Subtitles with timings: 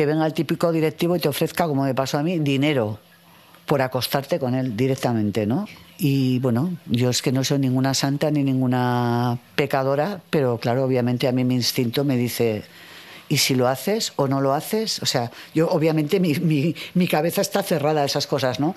[0.00, 2.98] que venga el típico directivo y te ofrezca, como me pasó a mí, dinero
[3.66, 5.68] por acostarte con él directamente, ¿no?
[5.98, 11.28] Y bueno, yo es que no soy ninguna santa ni ninguna pecadora, pero claro, obviamente
[11.28, 12.62] a mí mi instinto me dice,
[13.28, 15.02] ¿y si lo haces o no lo haces?
[15.02, 18.74] O sea, yo obviamente mi, mi, mi cabeza está cerrada a esas cosas, ¿no?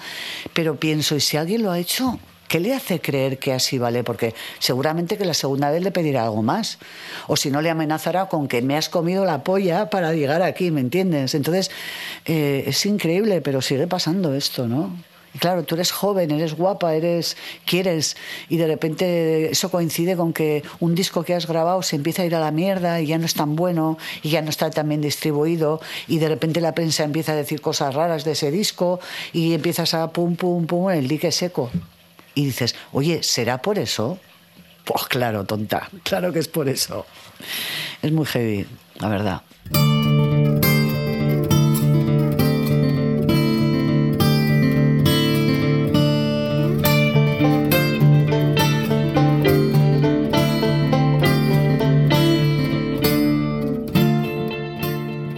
[0.51, 2.19] Pero pienso, ¿y si alguien lo ha hecho?
[2.53, 4.03] ¿Qué le hace creer que así vale?
[4.03, 6.77] Porque seguramente que la segunda vez le pedirá algo más.
[7.25, 10.69] O si no, le amenazará con que me has comido la polla para llegar aquí,
[10.69, 11.33] ¿me entiendes?
[11.33, 11.71] Entonces,
[12.25, 14.95] eh, es increíble, pero sigue pasando esto, ¿no?
[15.39, 18.17] Claro, tú eres joven, eres guapa, eres quieres
[18.49, 22.25] y de repente eso coincide con que un disco que has grabado se empieza a
[22.25, 24.89] ir a la mierda y ya no es tan bueno y ya no está tan
[24.89, 28.99] bien distribuido y de repente la prensa empieza a decir cosas raras de ese disco
[29.33, 31.71] y empiezas a pum pum pum el dique seco
[32.35, 34.19] y dices, oye, ¿será por eso?
[34.85, 37.05] Pues claro, tonta, claro que es por eso.
[38.01, 38.65] Es muy heavy,
[38.99, 39.41] la verdad.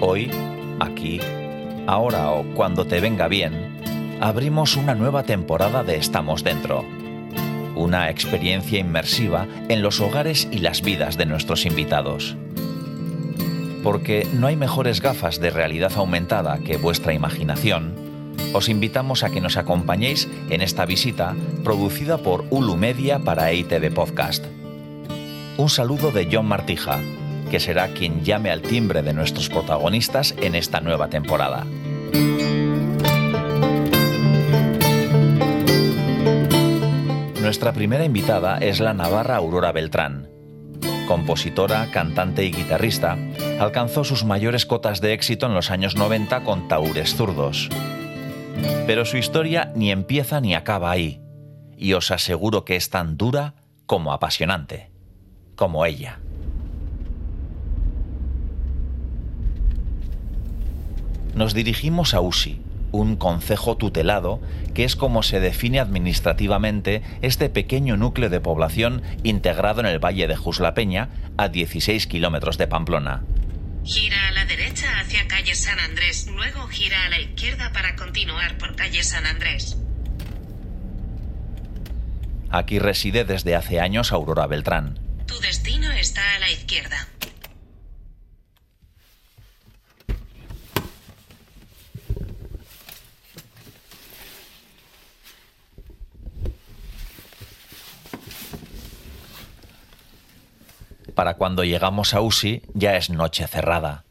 [0.02, 0.30] Hoy,
[0.80, 1.20] aquí,
[1.88, 3.75] ahora o cuando te venga bien,
[4.22, 6.86] abrimos una nueva temporada de Estamos Dentro.
[7.76, 12.38] Una experiencia inmersiva en los hogares y las vidas de nuestros invitados.
[13.84, 17.94] Porque no hay mejores gafas de realidad aumentada que vuestra imaginación,
[18.54, 23.94] os invitamos a que nos acompañéis en esta visita producida por Ulu Media para EITV
[23.94, 24.46] Podcast.
[25.58, 27.00] Un saludo de John Martija,
[27.52, 31.66] que será quien llame al timbre de nuestros protagonistas en esta nueva temporada.
[37.46, 40.32] Nuestra primera invitada es la navarra Aurora Beltrán.
[41.08, 43.20] Compositora, cantante y guitarrista,
[43.60, 47.70] alcanzó sus mayores cotas de éxito en los años 90 con Taures Zurdos.
[48.88, 51.22] Pero su historia ni empieza ni acaba ahí,
[51.78, 53.54] y os aseguro que es tan dura
[53.86, 54.90] como apasionante,
[55.56, 56.20] como ella.
[61.36, 62.65] Nos dirigimos a Usi,
[62.96, 64.42] un concejo tutelado,
[64.74, 70.28] que es como se define administrativamente este pequeño núcleo de población integrado en el valle
[70.28, 73.24] de Juslapeña, a 16 kilómetros de Pamplona.
[73.84, 78.58] Gira a la derecha hacia calle San Andrés, luego gira a la izquierda para continuar
[78.58, 79.78] por calle San Andrés.
[82.50, 84.98] Aquí reside desde hace años Aurora Beltrán.
[85.28, 87.08] Tu destino está a la izquierda.
[101.16, 104.04] Para cuando llegamos a Usi ya es noche cerrada.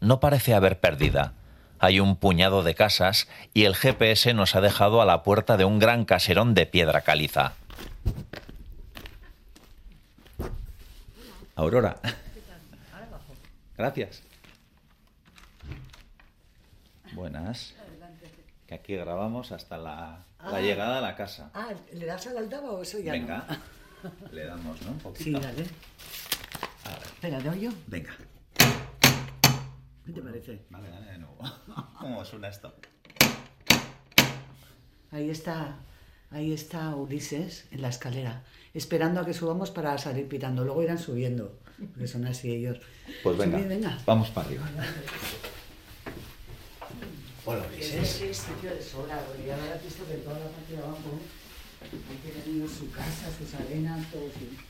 [0.00, 1.34] No parece haber pérdida.
[1.78, 5.66] Hay un puñado de casas y el GPS nos ha dejado a la puerta de
[5.66, 7.52] un gran caserón de piedra caliza.
[11.54, 11.98] Aurora.
[13.76, 14.22] Gracias.
[17.12, 17.74] Buenas.
[18.66, 21.50] Que aquí grabamos hasta la, la llegada a la casa.
[21.54, 23.44] Ah, ¿le das al altavoz o eso ya Venga.
[24.32, 24.92] Le damos, ¿no?
[24.92, 25.24] Un poquito.
[25.24, 25.64] Sí, dale.
[26.84, 27.02] A ver.
[27.04, 27.70] Espera, ¿te oyo?
[27.86, 28.16] Venga.
[30.06, 30.62] ¿Qué te parece?
[30.70, 31.38] Vale, dale de nuevo.
[32.00, 32.74] ¿Cómo suena esto?
[35.10, 35.76] Ahí está,
[36.30, 38.44] ahí está Ulises en la escalera,
[38.74, 40.64] esperando a que subamos para salir pitando.
[40.64, 41.58] Luego irán subiendo,
[41.92, 42.78] porque son así ellos.
[43.22, 43.98] Pues venga, Subid, venga.
[44.06, 44.66] vamos para arriba.
[47.46, 48.20] Hola, Es Ulises.
[48.22, 48.80] es sitio de
[49.26, 51.18] porque ya habrás visto que toda la parte de abajo
[51.80, 54.68] hay que tener su casa, sus arenas, todo su.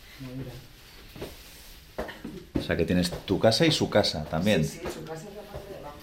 [2.59, 4.65] O sea que tienes tu casa y su casa también.
[4.65, 5.99] Sí, sí, su casa es la parte de abajo,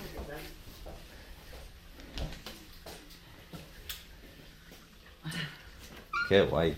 [6.29, 6.75] ¿qué guay.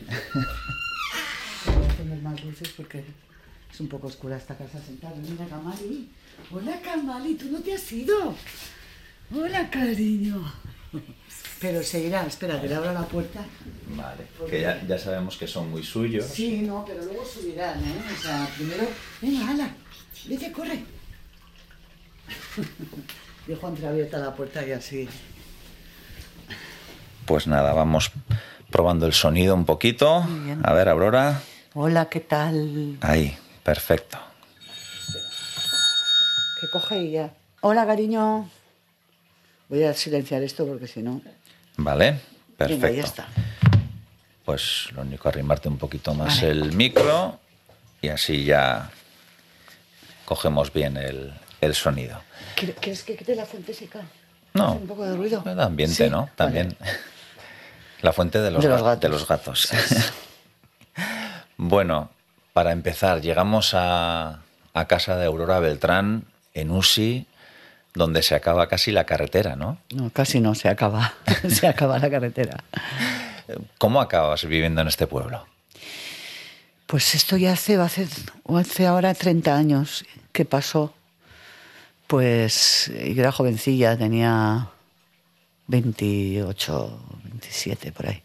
[1.66, 3.04] Voy a poner más luces porque
[3.72, 5.16] es un poco oscura esta casa sentada.
[5.16, 6.10] Mira, Kamali.
[6.52, 8.36] Hola, Kamali, tú no te has ido.
[9.34, 10.42] Hola, cariño.
[11.60, 13.44] Pero seguirá, espera, que le abro la puerta.
[13.96, 14.28] Vale.
[14.50, 16.26] Que ya, ya sabemos que son muy suyos.
[16.26, 18.02] Sí, no, pero luego subirán, ¿eh?
[18.16, 18.84] O sea, primero,
[19.22, 19.70] venga, ala,
[20.28, 20.84] vete, corre.
[23.48, 25.08] Dejo entreabierta la puerta y así.
[27.26, 28.12] Pues nada, vamos
[28.70, 30.26] probando el sonido un poquito.
[30.64, 31.42] A ver, Aurora.
[31.74, 32.98] Hola, ¿qué tal?
[33.02, 34.18] Ahí, perfecto.
[36.60, 37.34] Que coge ya.
[37.62, 38.50] Hola, cariño.
[39.70, 41.22] Voy a silenciar esto porque si no.
[41.78, 42.20] Vale,
[42.58, 42.86] perfecto.
[42.88, 43.28] Venga, ya está.
[44.46, 46.52] Pues lo único, arrimarte un poquito más Vale.
[46.52, 47.40] el micro
[48.02, 48.90] y así ya
[50.26, 52.22] cogemos bien el, el sonido.
[52.56, 54.02] ¿Quieres que quite la fuente seca?
[54.54, 54.70] No.
[54.70, 55.44] ¿Hace un poco de ruido?
[55.46, 56.22] El ambiente, Sí, ¿no?
[56.22, 56.32] vale.
[56.36, 56.78] También.
[58.02, 59.02] La fuente de los, De los ga- gatos.
[59.02, 59.70] de los gatos.
[61.58, 62.12] bueno,
[62.54, 64.42] para empezar, llegamos a,
[64.74, 67.26] a casa de Aurora Beltrán en Usi,
[67.98, 69.80] donde se acaba casi la carretera, ¿no?
[69.94, 71.14] No, casi no, se acaba.
[71.50, 72.64] se acaba la carretera.
[73.78, 75.46] ¿Cómo acabas viviendo en este pueblo?
[76.86, 78.08] Pues esto ya hace, hace,
[78.48, 80.94] hace ahora 30 años que pasó.
[82.08, 84.70] Pues yo era jovencilla, tenía
[85.68, 88.24] 28, 27 por ahí.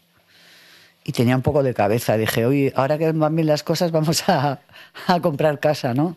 [1.03, 2.15] Y tenía un poco de cabeza.
[2.15, 4.61] Dije, oye, ahora que van bien las cosas, vamos a,
[5.07, 6.15] a comprar casa, ¿no?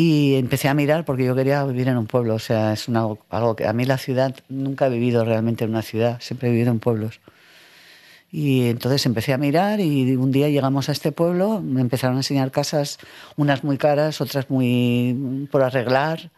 [0.00, 2.36] Y empecé a mirar porque yo quería vivir en un pueblo.
[2.36, 5.70] O sea, es una- algo que a mí la ciudad, nunca he vivido realmente en
[5.70, 7.18] una ciudad, siempre he vivido en pueblos.
[8.30, 12.20] Y entonces empecé a mirar y un día llegamos a este pueblo, me empezaron a
[12.20, 12.98] enseñar casas,
[13.36, 16.30] unas muy caras, otras muy por arreglar.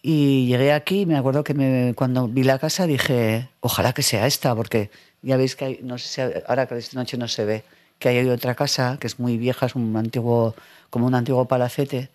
[0.00, 4.02] Y llegué aquí y me acuerdo que me- cuando vi la casa dije, ojalá que
[4.02, 4.90] sea esta, porque
[5.20, 7.64] ya veis que hay, no sé si ahora que esta noche no se ve,
[7.98, 10.54] que hay otra casa que es muy vieja, es un antiguo,
[10.88, 12.08] como un antiguo palacete.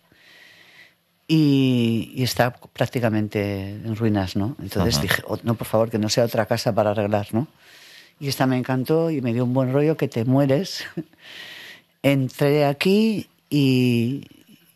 [1.27, 4.56] Y, y está prácticamente en ruinas, ¿no?
[4.62, 5.01] Entonces Ajá.
[5.01, 7.47] dije, "Oh, no, por favor, que no sea otra casa para arreglar, ¿no?
[8.19, 10.85] Y esta me encantó y me dio un buen rollo que te mueres.
[12.01, 14.25] Entré aquí y,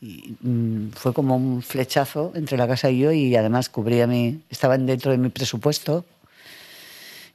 [0.01, 4.41] y, mm, fue como un flechazo entre la casa y yo y además cubría mi,
[4.49, 6.05] estaba dentro de mi presupuesto.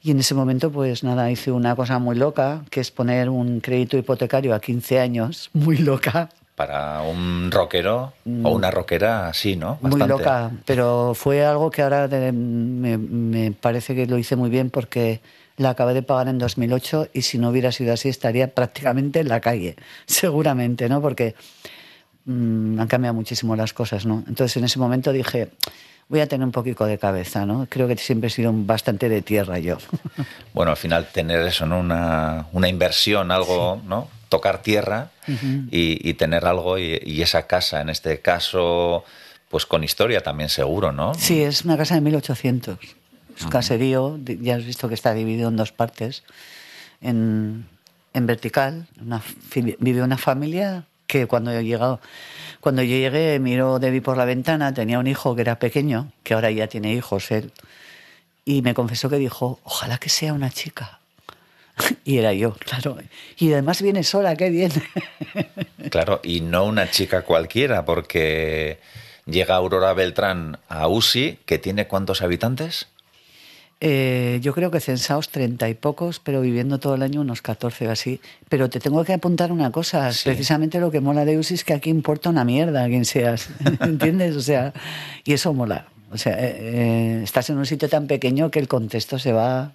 [0.03, 3.61] Y en ese momento, pues nada, hice una cosa muy loca, que es poner un
[3.61, 9.79] crédito hipotecario a 15 años, muy loca, Para un rockero o una rockera, sí, ¿no?
[9.83, 9.89] Mm.
[9.91, 14.49] muy loca, pero fue algo que ahora de- me, me parece que lo hice muy
[14.51, 15.21] bien porque
[15.59, 19.29] la acabé de pagar en 2008 y si no hubiera sido así estaría prácticamente en
[19.29, 19.77] la calle,
[20.07, 21.01] seguramente, ¿no?
[21.03, 21.35] Porque
[22.25, 24.25] mm, han cambiado muchísimo las cosas, ¿no?
[24.27, 25.51] Entonces en ese momento dije,
[26.09, 27.67] voy a tener un poquito de cabeza, ¿no?
[27.69, 29.77] Creo que siempre he sido bastante de tierra yo.
[30.55, 31.81] Bueno, al final tener eso, ¿no?
[31.81, 34.09] Una, una inversión, algo, ¿no?
[34.29, 39.05] Tocar tierra y, y tener algo y, y esa casa, en este caso,
[39.49, 41.15] pues con historia también seguro, ¿no?
[41.15, 42.79] Sí, es una casa de 1800.
[43.37, 46.25] Es un caserío, ya has visto que está dividido en dos partes.
[47.01, 47.67] En,
[48.15, 49.23] en vertical, una,
[49.79, 52.01] vive una familia que cuando yo, llegado,
[52.61, 56.35] cuando yo llegué miró Debbie por la ventana, tenía un hijo que era pequeño, que
[56.35, 57.53] ahora ya tiene hijos él,
[58.45, 61.01] y me confesó que dijo, ojalá que sea una chica.
[62.05, 62.97] Y era yo, claro.
[63.39, 64.73] Y además viene sola, qué bien.
[65.91, 68.79] Claro, y no una chica cualquiera, porque
[69.25, 72.89] llega Aurora Beltrán a USI, que tiene cuántos habitantes?
[73.81, 77.87] Eh, yo creo que censados treinta y pocos, pero viviendo todo el año unos 14
[77.87, 78.21] o así.
[78.49, 80.13] Pero te tengo que apuntar una cosa.
[80.13, 80.25] Sí.
[80.25, 83.49] Precisamente lo que mola de UCI es que aquí importa una mierda quien seas.
[83.81, 84.35] ¿Entiendes?
[84.35, 84.73] O sea,
[85.25, 85.87] y eso mola.
[86.11, 89.73] O sea, eh, eh, estás en un sitio tan pequeño que el contexto se va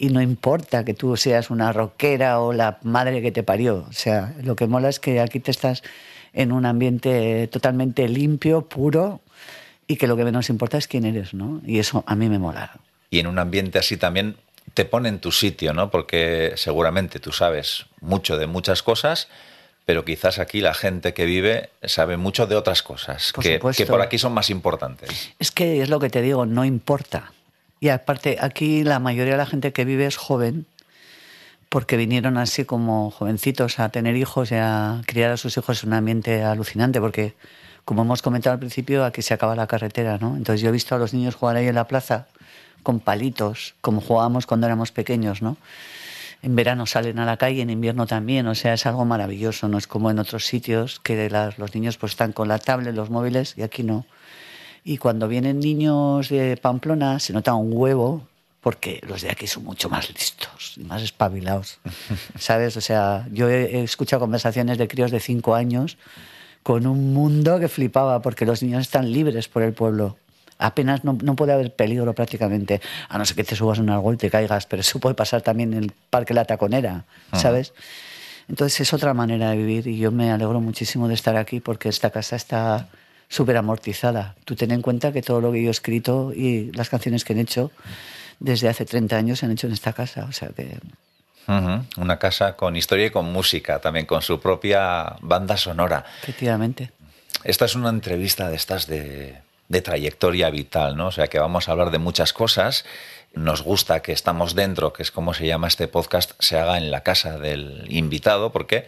[0.00, 3.86] y no importa que tú seas una rockera o la madre que te parió.
[3.86, 5.82] O sea, lo que mola es que aquí te estás
[6.32, 9.20] en un ambiente totalmente limpio, puro
[9.86, 11.60] y que lo que menos importa es quién eres, ¿no?
[11.66, 12.80] Y eso a mí me mola.
[13.10, 14.36] Y en un ambiente así también
[14.72, 15.90] te pone en tu sitio, ¿no?
[15.90, 19.28] Porque seguramente tú sabes mucho de muchas cosas,
[19.84, 23.84] pero quizás aquí la gente que vive sabe mucho de otras cosas, Por que, que
[23.84, 25.34] por aquí son más importantes.
[25.38, 27.32] Es que es lo que te digo, no importa.
[27.80, 30.66] Y aparte, aquí la mayoría de la gente que vive es joven,
[31.70, 35.90] porque vinieron así como jovencitos a tener hijos y a criar a sus hijos en
[35.90, 37.34] un ambiente alucinante, porque
[37.86, 40.36] como hemos comentado al principio, aquí se acaba la carretera, ¿no?
[40.36, 42.26] Entonces yo he visto a los niños jugar ahí en la plaza
[42.82, 45.56] con palitos, como jugábamos cuando éramos pequeños, ¿no?
[46.42, 49.78] En verano salen a la calle, en invierno también, o sea, es algo maravilloso, no
[49.78, 53.10] es como en otros sitios que las- los niños pues están con la tablet, los
[53.10, 54.06] móviles y aquí no.
[54.84, 58.26] Y cuando vienen niños de Pamplona se nota un huevo
[58.60, 61.78] porque los de aquí son mucho más listos y más espabilados,
[62.38, 62.76] ¿sabes?
[62.76, 65.96] O sea, yo he, escuchado conversaciones de críos de cinco años
[66.62, 70.16] con un mundo que flipaba porque los niños están libres por el pueblo.
[70.58, 74.14] Apenas no, no puede haber peligro prácticamente, a no ser que te subas un árbol
[74.14, 77.72] y te caigas, pero eso puede pasar también en el Parque La Taconera, ¿sabes?
[78.46, 81.88] Entonces es otra manera de vivir y yo me alegro muchísimo de estar aquí porque
[81.88, 82.88] esta casa está
[83.30, 84.34] súper amortizada.
[84.44, 87.32] Tú ten en cuenta que todo lo que yo he escrito y las canciones que
[87.32, 87.70] he hecho
[88.40, 90.26] desde hace 30 años se han hecho en esta casa.
[90.28, 90.76] O sea que
[91.96, 96.04] Una casa con historia y con música, también con su propia banda sonora.
[96.22, 96.90] efectivamente.
[97.44, 101.06] Esta es una entrevista de estas de, de trayectoria vital, ¿no?
[101.06, 102.84] O sea que vamos a hablar de muchas cosas.
[103.32, 106.90] Nos gusta que estamos dentro, que es como se llama este podcast, se haga en
[106.90, 108.86] la casa del invitado, porque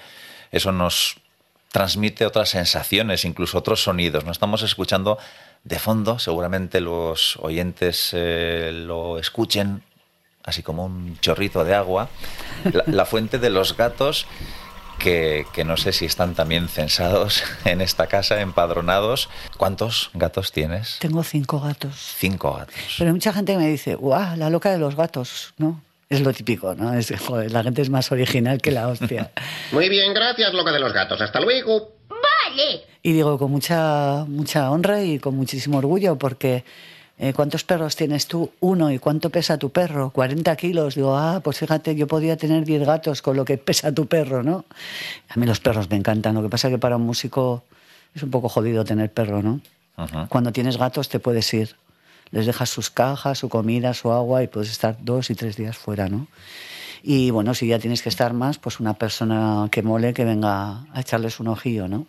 [0.50, 1.16] eso nos
[1.72, 4.24] transmite otras sensaciones, incluso otros sonidos.
[4.24, 5.18] No estamos escuchando
[5.64, 9.82] de fondo, seguramente los oyentes eh, lo escuchen
[10.44, 12.08] así como un chorrito de agua,
[12.86, 14.26] la, fuente de los gatos
[14.98, 19.28] que, que, no sé si están también censados en esta casa, empadronados.
[19.56, 20.98] ¿Cuántos gatos tienes?
[20.98, 22.14] Tengo cinco gatos.
[22.18, 22.74] Cinco gatos.
[22.98, 24.36] Pero hay mucha gente me dice, ¡guau!
[24.36, 25.80] La loca de los gatos, ¿no?
[26.12, 26.92] Es lo típico, ¿no?
[26.92, 29.30] Es, joder, la gente es más original que la hostia.
[29.72, 31.20] Muy bien, gracias, loca de los gatos.
[31.22, 31.92] Hasta luego.
[32.08, 32.82] Vale.
[33.02, 36.64] Y digo con mucha, mucha honra y con muchísimo orgullo, porque
[37.18, 38.50] eh, ¿cuántos perros tienes tú?
[38.60, 38.92] Uno.
[38.92, 40.10] ¿Y cuánto pesa tu perro?
[40.10, 40.96] 40 kilos.
[40.96, 44.42] Digo, ah, pues fíjate, yo podía tener 10 gatos con lo que pesa tu perro,
[44.42, 44.66] ¿no?
[45.30, 46.34] A mí los perros me encantan.
[46.34, 47.64] Lo que pasa es que para un músico
[48.14, 49.60] es un poco jodido tener perro, ¿no?
[50.28, 51.76] Cuando tienes gatos te puedes ir.
[52.32, 55.76] Les dejas sus cajas, su comida, su agua y puedes estar dos y tres días
[55.76, 56.26] fuera, ¿no?
[57.02, 60.84] Y bueno, si ya tienes que estar más, pues una persona que mole que venga
[60.92, 62.06] a echarles un ojillo, ¿no?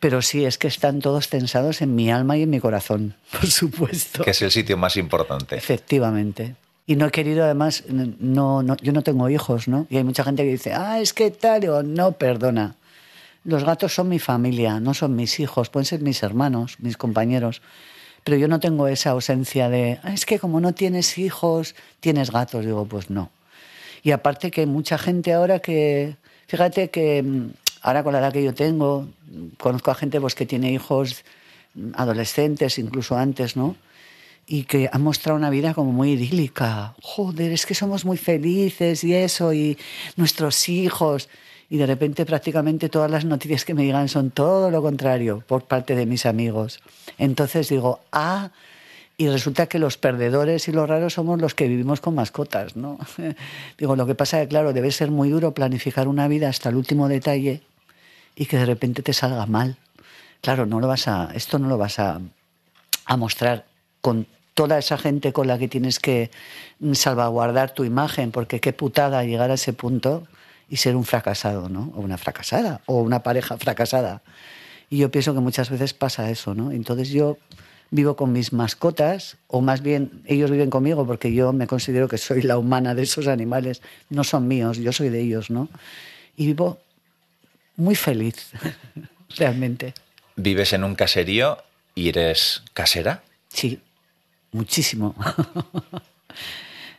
[0.00, 3.46] Pero sí, es que están todos tensados en mi alma y en mi corazón, por
[3.46, 4.24] supuesto.
[4.24, 5.56] Que es el sitio más importante.
[5.56, 6.56] Efectivamente.
[6.86, 9.86] Y no he querido, además, no, no, yo no tengo hijos, ¿no?
[9.90, 12.74] Y hay mucha gente que dice, ah, es que tal, o no, perdona.
[13.44, 17.62] Los gatos son mi familia, no son mis hijos, pueden ser mis hermanos, mis compañeros.
[18.24, 22.30] Pero yo no tengo esa ausencia de, ah, es que como no tienes hijos, tienes
[22.30, 22.64] gatos.
[22.64, 23.30] Digo, pues no.
[24.02, 27.50] Y aparte que mucha gente ahora que, fíjate que mm,
[27.82, 29.08] ahora con la edad que yo tengo,
[29.58, 31.24] conozco a gente pues, que tiene hijos
[31.94, 33.76] adolescentes, incluso antes, ¿no?
[34.46, 36.94] Y que han mostrado una vida como muy idílica.
[37.02, 39.78] Joder, es que somos muy felices y eso, y
[40.16, 41.28] nuestros hijos.
[41.70, 45.64] Y de repente prácticamente todas las noticias que me digan son todo lo contrario por
[45.64, 46.80] parte de mis amigos.
[47.16, 48.50] Entonces digo, ah,
[49.16, 52.98] y resulta que los perdedores y los raros somos los que vivimos con mascotas, ¿no?
[53.78, 56.70] Digo, lo que pasa es que, claro, debe ser muy duro planificar una vida hasta
[56.70, 57.60] el último detalle
[58.34, 59.76] y que de repente te salga mal.
[60.40, 62.18] Claro, no lo vas a, esto no lo vas a,
[63.04, 63.66] a mostrar
[64.00, 66.30] con toda esa gente con la que tienes que
[66.94, 70.26] salvaguardar tu imagen, porque qué putada llegar a ese punto
[70.70, 71.92] y ser un fracasado, ¿no?
[71.96, 74.22] O una fracasada, o una pareja fracasada.
[74.88, 76.70] Y yo pienso que muchas veces pasa eso, ¿no?
[76.70, 77.36] Entonces yo
[77.90, 82.18] vivo con mis mascotas, o más bien ellos viven conmigo porque yo me considero que
[82.18, 85.68] soy la humana de esos animales, no son míos, yo soy de ellos, ¿no?
[86.36, 86.78] Y vivo
[87.76, 88.52] muy feliz,
[89.36, 89.92] realmente.
[90.36, 91.58] ¿Vives en un caserío
[91.96, 93.22] y eres casera?
[93.48, 93.80] Sí,
[94.52, 95.16] muchísimo.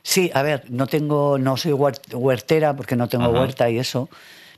[0.03, 4.09] sí, a ver, no tengo, no soy huertera porque no tengo huerta y eso,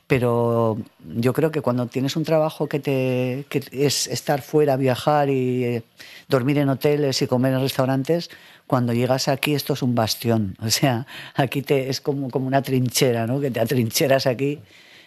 [0.06, 0.78] pero
[1.16, 5.64] yo creo que cuando tienes un trabajo que, te, que es estar fuera, viajar y
[5.64, 5.82] eh,
[6.28, 8.30] dormir en hoteles y comer en restaurantes,
[8.66, 10.56] cuando llegas aquí esto es un bastión.
[10.62, 13.40] O sea, aquí te, es como, como una trinchera, ¿no?
[13.40, 14.60] Que te atrincheras aquí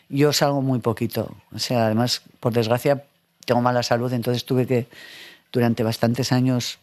[0.10, 1.36] yo salgo muy poquito.
[1.54, 3.04] O sea, además, por desgracia,
[3.46, 4.88] tengo mala salud, entonces tuve que,
[5.52, 6.80] durante bastantes años,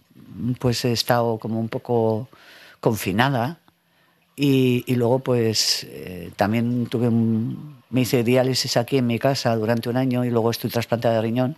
[0.59, 2.29] pues he estado como un poco
[2.85, 3.61] confinada.
[4.37, 9.89] Y, luego, pues, eh, también tuve un, me hice diálisis aquí en mi casa durante
[9.89, 11.57] un año y luego estoy trasplantada de riñón.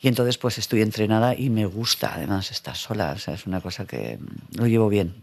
[0.00, 3.12] Y entonces, pues, estoy entrenada y me gusta, además, estar sola.
[3.14, 4.18] O sea, es una cosa que
[4.54, 5.14] lo llevo bien.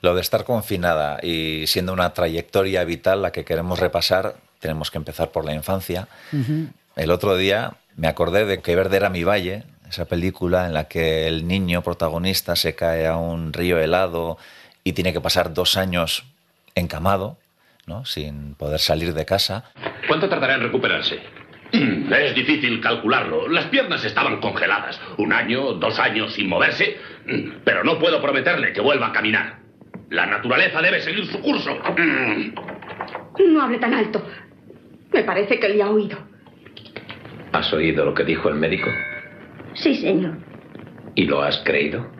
[0.00, 4.98] Lo de estar confinada y siendo una trayectoria vital la que queremos repasar, tenemos que
[4.98, 6.06] empezar por la infancia.
[6.94, 10.88] El otro día me acordé de que Verde era mi valle, esa película en la
[10.88, 14.38] que el niño protagonista se cae a un río helado
[14.82, 16.24] y tiene que pasar dos años
[16.74, 17.38] encamado,
[17.86, 18.04] ¿no?
[18.04, 19.70] sin poder salir de casa.
[20.08, 21.20] ¿Cuánto tardará en recuperarse?
[21.72, 23.48] Es difícil calcularlo.
[23.48, 25.00] Las piernas estaban congeladas.
[25.18, 26.96] Un año, dos años sin moverse.
[27.64, 29.58] Pero no puedo prometerle que vuelva a caminar.
[30.10, 31.78] La naturaleza debe seguir su curso.
[33.36, 34.24] No hable tan alto.
[35.12, 36.16] Me parece que le ha oído.
[37.52, 38.88] ¿Has oído lo que dijo el médico?
[39.74, 40.38] Sí, señor.
[41.14, 42.10] ¿Y lo has creído?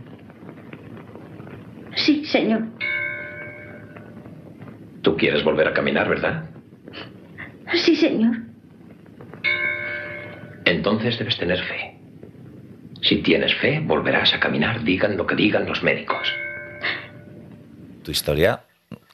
[1.97, 2.63] Sí, señor.
[5.03, 6.51] Tú quieres volver a caminar, ¿verdad?
[7.75, 8.37] Sí, señor.
[10.65, 11.99] Entonces debes tener fe.
[13.03, 16.33] Si tienes fe, volverás a caminar, digan lo que digan los médicos
[18.05, 18.61] tu historia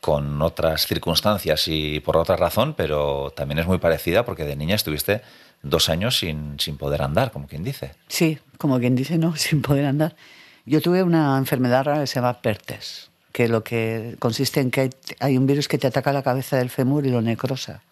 [0.01, 4.75] con otras circunstancias y por otra razón, pero también es muy parecida porque de niña
[4.75, 5.21] estuviste
[5.63, 7.93] dos años sin, sin poder andar, como quien dice.
[8.09, 10.17] Sí, como quien dice, no, sin poder andar.
[10.65, 14.91] Yo tuve una enfermedad rara que se llama PERTES, que lo que consiste en que
[15.19, 17.83] hay, un virus que te ataca la cabeza del fémur y lo necrosa.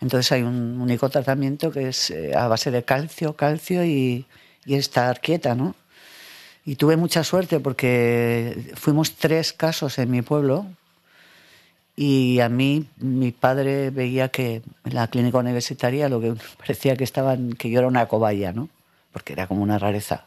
[0.00, 4.26] Entonces hay un único tratamiento que es eh, a base de calcio, calcio y,
[4.64, 5.74] y estar quieta, ¿no?
[6.64, 10.66] Y tuve mucha suerte porque fuimos tres casos en mi pueblo
[12.00, 17.02] Y a mí, mi padre veía que en la clínica universitaria lo que parecía que
[17.02, 18.68] estaban, que yo era una cobaya, ¿no?
[19.12, 20.24] Porque era como una rareza.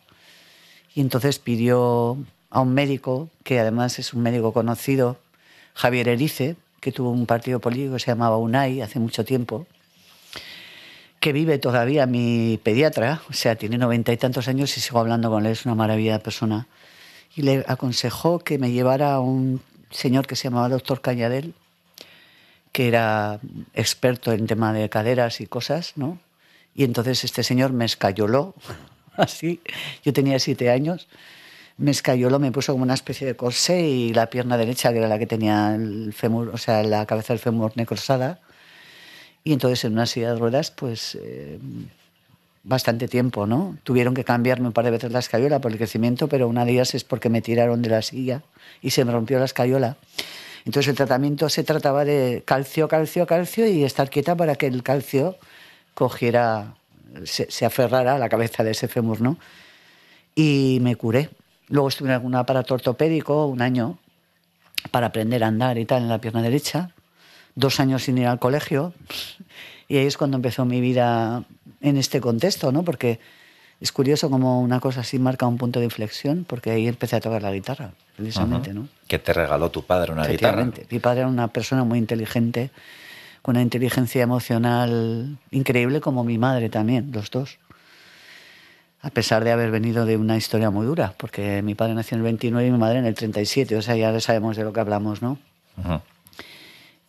[0.93, 2.17] Y entonces pidió
[2.49, 5.17] a un médico, que además es un médico conocido,
[5.73, 9.65] Javier Erice, que tuvo un partido político que se llamaba UNAI hace mucho tiempo,
[11.21, 15.29] que vive todavía mi pediatra, o sea, tiene noventa y tantos años y sigo hablando
[15.29, 16.67] con él, es una maravilla de persona.
[17.33, 21.53] Y le aconsejó que me llevara a un señor que se llamaba doctor Cañadel,
[22.71, 23.39] que era
[23.73, 26.19] experto en tema de caderas y cosas, ¿no?
[26.73, 28.55] Y entonces este señor me escayoló,
[29.17, 29.59] así,
[30.03, 31.07] yo tenía siete años,
[31.77, 35.07] me escayoló, me puso como una especie de corsé y la pierna derecha, que era
[35.07, 38.39] la que tenía el fémur, o sea, la cabeza del fémur necrosada,
[39.43, 41.59] y entonces en una silla de ruedas, pues eh,
[42.63, 43.77] bastante tiempo, ¿no?
[43.83, 46.73] Tuvieron que cambiarme un par de veces la escayola por el crecimiento, pero una de
[46.73, 48.43] ellas es porque me tiraron de la silla
[48.81, 49.97] y se me rompió la escayola.
[50.65, 54.83] Entonces el tratamiento se trataba de calcio, calcio, calcio y estar quieta para que el
[54.83, 55.37] calcio
[55.93, 56.75] cogiera,
[57.23, 59.37] se, aferrara a la cabeza de ese fémur, ¿no?
[60.35, 61.29] Y me curé.
[61.67, 63.97] Luego estuve en algún aparato ortopédico un año
[64.91, 66.91] para aprender a andar y tal en la pierna derecha.
[67.55, 68.93] Dos años sin ir al colegio.
[69.87, 71.43] Y ahí es cuando empezó mi vida
[71.81, 72.83] en este contexto, ¿no?
[72.83, 73.19] Porque
[73.81, 77.19] es curioso como una cosa así marca un punto de inflexión, porque ahí empecé a
[77.19, 78.87] tocar la guitarra, precisamente, ¿no?
[79.07, 80.69] ¿Qué te regaló tu padre una guitarra?
[80.91, 82.69] Mi padre era una persona muy inteligente,
[83.41, 87.57] con una inteligencia emocional increíble, como mi madre también, los dos.
[89.01, 92.19] A pesar de haber venido de una historia muy dura, porque mi padre nació en
[92.19, 94.79] el 29 y mi madre en el 37, o sea, ya sabemos de lo que
[94.79, 95.39] hablamos, ¿no?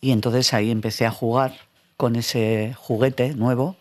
[0.01, 1.53] Y entonces ahí empecé a jugar
[1.97, 3.77] con ese juguete nuevo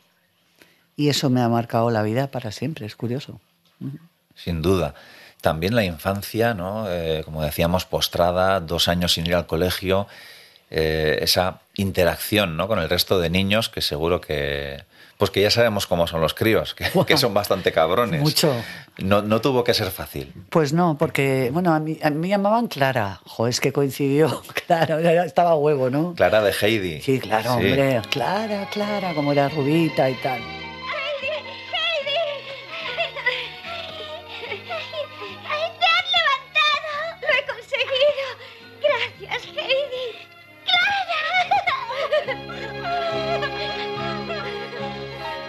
[0.97, 3.41] y eso me ha marcado la vida para siempre, es curioso.
[4.35, 4.95] Sin duda.
[5.41, 6.87] También la infancia, ¿no?
[6.89, 10.07] Eh, como decíamos, postrada, dos años sin ir al colegio,
[10.71, 12.69] eh, esa interacción ¿no?
[12.69, 14.85] con el resto de niños que seguro que...
[15.19, 18.21] Pues que ya sabemos cómo son los críos, que, que son bastante cabrones.
[18.23, 18.53] Mucho.
[18.99, 20.33] No, no tuvo que ser fácil.
[20.49, 23.21] Pues no, porque, bueno, a mí, a mí me llamaban Clara.
[23.27, 26.15] Jo, es que coincidió, claro, estaba huevo, ¿no?
[26.15, 27.03] Clara de Heidi.
[27.03, 27.67] Sí, claro, Sí.
[27.67, 30.41] hombre, Clara, Clara, como era rubita y tal.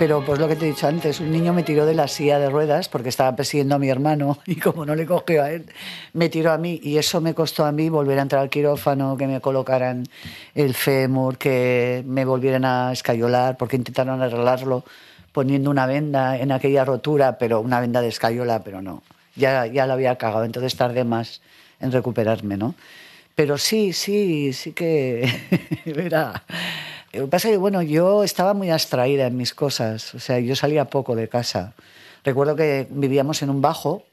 [0.04, 2.38] Pero pues lo que te he dicho antes, un niño me tiró de la silla
[2.38, 5.66] de ruedas porque estaba persiguiendo a mi hermano y como no le cogió a él,
[6.12, 6.78] me tiró a mí.
[6.84, 10.04] Y eso me costó a mí volver a entrar al quirófano, que me colocaran
[10.56, 14.84] el fémur, que me volvieran a escayolar porque intentaron arreglarlo
[15.32, 19.04] poniendo una venda en aquella rotura, pero una venda de escayola, pero no,
[19.38, 21.39] ya, ya la había cagado, entonces tardé más
[21.80, 22.76] en recuperarme, ¿no?
[23.36, 25.34] Pero sí, sí, sí que
[25.86, 26.44] era...
[27.13, 30.39] Lo que pasa es que, bueno, yo estaba muy abstraída en mis cosas, o sea,
[30.39, 31.73] yo salía poco de casa.
[32.23, 34.04] Recuerdo que vivíamos en un bajo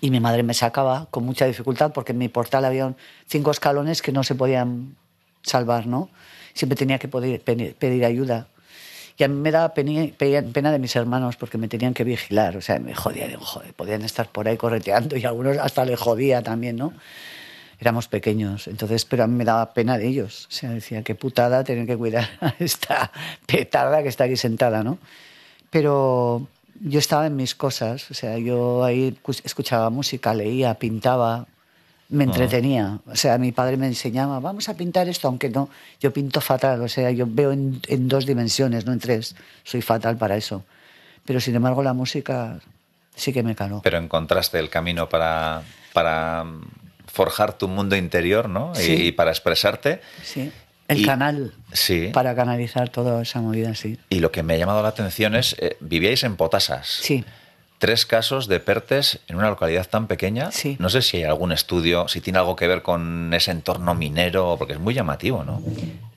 [0.00, 2.94] y mi madre me sacaba con mucha dificultad porque en mi portal había
[3.26, 4.94] cinco escalones que no se podían
[5.42, 6.08] salvar, ¿no?
[6.52, 8.46] Siempre tenía que pedir, ayuda.
[9.16, 12.60] Y a mí me daba pena de mis hermanos porque me tenían que vigilar, o
[12.60, 16.42] sea, me jodían, joder, podían estar por ahí correteando y a algunos hasta le jodía
[16.42, 16.92] también, ¿no?
[17.84, 20.46] Éramos pequeños, entonces, pero a mí me daba pena de ellos.
[20.48, 23.12] O sea, decía, qué putada tener que cuidar a esta
[23.46, 24.98] petarda que está aquí sentada, ¿no?
[25.70, 26.46] Pero
[26.80, 31.46] yo estaba en mis cosas, o sea, yo ahí cu- escuchaba música, leía, pintaba,
[32.08, 32.98] me entretenía.
[33.06, 35.68] O sea, mi padre me enseñaba, vamos a pintar esto, aunque no,
[36.00, 39.82] yo pinto fatal, o sea, yo veo en, en dos dimensiones, no en tres, soy
[39.82, 40.64] fatal para eso.
[41.24, 42.60] Pero sin embargo, la música
[43.14, 43.80] sí que me caló.
[43.82, 46.44] Pero encontraste el camino para, para
[47.14, 48.72] forjar tu mundo interior, ¿no?
[48.74, 48.92] Y- Sí.
[49.06, 50.00] Y, para expresarte.
[50.22, 50.52] Sí,
[50.88, 52.10] el Y- canal Sí.
[52.12, 53.98] para canalizar toda esa movida, sí.
[54.10, 56.86] Y lo que me ha llamado la atención es, eh, vivíais en Potasas.
[56.88, 57.24] Sí.
[57.78, 60.50] Tres casos de PERTES en una localidad tan pequeña.
[60.52, 60.76] Sí.
[60.78, 64.56] No sé si hay algún estudio, si tiene algo que ver con ese entorno minero,
[64.58, 65.62] porque es muy llamativo, ¿no?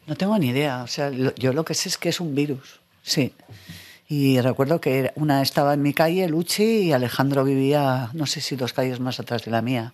[0.05, 0.83] No tengo ni idea.
[0.83, 2.79] O sea, lo- yo lo que sé es que es un virus.
[3.03, 3.33] Sí.
[4.09, 8.55] Y recuerdo que una estaba en mi calle, Luchi, y Alejandro vivía, no sé si
[8.55, 9.91] dos calles más atrás de la mía.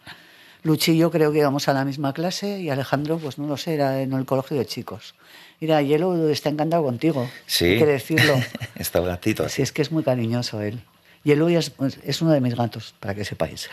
[0.63, 3.57] Luchi y yo creo que íbamos a la misma clase y Alejandro, pues no lo
[3.57, 5.13] sé, era en el colegio de chicos.
[5.59, 7.29] Mira, Hielo está encantado contigo.
[7.45, 7.65] Sí.
[7.65, 8.33] Hay que decirlo.
[8.75, 9.47] Está el gatito.
[9.49, 10.81] Sí, es que es muy cariñoso él.
[11.23, 13.69] Hielo es, pues, es uno de mis gatos, para que sepáis.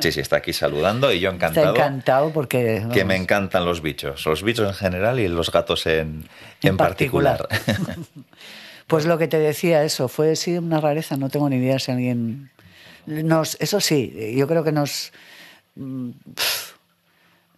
[0.00, 1.74] Sí, sí, está aquí saludando y yo Está encantado.
[1.76, 2.86] encantado porque...
[2.94, 6.24] Que me encantan los bichos, los bichos en general y los gatos en,
[6.62, 7.46] en, En particular.
[7.48, 7.96] particular.
[8.86, 11.90] Pues lo que te decía, eso, fue sí una rareza, no tengo ni idea si
[11.90, 12.50] alguien...
[13.06, 15.12] Nos, eso sí, yo creo que nos...
[15.76, 16.10] mm,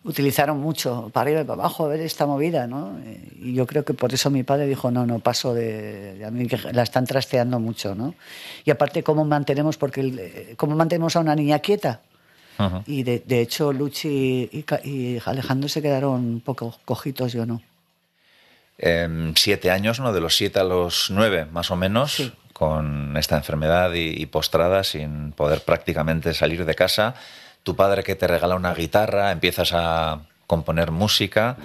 [0.04, 2.98] utilizaron mucho para arriba y para abajo a ver esta movida, ¿no?
[3.04, 6.24] Eh, Y yo creo que por eso mi padre dijo, no, no, paso de, de
[6.24, 8.14] a mí que la están trasteando mucho, ¿no?
[8.64, 12.00] Y aparte, ¿cómo mantenemos, porque el- eh, cómo mantenemos a una niña quieta?
[12.87, 17.62] Y de, de hecho, Luchi y, y Alejandro se quedaron un poco cojitos, yo no.
[18.78, 20.12] Em, siete años, ¿no?
[20.12, 22.33] De los siete a los nueve, más o menos, Sí.
[22.52, 27.14] con esta enfermedad y postrada, sin poder prácticamente salir de casa.
[27.62, 31.57] Tu padre que te regala una guitarra, empiezas a componer música.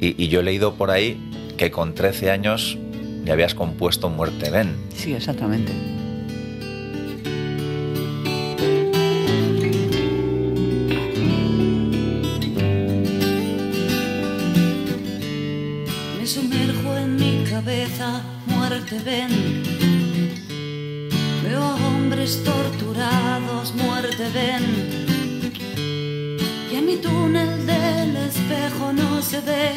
[0.00, 1.18] Y, y yo he leído por ahí
[1.56, 2.78] que con 13 años
[3.24, 4.76] ya habías compuesto Muerte Ven.
[4.94, 5.72] Sí, exactamente.
[16.18, 19.62] Me sumerjo en mi cabeza, muerte ven.
[21.44, 24.89] Veo a hombres torturados, muerte ven.
[27.02, 29.72] Túnel del espejo no se ve.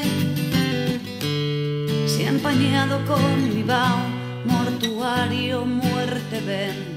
[2.07, 3.99] Se ha empañado con mi vaho,
[4.45, 6.93] mortuario, muerte ven.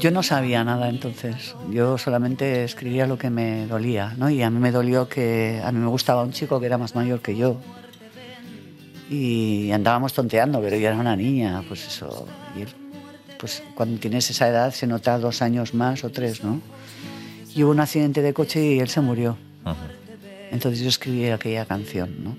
[0.00, 1.54] Yo no sabía nada entonces.
[1.70, 4.28] Yo solamente escribía lo que me dolía, ¿no?
[4.28, 6.96] Y a mí me dolió que a mí me gustaba un chico que era más
[6.96, 7.60] mayor que yo.
[9.08, 12.26] Y andábamos tonteando, pero yo era una niña, pues eso.
[12.56, 12.64] Y
[13.38, 16.60] pues cuando tienes esa edad se nota dos años más o tres, ¿no?
[17.54, 19.36] Y hubo un accidente de coche y él se murió.
[19.64, 19.74] Ujú.
[20.50, 22.36] Entonces yo escribí aquella canción, ¿no?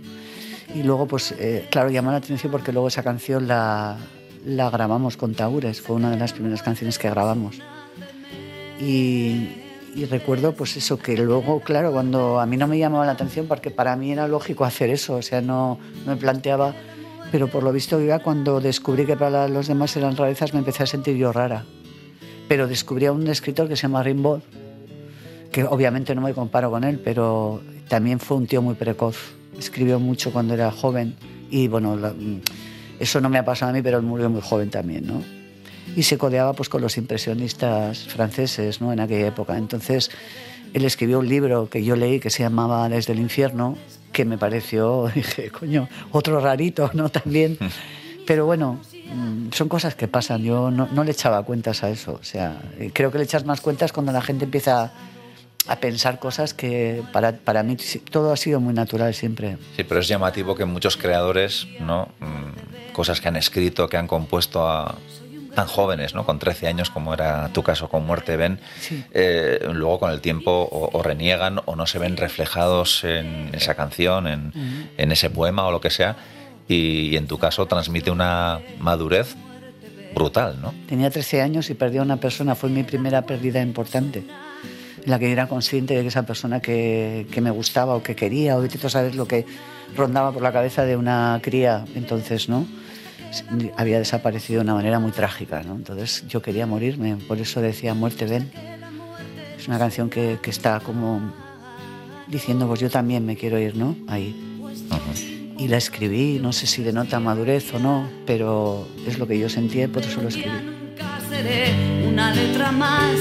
[0.73, 3.97] Y luego, pues, eh, claro, llamó la atención porque luego esa canción la,
[4.45, 7.57] la grabamos con Taures, fue una de las primeras canciones que grabamos.
[8.79, 9.49] Y,
[9.95, 13.47] y recuerdo, pues eso, que luego, claro, cuando a mí no me llamaba la atención,
[13.47, 16.73] porque para mí era lógico hacer eso, o sea, no, no me planteaba,
[17.31, 20.83] pero por lo visto ya cuando descubrí que para los demás eran rarezas me empecé
[20.83, 21.65] a sentir yo rara.
[22.47, 24.41] Pero descubrí a un escritor que se llama Rimbaud,
[25.53, 29.15] que obviamente no me comparo con él, pero también fue un tío muy precoz.
[29.57, 31.15] Escribió mucho cuando era joven
[31.49, 32.13] y bueno, la-
[32.99, 35.21] eso no me ha pasado a mí, pero él murió muy joven también, ¿no?
[35.95, 38.91] Y se codeaba pues con los impresionistas franceses, ¿no?
[38.91, 39.57] En aquella época.
[39.57, 40.09] Entonces,
[40.73, 43.77] él escribió un libro que yo leí que se llamaba Desde el infierno,
[44.11, 47.09] que me pareció, dije, coño, otro rarito, ¿no?
[47.09, 47.57] También.
[48.25, 48.79] Pero bueno,
[49.13, 50.41] mm, son cosas que pasan.
[50.41, 52.13] Yo no, no le echaba cuentas a eso.
[52.19, 54.91] O sea, eh, creo que le echas más cuentas cuando la gente empieza
[55.67, 57.77] a pensar cosas que para, para mí
[58.11, 59.57] todo ha sido muy natural siempre.
[59.75, 62.09] Sí, pero es llamativo que muchos creadores, ¿no?
[62.19, 64.95] Mm, Cosas que han escrito, que han compuesto a
[65.55, 66.25] tan jóvenes, ¿no?
[66.25, 68.37] Con 13 años, como era tu caso con Muerte
[68.79, 69.03] Sí.
[69.13, 73.73] eh, luego con el tiempo o, o reniegan o no se ven reflejados en esa
[73.75, 74.51] canción, en,
[74.97, 76.15] en ese poema o lo que sea,
[76.67, 79.35] y, y en tu caso transmite una madurez
[80.13, 80.73] brutal, ¿no?
[80.87, 82.53] Tenía 13 años y perdí a una persona.
[82.55, 84.23] Fue mi primera pérdida importante.
[85.05, 88.57] La que era consciente de que esa persona que, que me gustaba o que quería,
[88.57, 89.45] o vete tú lo que
[89.95, 92.65] rondaba por la cabeza de una cría entonces, ¿no?
[93.77, 95.75] Había desaparecido de una manera muy trágica, ¿no?
[95.75, 98.51] Entonces yo quería morirme, por eso decía Muerte, ven.
[99.57, 101.21] Es una canción que, que está como
[102.27, 103.95] diciendo, pues yo también me quiero ir, ¿no?
[104.07, 104.35] Ahí.
[105.57, 109.49] Y la escribí, no sé si denota madurez o no, pero es lo que yo
[109.49, 110.49] sentía y por eso lo escribí.
[110.49, 113.15] Nunca seré una letra más.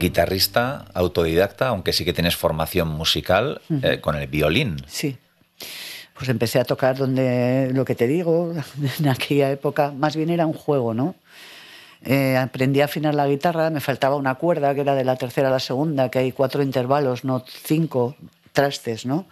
[0.00, 4.82] Guitarrista, autodidacta, aunque sí que tienes formación musical eh, con el violín.
[4.88, 5.16] Sí.
[6.14, 8.52] Pues empecé a tocar donde, lo que te digo,
[8.98, 11.14] en aquella época, más bien era un juego, ¿no?
[12.02, 15.48] Eh, aprendí a afinar la guitarra, me faltaba una cuerda que era de la tercera
[15.48, 18.16] a la segunda, que hay cuatro intervalos, no cinco
[18.52, 19.26] trastes, ¿no?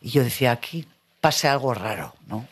[0.00, 0.86] Y yo decía, aquí
[1.20, 2.46] pasa algo raro, ¿no?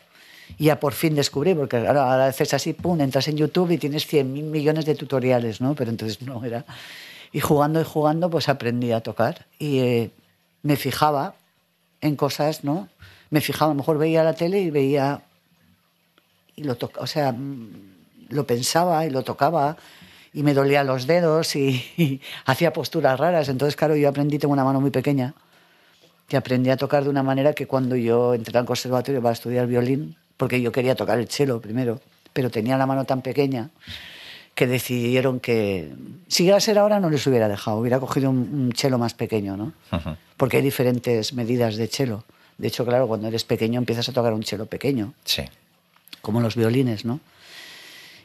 [0.59, 3.79] Y ya por fin descubrí, porque ahora, ahora haces así, pum, entras en YouTube y
[3.79, 5.75] tienes 100 mil millones de tutoriales, ¿no?
[5.75, 6.65] Pero entonces no era.
[7.33, 9.47] Y jugando y jugando, pues aprendí a tocar.
[9.59, 10.11] Y eh,
[10.63, 11.35] me fijaba
[12.01, 12.89] en cosas, ¿no?
[13.31, 15.23] Me fijaba, a lo mejor veía la tele y veía.
[16.57, 17.71] Y lo o sea, mm,
[18.31, 19.77] lo pensaba y lo tocaba
[20.33, 23.49] y me dolían los dedos y, hacía posturas raras.
[23.49, 25.35] Entonces, claro, yo aprendí, tengo una mano muy pequeña
[26.31, 29.67] y aprendí a tocar de una manera que cuando yo entré al conservatorio para estudiar
[29.67, 32.01] violín, porque yo quería tocar el cello primero,
[32.33, 33.71] pero tenía la mano tan pequeña
[34.59, 35.93] que decidieron que
[36.27, 39.15] si iba a ser ahora no les hubiera dejado, hubiera cogido un, un cello más
[39.15, 39.73] pequeño, ¿no?
[39.93, 40.17] Ujú.
[40.37, 42.25] Porque hay diferentes medidas de cello.
[42.59, 45.43] De hecho, claro, cuando eres pequeño empiezas a tocar un cello pequeño, Sí.
[46.23, 47.21] como los violines, ¿no?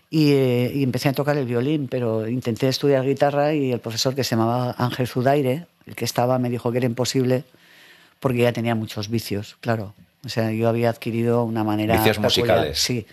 [0.10, 4.16] Y, eh, y empecé a tocar el violín, pero intenté estudiar guitarra y el profesor
[4.16, 7.44] que se llamaba Ángel Zudaire, El que estaba me dijo que era imposible
[8.20, 9.94] porque ya tenía muchos vicios, claro.
[10.26, 11.98] O sea, yo había adquirido una manera...
[11.98, 12.80] Vicios musicales.
[12.80, 13.06] Sí,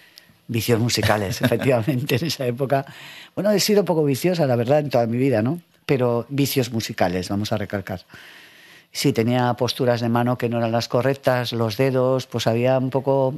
[0.51, 2.85] vicios musicales, efectivamente, en esa época.
[3.35, 5.61] Bueno, he sido poco viciosa, la verdad, en toda mi vida, ¿no?
[5.87, 8.03] Pero vicios musicales, vamos a recalcar.
[8.93, 12.91] Sí, tenía posturas de mano que no eran las correctas, los dedos, pues había un
[12.91, 13.35] poco...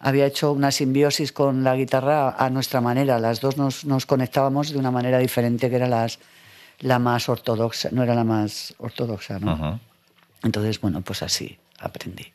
[0.00, 3.18] Había hecho una simbiosis con la guitarra a nuestra manera.
[3.18, 6.20] Las dos nos, nos conectábamos de una manera diferente que era las,
[6.78, 9.54] la más ortodoxa, no era la más ortodoxa, ¿no?
[9.54, 9.80] Ujú.
[10.44, 12.32] Entonces, bueno, pues así aprendí.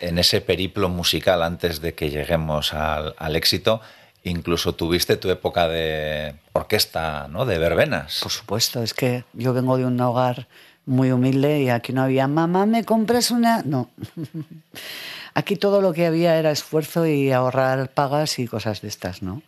[0.00, 3.80] En ese periplo musical, antes de que lleguemos al, al éxito,
[4.24, 7.46] incluso tuviste tu época de orquesta, ¿no?
[7.46, 8.20] De verbenas.
[8.22, 10.46] Por supuesto, es que yo vengo de un hogar
[10.86, 13.62] muy humilde y aquí no había, mamá, ¿me compras una?
[13.62, 13.90] No.
[15.34, 19.42] Aquí todo lo que había era esfuerzo y ahorrar pagas y cosas de estas, ¿no?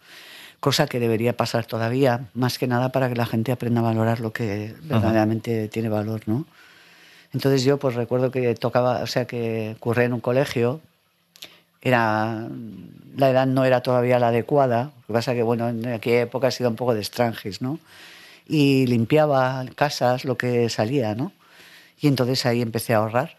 [0.60, 4.20] Cosa que debería pasar todavía, más que nada para que la gente aprenda a valorar
[4.20, 6.44] lo que verdaderamente tiene valor, ¿no?
[7.32, 10.80] Entonces yo pues recuerdo que tocaba, o sea, que curré en un colegio,
[11.80, 12.48] era
[13.16, 16.48] la edad no era todavía la adecuada, lo que pasa que bueno, en aquella época
[16.48, 17.78] ha sido un poco de extranjis, ¿no?
[18.46, 21.32] Y limpiaba casas, lo que salía, ¿no?
[22.00, 23.36] Y entonces ahí empecé a ahorrar.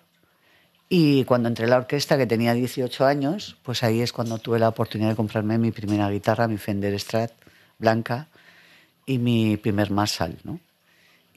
[0.89, 4.59] Y cuando entré en la orquesta, que tenía 18 años, pues ahí es cuando tuve
[4.59, 7.31] la oportunidad de comprarme mi primera guitarra, mi Fender Strat
[7.77, 8.27] blanca
[9.05, 10.59] y mi primer Marshall, ¿no?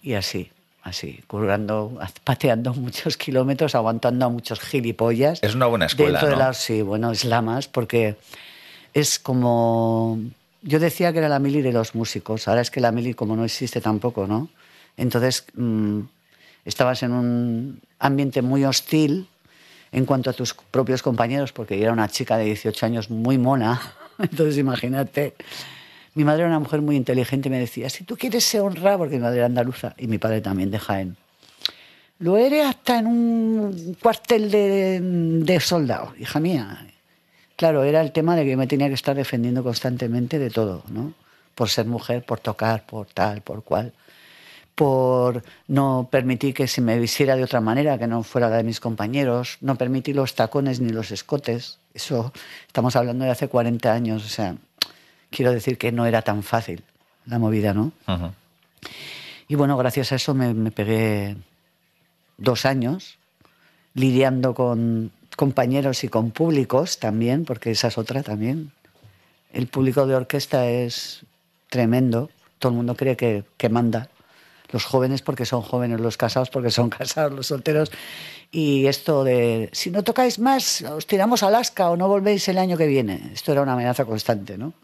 [0.02, 0.50] Y así,
[0.82, 5.42] así, currando, pateando muchos kilómetros, aguantando a muchos gilipollas.
[5.42, 8.16] Es una buena escuela, Dentro de la, sí, bueno, es la más, porque
[8.92, 10.18] es como...
[10.64, 13.34] Yo decía que era la mili de los músicos, ahora es que la mili como
[13.34, 14.48] no existe tampoco, ¿no?
[14.96, 16.00] Entonces mm,
[16.64, 19.26] estabas en un ambiente muy hostil
[19.90, 23.38] en cuanto a tus propios compañeros, porque yo era una chica de 18 años muy
[23.38, 23.80] mona,
[24.18, 25.34] entonces imagínate.
[26.14, 28.98] Mi madre era una mujer muy inteligente y me decía, si tú quieres ser honrada,
[28.98, 31.16] porque mi madre era andaluza y mi padre también de Jaén,
[32.18, 36.86] lo eres hasta en un cuartel de, de soldados, hija mía.
[37.56, 41.14] Claro, era el tema de que me tenía que estar defendiendo constantemente de todo, ¿no?
[41.54, 43.92] Por ser mujer, por tocar, por tal, por cual.
[44.74, 48.64] Por no permitir que se me vistiera de otra manera, que no fuera la de
[48.64, 49.58] mis compañeros.
[49.60, 51.78] No permitir los tacones ni los escotes.
[51.92, 52.32] Eso
[52.66, 54.24] estamos hablando de hace 40 años.
[54.24, 54.56] O sea,
[55.32, 56.84] quiero decir que no era tan fácil
[57.26, 57.92] la movida, ¿no?
[58.06, 58.30] Ujú.
[59.48, 61.36] Y bueno, gracias a eso me, me pegué
[62.38, 63.18] dos años
[63.94, 68.72] lidiando con compañeros y con públicos también, porque esa es otra también.
[69.52, 71.24] El público de orquesta es
[71.68, 72.30] tremendo.
[72.58, 74.08] Todo el mundo cree que, que manda.
[74.70, 77.90] Los jóvenes porque son jóvenes, los casados porque son casados, los solteros.
[78.50, 82.58] Y esto de, si no tocáis más, os tiramos a Alaska o no volvéis el
[82.58, 83.30] año que viene.
[83.32, 84.74] Esto era una amenaza constante, ¿no?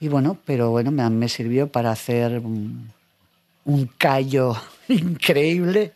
[0.00, 2.90] Y bueno, pero bueno, me, me sirvió para hacer un,
[3.64, 4.56] un callo
[4.88, 5.92] increíble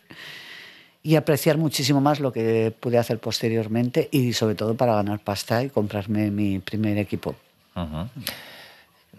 [1.01, 5.63] y apreciar muchísimo más lo que pude hacer posteriormente y sobre todo para ganar pasta
[5.63, 7.35] y comprarme mi primer equipo.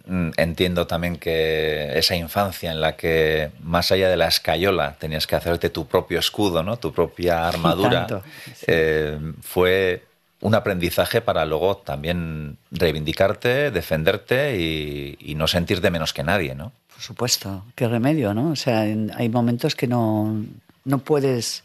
[0.06, 5.26] Mm, Entiendo también que esa infancia en la que, más allá de la escayola, tenías
[5.26, 6.76] que hacerte tu propio escudo, ¿no?
[6.78, 8.22] tu propia armadura, tanto,
[8.54, 8.64] sí.
[8.66, 10.02] eh, fue
[10.40, 16.72] un aprendizaje para luego también reivindicarte, defenderte y, y no sentirte menos que nadie, ¿no?
[17.00, 18.50] Por supuesto, qué remedio, ¿no?
[18.50, 20.44] O sea, hay momentos que no,
[20.84, 21.64] no puedes,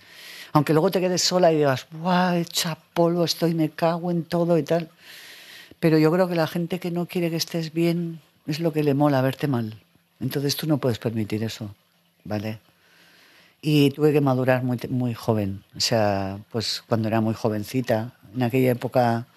[0.54, 2.36] aunque luego te quedes sola y digas, ¡guau!
[2.36, 4.90] Hecha polvo, estoy, me cago en todo y tal.
[5.80, 8.84] Pero yo creo que la gente que no quiere que estés bien es lo que
[8.84, 9.76] le mola verte mal.
[10.22, 11.76] Entonces tú no puedes permitir eso,
[12.24, 12.60] ¿vale?
[13.62, 18.44] Y tuve que madurar muy, muy joven, o sea, pues cuando era muy jovencita, en
[18.44, 19.28] aquella época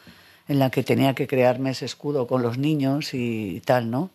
[0.49, 4.11] en la que tenía que crearme ese escudo con los niños y tal, ¿no?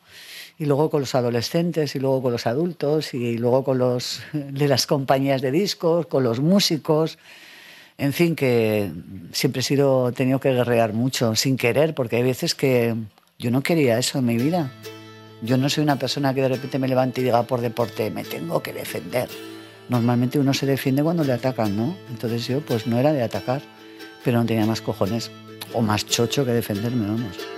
[0.58, 4.68] Y luego con los adolescentes, y luego con los adultos, y luego con los de
[4.68, 7.18] las compañías de discos, con los músicos.
[7.98, 8.92] En fin, que
[9.32, 12.96] siempre he sido, tenido que guerrear mucho, sin querer, porque hay veces que
[13.38, 14.72] yo no quería eso en mi vida.
[15.44, 18.24] Yo no soy una persona que de repente me levante y diga por deporte, me
[18.24, 19.30] tengo que defender.
[19.90, 21.96] Normalmente uno se defiende cuando le atacan, ¿no?
[22.10, 23.62] Entonces yo pues no era de atacar,
[24.24, 25.32] pero no tenía más cojones
[25.74, 27.53] o más chocho que defenderme, vamos.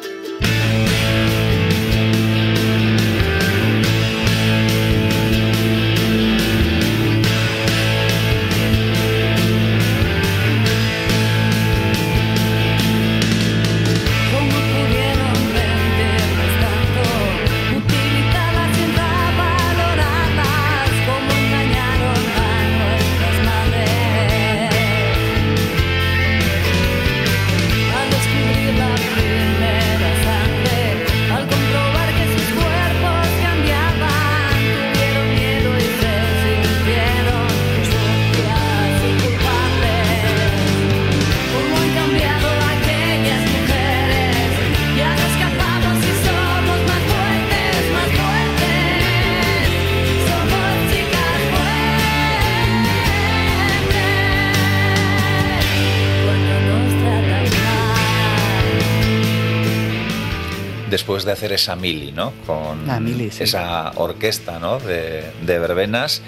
[61.36, 62.34] Hacer esa mili, ¿no?
[62.48, 63.44] Con La mili, sí.
[63.44, 64.80] esa orquesta, ¿no?
[64.80, 66.22] De, de verbenas,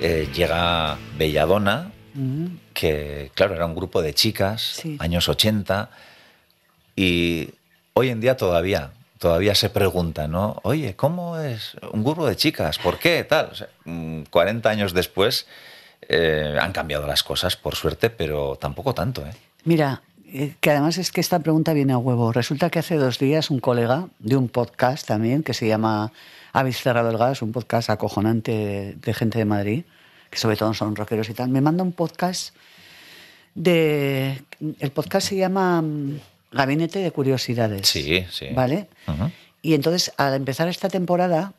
[0.00, 1.92] eh, llega Belladona,
[2.72, 4.96] que claro, era un grupo de chicas, Sí.
[5.00, 5.90] años 80,
[6.94, 7.50] y
[7.92, 10.58] hoy en día todavía, todavía se pregunta, ¿no?
[10.62, 12.78] Oye, ¿cómo es un grupo de chicas?
[12.78, 13.22] ¿Por qué?
[13.24, 13.50] Tal.
[13.52, 15.46] O sea, mm, 40 años después
[16.08, 19.32] eh, han cambiado las cosas, por suerte, pero tampoco tanto, ¿eh?
[19.64, 20.00] Mira,
[20.60, 22.32] que además es que esta pregunta viene a huevo.
[22.32, 26.12] Resulta que hace dos días un colega de un podcast también que se llama
[26.52, 29.84] Habéis cerrado el gas, un podcast acojonante de, gente de Madrid,
[30.30, 32.54] que sobre todo son rockeros y tal, me manda un podcast
[33.54, 34.42] de...
[34.80, 36.20] El podcast se llama mm,
[36.52, 37.86] Gabinete de Curiosidades.
[37.86, 38.48] Sí, sí.
[38.52, 38.88] ¿Vale?
[39.62, 41.52] Y entonces, al empezar esta temporada,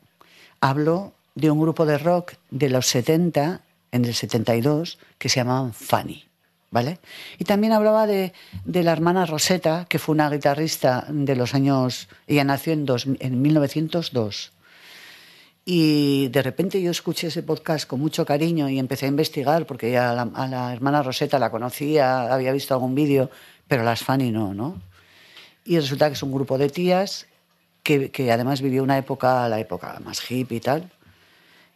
[0.60, 5.73] habló de un grupo de rock de los 70, en el 72, que se llamaban
[5.73, 6.27] Fanny.
[6.69, 6.99] ¿Vale?
[7.39, 8.34] Y también hablaba de,
[8.65, 12.10] de la hermana Rosetta, que fue una guitarrista de los años.
[12.27, 14.51] Ella nació en, dos- en 1902.
[15.65, 19.91] Y de repente yo escuché ese podcast con mucho cariño y empecé a investigar, porque
[19.91, 23.30] ya a la, a la hermana Rosetta la conocía, había visto algún vídeo,
[23.67, 24.82] pero las Fanny no, ¿no?
[25.65, 27.27] Y resulta que es un grupo de tías
[27.84, 30.89] que, que además vivió una época, la época más hippie y tal.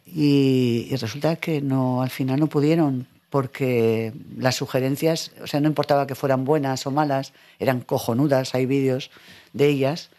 [0.06, 5.66] Y, y resulta que no, al final no pudieron, porque las sugerencias, o sea, no
[5.66, 9.10] importaba que fueran buenas o malas, eran cojonudas, hay vídeos
[9.54, 10.10] de ellas.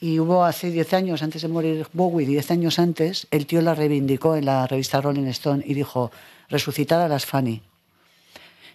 [0.00, 3.74] Y hubo hace 10 años, antes de morir Bowie, 10 años antes, el tío la
[3.74, 6.12] reivindicó en la revista Rolling Stone y dijo,
[6.48, 7.60] resucitar a las Fanny.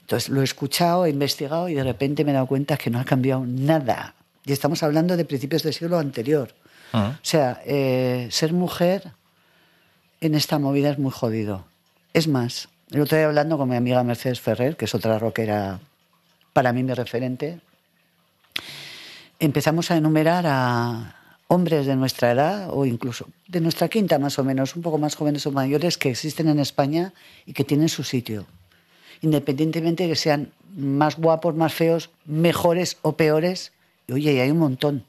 [0.01, 2.99] Entonces lo he escuchado, he investigado y de repente me he dado cuenta que no
[2.99, 4.13] ha cambiado nada.
[4.43, 6.53] Y estamos hablando de principios del siglo anterior.
[6.91, 7.01] Ujú.
[7.01, 9.13] O sea, eh, ser mujer
[10.19, 11.63] en esta movida es muy jodido.
[12.13, 15.79] Es más, el otro día hablando con mi amiga Mercedes Ferrer, que es otra rockera
[16.53, 17.59] para mí mi referente,
[19.39, 21.15] empezamos a enumerar a
[21.47, 25.15] hombres de nuestra edad o incluso de nuestra quinta más o menos, un poco más
[25.15, 27.13] jóvenes o mayores que existen en España
[27.47, 28.45] y que tienen su sitio.
[29.21, 33.71] Independientemente de que sean más guapos, más feos, mejores o peores,
[34.07, 35.03] y oye, hay un montón.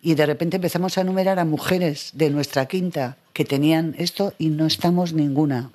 [0.00, 4.48] Y de repente empezamos a enumerar a mujeres de nuestra quinta que tenían esto y
[4.48, 5.70] no estamos ninguna.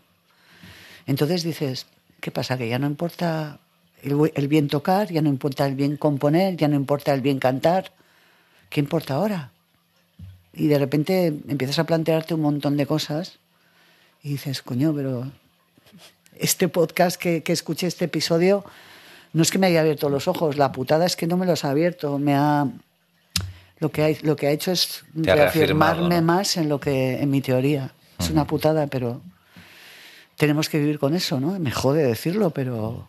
[1.08, 1.88] Entonces dices,
[2.22, 2.58] ¿qué pasa?
[2.58, 3.60] Que ya no importa
[4.02, 7.92] el, bien tocar, ya no importa el bien componer, ya no importa el bien cantar.
[8.70, 9.52] ¿Qué importa ahora?
[10.54, 13.40] Y de repente empiezas a plantearte un montón de cosas
[14.24, 15.32] y dices, coño, pero
[16.38, 18.66] este podcast que, que escuché, este episodio,
[19.34, 21.66] no es que me haya abierto los ojos, la putada es que no me los
[21.66, 22.68] ha abierto, me ha...
[23.80, 26.22] Lo que, ha, lo que ha hecho es reafirmarme ¿no?
[26.22, 27.94] más en lo que en mi teoría.
[28.18, 29.22] Es una putada, pero
[30.38, 31.58] tenemos que vivir con eso, ¿no?
[31.60, 33.08] Me jode decirlo, pero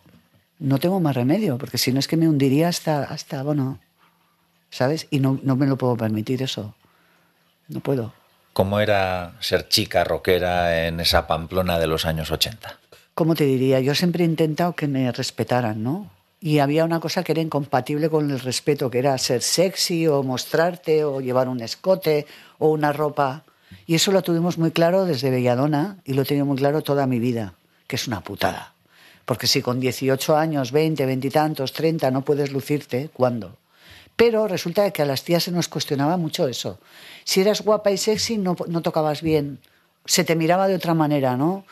[0.59, 3.79] no tengo más remedio, porque si no es que me hundiría hasta, hasta bueno,
[4.69, 5.07] ¿sabes?
[5.09, 6.75] Y no, no me lo puedo permitir eso.
[7.67, 8.13] No puedo.
[8.53, 12.79] ¿Cómo era ser chica rockera en esa Pamplona de los años 80?
[13.13, 13.79] ¿Cómo te diría?
[13.81, 16.09] Yo siempre he intentado que me respetaran, ¿no?
[16.39, 20.23] Y había una cosa que era incompatible con el respeto, que era ser sexy o
[20.23, 22.27] mostrarte o llevar un escote
[22.59, 23.43] o una ropa.
[23.85, 27.07] Y eso lo tuvimos muy claro desde Belladona y lo he tenido muy claro toda
[27.07, 27.53] mi vida,
[27.87, 28.73] que es una putada.
[29.25, 33.57] Porque si con 18 años, 20, 20 y tantos, 30 no puedes lucirte, ¿cuándo?
[34.15, 36.79] Pero resulta que a las tías se nos cuestionaba mucho eso.
[37.23, 39.59] Si eras guapa y sexy, no, no tocabas bien.
[40.05, 41.65] Se te miraba de otra manera, ¿no?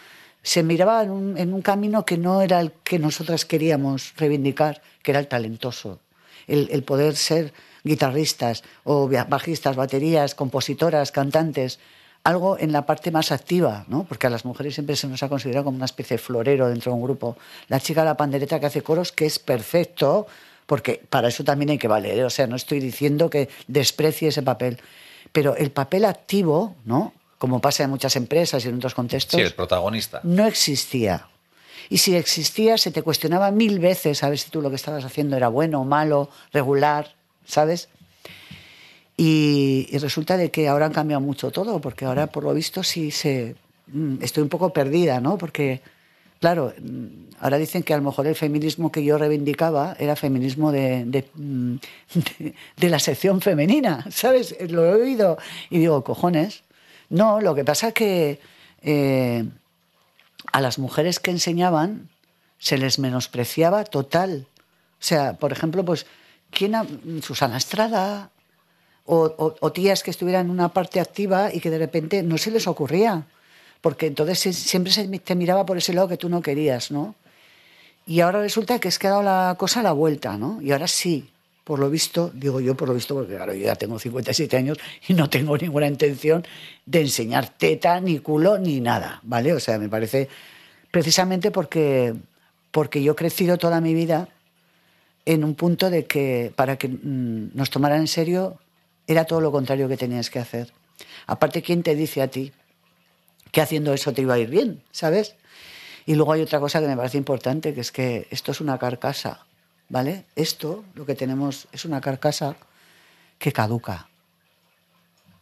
[0.44, 4.82] Se miraba en un, en un camino que no era el que nosotras queríamos reivindicar,
[5.02, 6.00] que era el talentoso.
[6.46, 7.52] El, el poder ser
[7.86, 11.80] guitarristas o bajistas, baterías, compositoras, cantantes.
[12.26, 14.04] Algo en la parte más activa, ¿no?
[14.04, 16.92] Porque a las mujeres siempre se nos ha considerado como una especie de florero dentro
[16.92, 17.38] de un grupo.
[17.68, 20.26] La chica de la pandereta que hace coros, que es perfecto,
[20.66, 22.18] porque para eso también hay que valer.
[22.18, 22.24] ¿eh?
[22.26, 24.80] O sea, no estoy diciendo que desprecie ese papel.
[25.32, 27.14] Pero el papel activo, ¿no?
[27.38, 30.20] Como pasa en muchas empresas y en otros contextos, Sí, el protagonista.
[30.24, 31.28] no existía.
[31.90, 35.06] Y si existía, se te cuestionaba mil veces a ver si tú lo que estabas
[35.06, 37.14] haciendo era bueno, malo, regular,
[37.46, 37.90] ¿sabes?
[39.18, 42.84] Y, y resulta de que ahora han cambiado mucho todo, porque ahora, por lo visto,
[42.84, 43.56] sí se...
[43.88, 45.38] mm, Estoy un poco perdida, ¿no?
[45.38, 45.82] Porque,
[46.42, 47.06] claro, mm,
[47.40, 50.74] ahora dicen que a lo mejor el feminismo que yo reivindicaba era feminismo mm,
[51.14, 54.56] de- de la sección femenina, ¿sabes?
[54.70, 55.38] Lo he oído
[55.70, 56.64] y digo, cojones.
[57.10, 58.40] No, lo que pasa que
[58.82, 59.46] eh,
[60.52, 62.10] a las mujeres que enseñaban
[62.60, 64.48] se les menospreciaba total.
[65.00, 66.06] O sea, por ejemplo, pues,
[66.52, 66.86] ¿quién ha-
[67.22, 68.30] Susana Estrada
[69.06, 72.38] o, o- o tías que estuvieran en una parte activa y que de repente no
[72.38, 73.24] se les ocurría.
[73.82, 77.14] Porque entonces siempre se te miraba por ese lado que tú no querías, ¿no?
[78.08, 80.60] Y ahora resulta que es que ha dado la cosa a la vuelta, ¿no?
[80.62, 81.30] Y ahora sí.
[81.64, 84.78] por lo visto, digo yo por lo visto, porque claro, yo ya tengo 57 años
[85.08, 86.46] y no tengo ninguna intención
[86.86, 89.52] de enseñar teta, ni culo, ni nada, ¿vale?
[89.54, 90.30] O sea, me parece
[90.92, 92.14] precisamente porque,
[92.70, 94.28] porque yo he crecido toda mi vida
[95.26, 98.60] en un punto de que para que mm, nos tomaran en serio
[99.08, 100.72] era todo lo contrario que tenías que hacer.
[101.28, 102.52] Aparte, ¿quién te dice a ti
[103.52, 105.36] que haciendo eso te iba a ir bien, ¿sabes?
[106.06, 108.78] Y luego hay otra cosa que me parece importante, que es que esto es una
[108.78, 109.46] carcasa,
[109.90, 110.26] ¿vale?
[110.36, 112.56] Esto, lo que tenemos, es una carcasa
[113.40, 114.08] que caduca.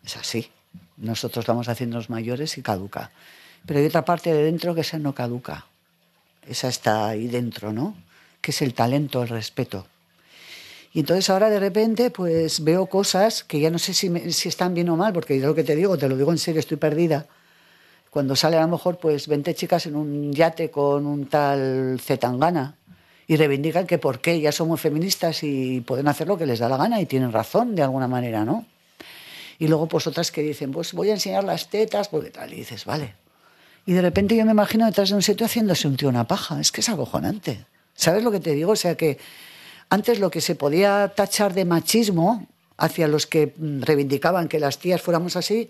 [0.06, 0.50] Es así.
[0.98, 3.12] Nosotros vamos haciendo los mayores y caduca.
[3.66, 5.66] Pero hay otra parte de dentro que esa no caduca.
[6.48, 7.96] Esa está ahí dentro, ¿no?
[8.44, 9.88] Que es el talento, el respeto.
[10.92, 14.74] Y entonces ahora de repente pues veo cosas que ya no sé si, si están
[14.74, 16.76] bien o mal, porque yo lo que te digo, te lo digo en serio, estoy
[16.76, 17.26] perdida.
[18.10, 22.76] Cuando sale a lo mejor pues 20 chicas en un yate con un tal Zetangana
[23.28, 26.68] y reivindican que por qué ya somos feministas y pueden hacer lo que les da
[26.68, 28.66] la gana y tienen razón de alguna manera, ¿no?
[29.60, 32.58] Y luego pues otras que dicen, pues voy a enseñar las tetas, porque tal, y
[32.58, 33.16] dices, vale.
[33.86, 36.60] Y de repente yo me imagino detrás de un sitio haciéndose un tío una paja,
[36.60, 37.66] es que es acojonante.
[37.96, 38.72] ¿Sabes lo que te digo?
[38.72, 39.18] O sea que
[39.90, 44.80] antes lo que se podía tachar de machismo hacia los que mm, reivindicaban que las
[44.80, 45.70] tías fuéramos así,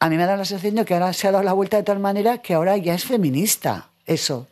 [0.00, 1.82] a mí me da la sensación de que ahora se ha dado la vuelta de
[1.82, 4.46] tal manera que ahora ya es feminista eso.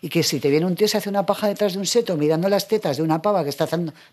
[0.00, 2.16] Y que si te viene un tío se hace una paja detrás de un seto
[2.16, 3.66] mirando las tetas de una pava que está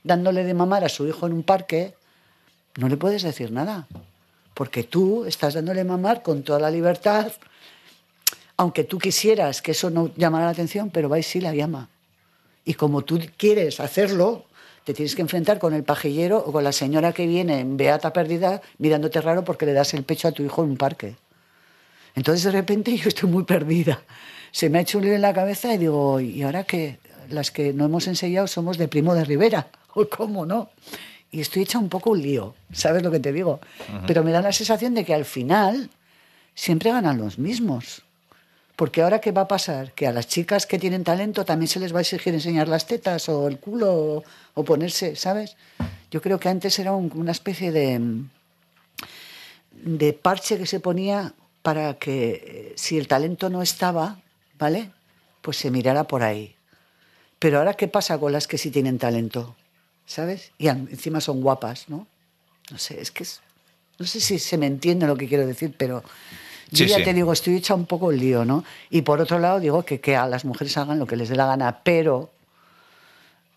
[0.03, 1.93] dándole de mamar a su hijo en un parque,
[2.77, 3.87] no le puedes decir nada.
[4.53, 7.31] Porque tú estás dándole mamar con toda la libertad,
[8.61, 11.89] aunque tú quisieras que eso no llamara la atención, pero va y sí la llama.
[12.63, 14.45] Y como tú quieres hacerlo,
[14.83, 18.13] te tienes que enfrentar con el pajillero o con la señora que viene en beata
[18.13, 21.15] perdida mirándote raro porque le das el pecho a tu hijo en un parque.
[22.13, 24.03] Entonces de repente yo estoy muy perdida.
[24.51, 26.99] Se me ha hecho un lío en la cabeza y digo, ¿y ahora qué?
[27.31, 29.69] Las que no hemos enseñado somos de Primo de Rivera.
[29.95, 30.69] ¿O cómo no?
[31.31, 33.59] Y estoy hecha un poco un lío, ¿sabes lo que te digo?
[34.05, 35.89] Pero me da la sensación de que al final
[36.53, 38.03] siempre ganan los mismos.
[38.75, 39.91] Porque ahora, ¿qué va a pasar?
[39.93, 42.87] Que a las chicas que tienen talento también se les va a exigir enseñar las
[42.87, 45.55] tetas o el culo o, ponerse, ¿sabes?
[46.09, 47.99] Yo creo que antes era un- una especie de,
[49.83, 54.19] de parche que se ponía para que eh, si el talento no estaba,
[54.57, 54.91] ¿vale?
[55.41, 56.55] Pues se mirara por ahí.
[57.39, 59.55] Pero ahora, ¿qué pasa con las que sí tienen talento?
[60.05, 60.51] ¿Sabes?
[60.57, 62.07] Y encima son guapas, ¿no?
[62.71, 63.41] No sé, es que es,
[63.99, 66.03] no sé si se me entiende lo que quiero decir, pero
[66.71, 67.03] yo Sí, ya sí.
[67.03, 68.63] te digo, estoy hecha un poco el lío, ¿no?
[68.89, 71.35] Y por otro lado, digo que, que a las mujeres hagan lo que les dé
[71.35, 72.29] la gana, pero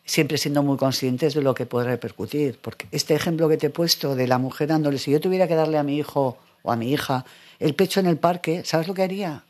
[0.05, 2.59] siempre siendo muy conscientes de lo que puede repercutir.
[2.61, 5.55] Porque este ejemplo que te he puesto de la mujer dándole, si yo tuviera que
[5.55, 7.25] darle a mi hijo o a mi hija
[7.59, 9.45] el pecho en el parque, ¿sabes lo que haría?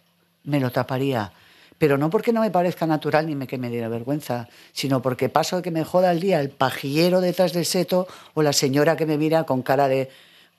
[0.45, 1.33] Me lo taparía.
[1.79, 5.29] Pero no porque no me parezca natural ni me, que me diera vergüenza, sino porque
[5.29, 8.97] paso de que me joda el día el pajillero detrás del seto o la señora
[8.97, 10.09] que me mira con cara de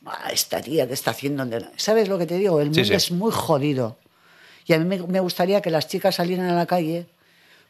[0.05, 1.45] "Ah, esta tía que está haciendo.
[1.75, 2.59] ¿Sabes lo que te digo?
[2.61, 2.93] El mundo sí.
[2.93, 3.97] es muy jodido.
[4.65, 7.07] Y a mí me, me gustaría que las chicas salieran a la calle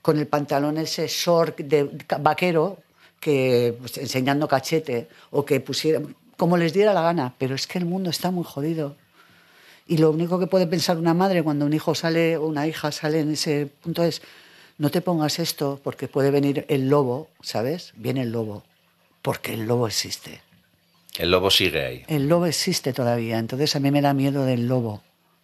[0.02, 2.78] con el pantalón ese short de vaquero,
[3.20, 7.34] que pues, enseñando cachete, o que pusieran, como les diera la gana.
[7.38, 8.96] Pero es que el mundo está muy jodido.
[9.88, 12.92] Y lo único que puede pensar una madre cuando un hijo sale o una hija
[12.92, 14.22] sale en ese punto es,
[14.78, 17.94] no te pongas esto porque puede venir el lobo, ¿sabes?
[17.96, 18.64] Viene el lobo,
[19.22, 20.42] porque el lobo existe.
[21.18, 22.04] El lobo sigue ahí.
[22.08, 25.02] El lobo existe todavía, entonces a mí me da miedo del lobo,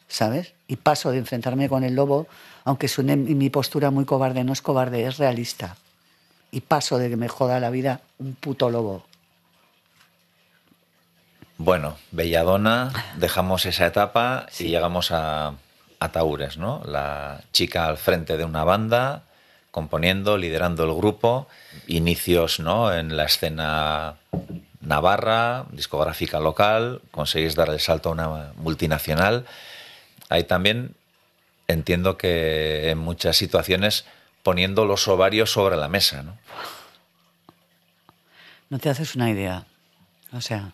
[0.08, 0.54] ¿sabes?
[0.68, 2.28] Y paso de enfrentarme con el lobo,
[2.64, 5.78] aunque suene mi postura muy cobarde, no es cobarde, es realista.
[6.52, 9.06] Y paso de que me joda la vida un puto lobo.
[11.58, 15.54] Bueno, Belladona, dejamos esa etapa y llegamos a,
[16.00, 16.82] a Taures, ¿no?
[16.86, 19.24] La chica al frente de una banda,
[19.70, 21.48] componiendo, liderando el grupo,
[21.88, 22.92] inicios, ¿no?
[22.92, 24.16] En la escena
[24.82, 29.46] navarra, discográfica local, conseguís dar el salto a una multinacional.
[30.30, 30.96] Ahí también
[31.68, 34.06] entiendo que en muchas situaciones
[34.44, 36.38] poniendo los ovarios sobre la mesa, ¿no?
[38.70, 39.66] No te haces una idea.
[40.32, 40.74] O sea,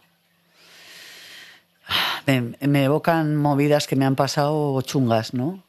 [2.26, 5.64] me, me evocan movidas que me han pasado chungas, ¿no?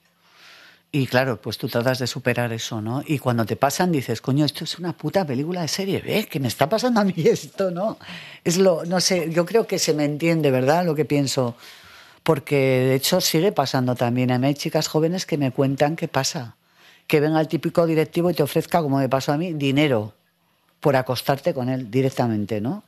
[0.91, 3.03] Y claro, pues tú tratas de superar eso, ¿no?
[3.07, 6.41] Y cuando te pasan dices, coño, esto es una puta película de serie B, que
[6.41, 7.99] me está pasando a mí esto, ¿no?
[8.43, 10.87] Es lo, no sé, yo creo que se me entiende, ¿verdad?
[10.87, 11.57] Lo que pienso.
[12.23, 14.31] Porque de hecho sigue pasando también.
[14.31, 16.57] A mí hay chicas jóvenes que me cuentan qué pasa.
[17.07, 20.15] Que venga el típico directivo y te ofrezca, como me pasó a mí, dinero
[20.81, 22.83] por acostarte con él directamente, ¿no?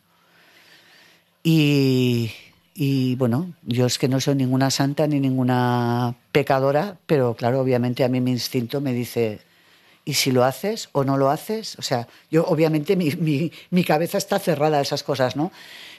[1.43, 2.33] Y,
[2.75, 8.05] y, bueno, yo es que no soy ninguna santa ni ninguna pecadora, pero claro, obviamente
[8.05, 9.41] a mí mi instinto me dice,
[10.05, 14.19] y si lo haces o no lo haces, o sea, yo obviamente mi, mi, cabeza
[14.19, 15.53] está cerrada a esas cosas, ¿no?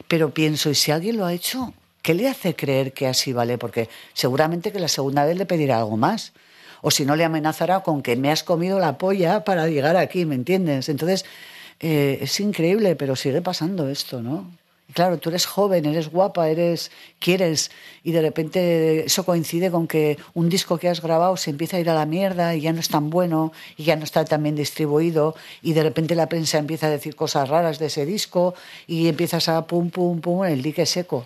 [0.07, 1.73] Pero pienso, ¿y si alguien lo ha hecho?
[2.01, 3.57] ¿Qué le hace creer que así vale?
[3.57, 6.33] Porque seguramente que la segunda vez le pedirá algo más.
[6.81, 10.25] O si no, le amenazará con que me has comido la polla para llegar aquí,
[10.25, 10.89] ¿me entiendes?
[10.89, 11.25] Entonces,
[11.79, 14.49] eh, es increíble, pero sigue pasando esto, ¿no?
[14.93, 17.71] Claro, tú eres joven, eres guapa, eres quieres
[18.03, 21.79] y de repente eso coincide con que un disco que has grabado se empieza a
[21.79, 24.43] ir a la mierda y ya no es tan bueno y ya no está tan
[24.43, 28.53] bien distribuido y de repente la prensa empieza a decir cosas raras de ese disco
[28.87, 31.25] y empiezas a pum pum pum el dique seco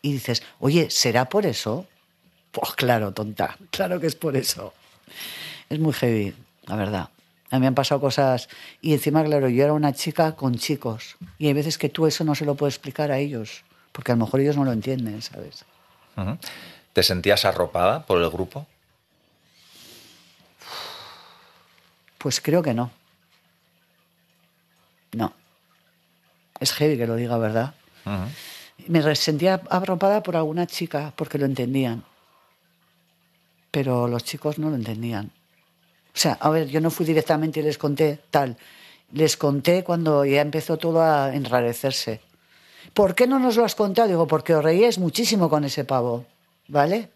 [0.00, 1.86] y dices, "Oye, ¿será por eso?"
[2.52, 4.72] Pues claro, tonta, claro que es por eso.
[5.68, 6.34] Es muy heavy,
[6.66, 7.08] la verdad.
[7.50, 8.48] A mí me han pasado cosas
[8.80, 12.24] y encima, claro, yo era una chica con chicos y hay veces que tú eso
[12.24, 15.22] no se lo puedes explicar a ellos, porque a lo mejor ellos no lo entienden,
[15.22, 15.64] ¿sabes?
[16.92, 18.66] ¿Te sentías arropada por el grupo?
[22.18, 22.90] Pues creo que no.
[25.12, 25.32] No.
[26.58, 27.74] Es heavy que lo diga, ¿verdad?
[28.88, 32.04] Me sentía arropada por alguna chica porque lo entendían.
[33.70, 35.30] Pero los chicos no lo entendían.
[36.14, 38.56] O sea, a ver, yo no fui directamente y les conté tal.
[39.12, 42.20] Les conté cuando ya empezó todo a enrarecerse.
[42.92, 44.08] ¿Por qué no nos lo has contado?
[44.08, 46.24] Digo, porque os reíais muchísimo con ese pavo.
[46.68, 47.10] ¿Vale?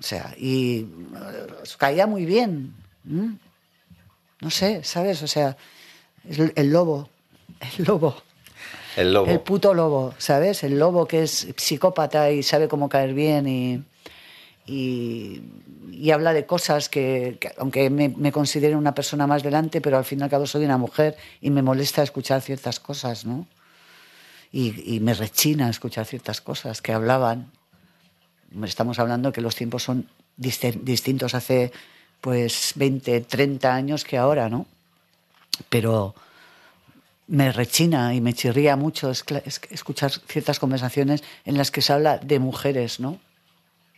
[0.00, 2.74] O sea, y eh, os caía muy bien.
[3.04, 5.22] No sé, ¿sabes?
[5.22, 5.56] O sea,
[6.28, 7.08] el, el lobo.
[7.78, 8.22] El lobo.
[8.96, 9.30] El lobo.
[9.30, 10.64] El puto lobo, ¿sabes?
[10.64, 13.84] El lobo que es psicópata y sabe cómo caer bien y,
[14.66, 15.42] y,
[16.12, 20.04] habla de cosas que, que aunque me, me considero una persona más delante, pero al
[20.04, 23.46] fin y al cabo soy una mujer y me molesta escuchar ciertas cosas, ¿no?
[24.52, 27.50] Y, y me rechina escuchar ciertas cosas que hablaban.
[28.64, 31.72] Estamos hablando que los tiempos son distintos hace
[32.20, 34.66] pues 20, 30 años que ahora, ¿no?
[35.68, 36.14] Pero
[37.28, 41.92] me rechina y me chirría mucho es- es- escuchar ciertas conversaciones en las que se
[41.92, 43.18] habla de mujeres, ¿no?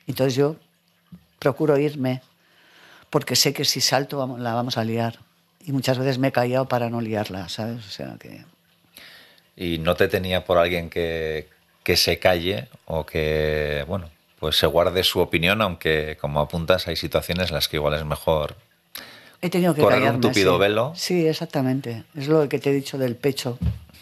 [0.08, 0.56] Entonces yo
[1.38, 2.22] procuro irme
[3.10, 5.18] porque sé que si salto la vamos a liar.
[5.64, 7.86] Y muchas veces me he callado para no liarla, ¿sabes?
[7.86, 8.44] O sea que...
[9.56, 11.48] ¿Y no te tenía por alguien que,
[11.82, 16.96] que se calle o que, bueno, pues se guarde su opinión, aunque como apuntas hay
[16.96, 18.56] situaciones en las que igual es mejor
[19.40, 20.60] He tenido que Correr un callarme, tupido sí.
[20.60, 20.92] velo.
[20.96, 22.04] Sí, exactamente.
[22.16, 23.58] Es lo que te he dicho del pecho.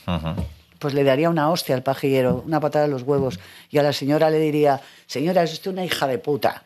[0.06, 0.46] Ujú.
[0.78, 3.38] Pues le daría una hostia al pajillero, una patada en los huevos.
[3.70, 6.64] Y a la señora le diría, señora, es usted una hija de puta.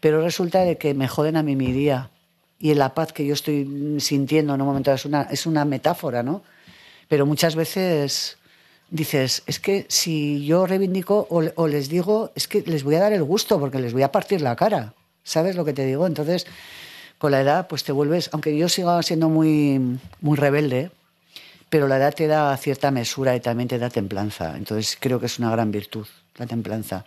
[0.00, 2.10] Pero resulta de que me joden a mí mi día.
[2.58, 6.22] Y la paz que yo estoy sintiendo en un momento es una, es una metáfora,
[6.22, 6.42] ¿no?
[7.08, 8.38] Pero muchas veces
[8.90, 13.00] dices, es que si yo reivindico o, o les digo, es que les voy a
[13.00, 14.94] dar el gusto porque les voy a partir la cara.
[15.24, 16.06] ¿Sabes lo que te digo?
[16.06, 16.46] Entonces,
[17.18, 20.90] con la edad, pues te vuelves, aunque yo siga siendo muy, muy rebelde,
[21.70, 24.56] pero la edad te da cierta mesura y también te da templanza.
[24.56, 26.06] Entonces creo que es una gran virtud,
[26.36, 27.04] la templanza.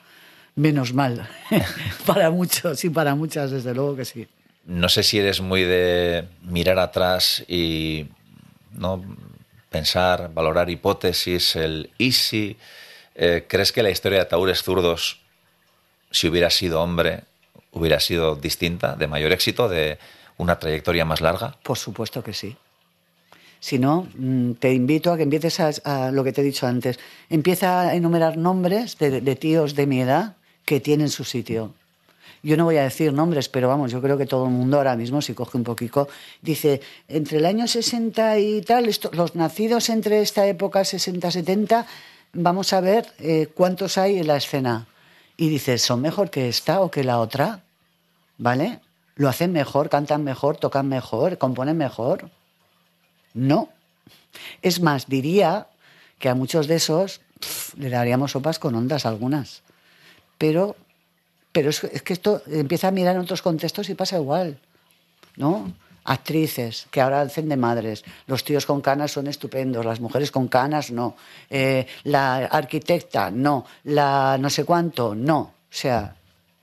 [0.56, 1.28] Menos mal,
[2.06, 4.28] para muchos y para muchas, desde luego que sí.
[4.66, 8.08] No sé si eres muy de mirar atrás y
[8.72, 9.04] no
[9.70, 12.56] pensar, valorar hipótesis, el easy.
[13.16, 15.20] Eh, ¿Crees que la historia de Taúres Zurdos,
[16.12, 17.24] si hubiera sido hombre,
[17.72, 19.98] hubiera sido distinta, de mayor éxito, de
[20.38, 21.58] una trayectoria más larga?
[21.64, 22.56] Por supuesto que sí.
[23.64, 27.00] Si no, mm, te invito a que empieces a, lo que te he dicho antes.
[27.30, 30.36] Empieza a enumerar nombres de, tíos de mi edad
[30.66, 31.74] que tienen su sitio.
[32.44, 34.98] Yo no voy a decir nombres, pero vamos, yo creo que todo el mundo ahora
[34.98, 36.10] mismo, si coge un poquito,
[36.42, 41.86] dice, entre el año 60 y tal, los nacidos entre esta época 60-70,
[42.34, 44.88] vamos a ver eh, cuántos hay en la escena.
[45.38, 47.62] Y dices, ¿son mejor que esta o que la otra?
[48.38, 48.82] ¿Vale?
[49.16, 52.30] ¿Lo hacen mejor, cantan mejor, tocan mejor, componen mejor?
[53.34, 53.70] No.
[54.62, 55.68] Es más, diría
[56.20, 57.22] que a muchos de esos
[57.78, 59.64] le daríamos sopas con ondas algunas.
[60.38, 60.76] Pero,
[61.52, 64.58] pero es, es que esto empieza a mirar en otros contextos y pasa igual.
[65.36, 65.74] ¿No?
[66.06, 68.04] Actrices que ahora hacen de madres.
[68.28, 71.16] Los tíos con canas son estupendos, las mujeres con canas no.
[71.50, 73.66] Eh, la arquitecta no.
[73.86, 75.40] La no sé cuánto no.
[75.40, 76.16] O sea,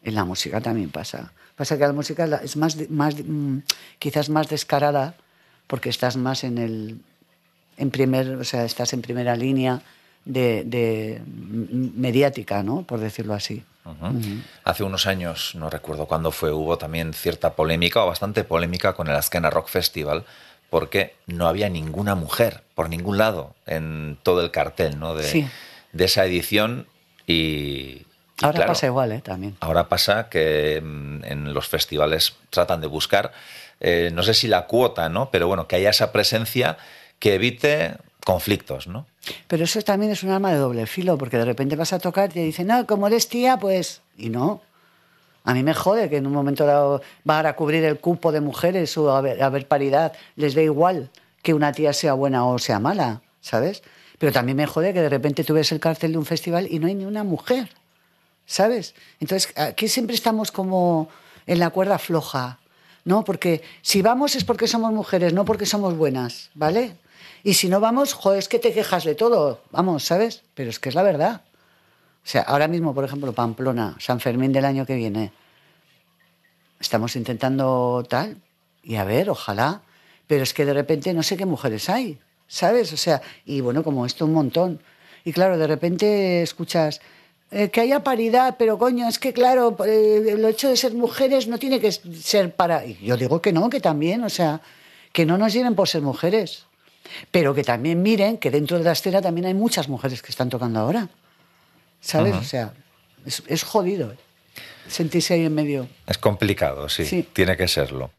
[0.02, 1.32] en la música también pasa.
[1.56, 3.58] Pasa que la música es más, más mm,
[3.98, 5.14] quizás más descarada
[5.70, 6.98] porque estás más en el
[7.76, 9.80] en primer, o sea, estás en primera línea
[10.26, 12.82] de, mediática, ¿no?
[12.82, 13.64] Por decirlo así.
[14.64, 19.08] Hace unos años, no recuerdo cuándo fue, hubo también cierta polémica o bastante polémica con
[19.08, 20.24] el Azkena Rock Festival
[20.68, 25.14] porque no había ninguna mujer por ningún lado en todo el cartel ¿no?
[25.14, 25.48] de, Sí.
[25.92, 26.86] de esa edición
[27.26, 28.06] y,
[28.42, 28.72] Ahora Claro.
[28.72, 29.20] pasa igual, ¿eh?
[29.22, 29.56] También.
[29.60, 33.32] Ahora pasa que mm, en los festivales tratan de buscar,
[33.80, 35.30] eh, no sé si la cuota, ¿no?
[35.30, 36.76] Pero bueno, que haya esa presencia
[37.18, 39.06] que evite conflictos, ¿no?
[39.48, 42.30] Pero eso también es un arma de doble filo, porque de repente vas a tocar
[42.30, 44.00] y te dicen, no, como eres tía, pues.
[44.16, 44.62] Y no.
[45.44, 48.40] A mí me jode que en un momento dado van a cubrir el cupo de
[48.40, 50.12] mujeres o a haber, paridad.
[50.36, 51.10] Les da igual
[51.42, 53.82] que una tía sea buena o sea mala, ¿sabes?
[54.18, 56.78] Pero también me jode que de repente tú ves el cartel de un festival y
[56.78, 57.70] no hay ni una mujer,
[58.50, 58.96] ¿sabes?
[59.20, 61.08] Entonces, aquí siempre estamos como
[61.46, 62.58] en la cuerda floja,
[63.04, 63.22] ¿no?
[63.22, 66.96] Porque si vamos es porque somos mujeres, no porque somos buenas, ¿vale?
[67.44, 70.42] Y si no vamos, joder, es que te quejas de todo, vamos, ¿sabes?
[70.54, 71.42] Pero es que es la verdad.
[72.24, 75.32] O sea, ahora mismo, por ejemplo, Pamplona, San Fermín del año que viene,
[76.80, 78.36] estamos intentando tal,
[78.82, 79.82] y a ver, ojalá,
[80.26, 82.92] pero es que de repente no sé qué mujeres hay, ¿sabes?
[82.92, 84.82] O sea, y bueno, como esto un montón.
[85.24, 87.00] Y claro, de repente escuchas
[87.50, 91.48] eh, que haya paridad, pero coño, es que claro, eh, el hecho de ser mujeres
[91.48, 92.84] no tiene que ser para...
[92.86, 94.60] Y yo digo que no, que también, o sea,
[95.12, 96.66] que no nos lleven por ser mujeres,
[97.30, 100.48] pero que también miren que dentro de la escena también hay muchas mujeres que están
[100.48, 101.08] tocando ahora,
[102.00, 102.36] ¿sabes?
[102.36, 102.72] O sea,
[103.26, 104.16] es, es jodido ¿eh?
[104.86, 105.88] sentirse ahí en medio.
[106.06, 107.26] Es complicado, sí, Sí.
[107.32, 108.10] tiene que serlo.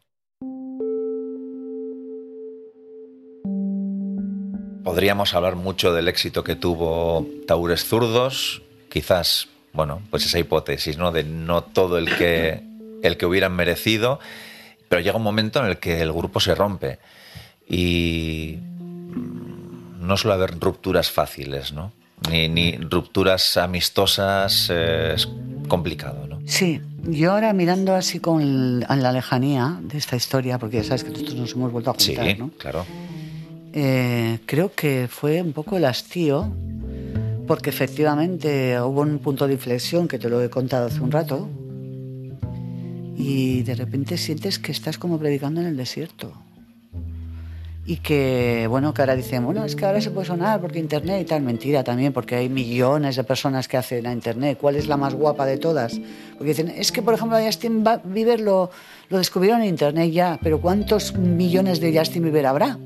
[4.84, 8.62] Podríamos hablar mucho del éxito que tuvo Taures Zurdos,
[8.92, 11.12] quizás, bueno, pues esa hipótesis, ¿no?
[11.12, 12.62] De no todo el que,
[13.02, 14.20] el que hubieran merecido,
[14.88, 16.98] pero llega un momento en el que el grupo se rompe
[17.68, 21.92] y mm, no suele haber rupturas fáciles, ¿no?
[22.30, 25.28] Ni, ni rupturas amistosas, eh, es
[25.68, 26.40] complicado, ¿no?
[26.46, 30.84] Sí, yo ahora mirando así con el- en la lejanía de esta historia, porque ya
[30.84, 32.50] sabes que nosotros nos hemos vuelto a Sí, juntar, ¿no?
[32.58, 32.84] claro.
[33.72, 36.52] Eh, creo que fue un poco el hastío,
[37.46, 41.48] porque efectivamente hubo un punto de inflexión que te lo he contado hace un rato,
[43.16, 46.32] y de repente sientes que estás como predicando en el desierto.
[47.84, 51.22] Y que, bueno, que ahora dicen, bueno, es que ahora se puede sonar porque Internet
[51.22, 51.42] y tal.
[51.42, 54.58] Mentira también, porque hay millones de personas que hacen a Internet.
[54.60, 56.00] ¿Cuál es la más guapa de todas?
[56.38, 58.70] Porque dicen, es que, por ejemplo, Justin Bieber lo,
[59.08, 62.78] lo descubrieron en Internet ya, pero ¿cuántos millones de Justin Bieber habrá?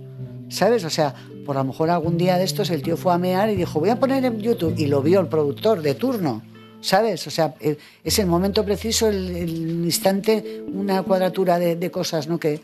[0.49, 0.85] ¿Sabes?
[0.85, 3.57] O sea, por lo mejor algún día de estos el tío fue a mear y
[3.57, 4.75] dijo, voy a poner en YouTube.
[4.77, 6.43] Y lo vio el productor de turno.
[6.81, 7.27] ¿Sabes?
[7.27, 12.39] O sea, eh, es el momento preciso, el, instante, una cuadratura de, cosas, ¿no?
[12.39, 12.61] Que,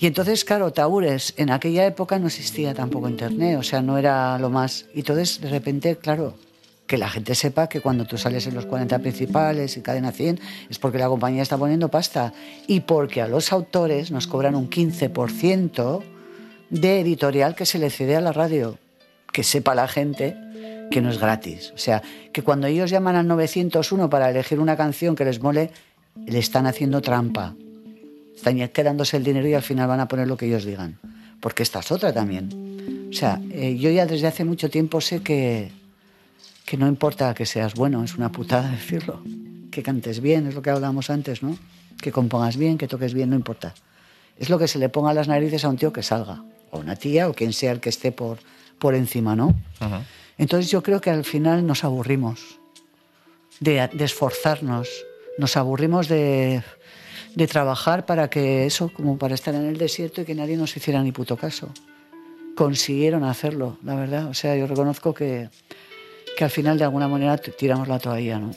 [0.00, 4.38] y entonces, claro, Taures, en aquella época no existía tampoco Internet, o sea, no era
[4.38, 4.86] lo más.
[4.92, 6.34] Y entonces, de repente, claro,
[6.86, 10.40] que la gente sepa que cuando tú sales en los 40 principales y cadena 100
[10.70, 12.32] es porque la compañía está poniendo pasta
[12.66, 16.15] y porque a los autores nos cobran un 15%
[16.70, 18.78] de editorial que se le cede a la radio.
[19.32, 20.36] Que sepa la gente
[20.90, 21.72] que no es gratis.
[21.74, 22.02] O sea,
[22.32, 25.70] que cuando ellos llaman al 901 para elegir una canción que les mole,
[26.26, 27.54] le están haciendo trampa.
[28.34, 30.98] Están quedándose el dinero y al final van a poner lo que ellos digan.
[31.40, 33.08] Porque esta es otra también.
[33.10, 35.70] O sea, eh, yo ya desde hace mucho tiempo sé que,
[36.64, 39.22] que no importa que seas bueno, es una putada decirlo.
[39.70, 41.58] Que cantes bien, es lo que hablábamos antes, ¿no?
[42.00, 43.74] Que compongas bien, que toques bien, no importa.
[44.38, 46.42] Es lo que se le ponga a las narices a un tío que salga.
[46.76, 48.38] O una tía, o quien sea el que esté por,
[48.78, 49.48] por encima, ¿no?
[49.80, 49.96] Ujú.
[50.38, 52.58] Entonces yo creo que al final nos aburrimos
[53.60, 54.88] de, de esforzarnos,
[55.38, 56.62] nos aburrimos de,
[57.34, 60.76] de trabajar para que eso, como para estar en el desierto y que nadie nos
[60.76, 61.70] hiciera ni puto caso.
[62.54, 64.28] Consiguieron hacerlo, la verdad.
[64.28, 65.50] O sea, yo reconozco que,
[66.36, 68.52] que al final de alguna manera tiramos la toalla, ¿no?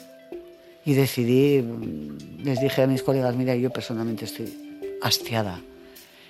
[0.86, 5.60] Y decidí, mm, les dije a mis colegas, mira, yo personalmente estoy hastiada.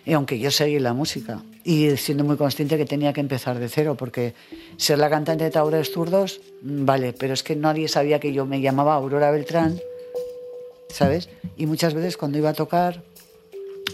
[0.05, 3.69] Y aunque yo seguí la música y siendo muy consciente que tenía que empezar de
[3.69, 4.35] cero, porque
[4.77, 8.47] ser la cantante de Taures Zurdos, mm, vale, pero es que nadie sabía que yo
[8.47, 9.79] me llamaba Aurora Beltrán,
[10.89, 11.29] ¿sabes?
[11.57, 13.03] Y muchas veces cuando iba a tocar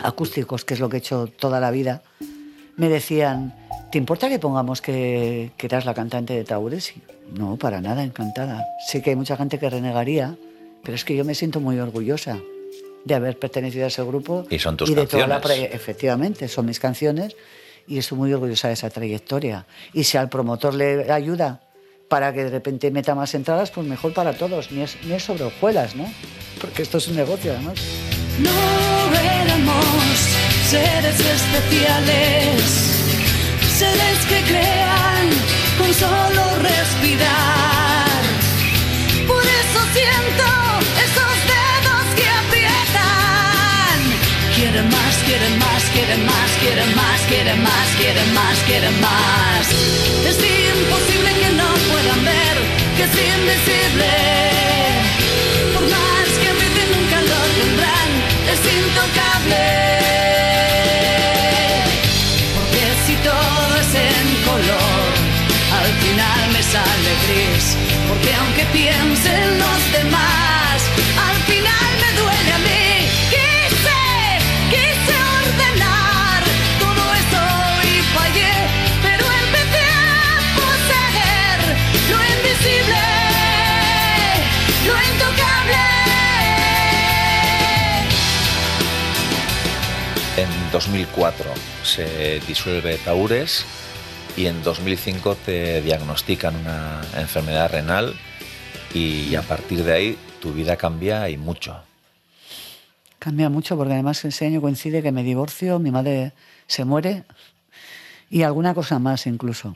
[0.01, 2.03] acústicos, que es lo que he hecho toda la vida,
[2.77, 3.55] me decían,
[3.91, 6.97] ¿te importa que pongamos que, que eras la cantante de Taures?
[6.97, 7.03] Y,
[7.37, 8.65] no, para nada, encantada.
[8.87, 10.37] Sé que hay mucha gente que renegaría,
[10.85, 12.39] pero es que yo me siento muy orgullosa
[13.07, 14.45] de haber pertenecido a ese grupo.
[14.51, 15.73] Y son tus de toda la canciones.
[15.73, 17.37] Efectivamente, son mis canciones
[17.87, 19.65] y estoy muy orgullosa de esa trayectoria.
[19.93, 21.61] Y si al promotor le ayuda
[22.09, 25.23] para que de repente meta más entradas, pues mejor para todos, ni es, ni es
[25.23, 26.13] sobre hojuelas, ¿no?
[26.61, 27.79] Porque esto es un negocio, además.
[28.41, 28.51] No
[29.15, 30.17] éramos
[30.69, 32.63] seres especiales,
[33.79, 35.31] seres que crean
[35.79, 37.76] con solo respirar.
[46.07, 49.67] Quieren más, quieren más, quieren más, quieren más, quieren más.
[50.25, 52.57] Es imposible que no puedan ver
[52.97, 54.13] que es invisible.
[55.75, 58.11] Por más que brille nunca lo tendrán,
[58.53, 59.67] es intocable.
[62.55, 65.11] Porque si todo es en color,
[65.81, 67.77] al final me sale gris.
[68.09, 70.79] Porque aunque piensen los demás,
[71.29, 71.36] al
[90.87, 91.51] 2004
[91.83, 93.65] se disuelve Taures
[94.37, 98.15] y en 2005 te diagnostican una enfermedad renal
[98.95, 101.77] y a partir de ahí tu vida cambia y mucho.
[103.19, 106.33] Cambia mucho porque además ese año coincide que me divorcio, mi madre
[106.69, 107.25] se muere
[108.31, 109.75] y alguna cosa más incluso.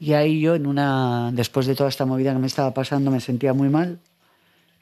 [0.00, 3.20] Y ahí yo, en una, después de toda esta movida que me estaba pasando, me
[3.20, 4.00] sentía muy mal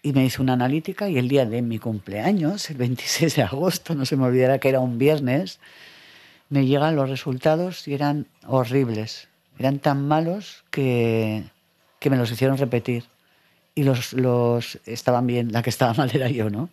[0.03, 3.95] y me hice una analítica y el día de mi cumpleaños, el 26 de agosto,
[3.95, 5.61] no se me olvidará que era un viernes,
[6.49, 9.29] me llegan los resultados y eran horribles.
[9.59, 11.45] Eran tan malos que,
[11.99, 13.05] que me los hicieron repetir.
[13.75, 16.69] Y los, los estaban bien, la que estaba mal era yo, ¿no?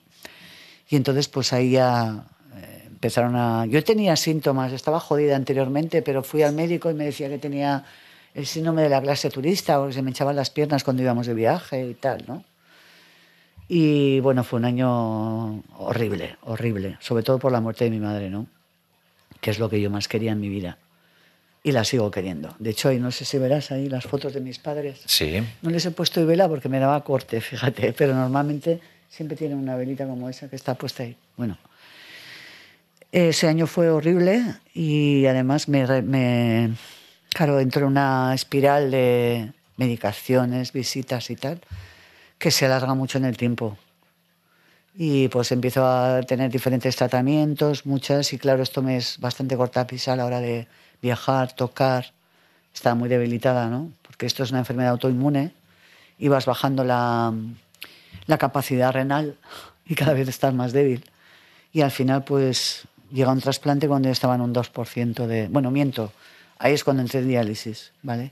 [0.89, 2.25] Y entonces pues ahí ya
[2.57, 3.65] eh, empezaron a...
[3.67, 7.85] Yo tenía síntomas, estaba jodida anteriormente, pero fui al médico y me decía que tenía
[8.33, 11.27] el síndrome de la clase turista o que se me echaban las piernas cuando íbamos
[11.27, 12.43] de viaje y tal, ¿no?
[13.71, 18.31] Y bueno, fue un año horrible, horrible, sobre todo por la muerte de mi madre,
[18.31, 18.47] ¿no?
[19.39, 20.79] Que es lo que yo más quería en mi vida.
[21.61, 22.55] Y la sigo queriendo.
[22.57, 25.01] De hecho, y no sé si verás ahí las fotos de mis padres.
[25.05, 29.59] Sí, No les he puesto vela porque me daba corte, fíjate, pero normalmente siempre tienen
[29.59, 31.15] una velita como esa que está puesta ahí.
[31.37, 31.57] Bueno,
[33.11, 34.43] ese año fue horrible
[34.73, 36.71] y además me, me
[37.29, 41.61] claro, entró en una espiral de medicaciones, visitas y tal,
[42.39, 43.77] que se alarga mucho en el tiempo.
[44.95, 50.13] Y pues empiezo a tener diferentes tratamientos, muchas, y claro, esto me es bastante cortapisa
[50.13, 50.67] a la hora de
[51.01, 52.11] viajar, tocar.
[52.73, 53.91] Estaba muy debilitada, ¿no?
[54.01, 55.51] Porque esto es una enfermedad autoinmune
[56.17, 57.33] y vas bajando la,
[58.25, 59.37] la capacidad renal
[59.85, 61.03] y cada vez estás más débil.
[61.73, 65.47] Y al final, pues, llega un trasplante cuando yo estaba en un 2% de...
[65.49, 66.11] Bueno, miento,
[66.57, 68.31] ahí es cuando entré en diálisis, ¿vale?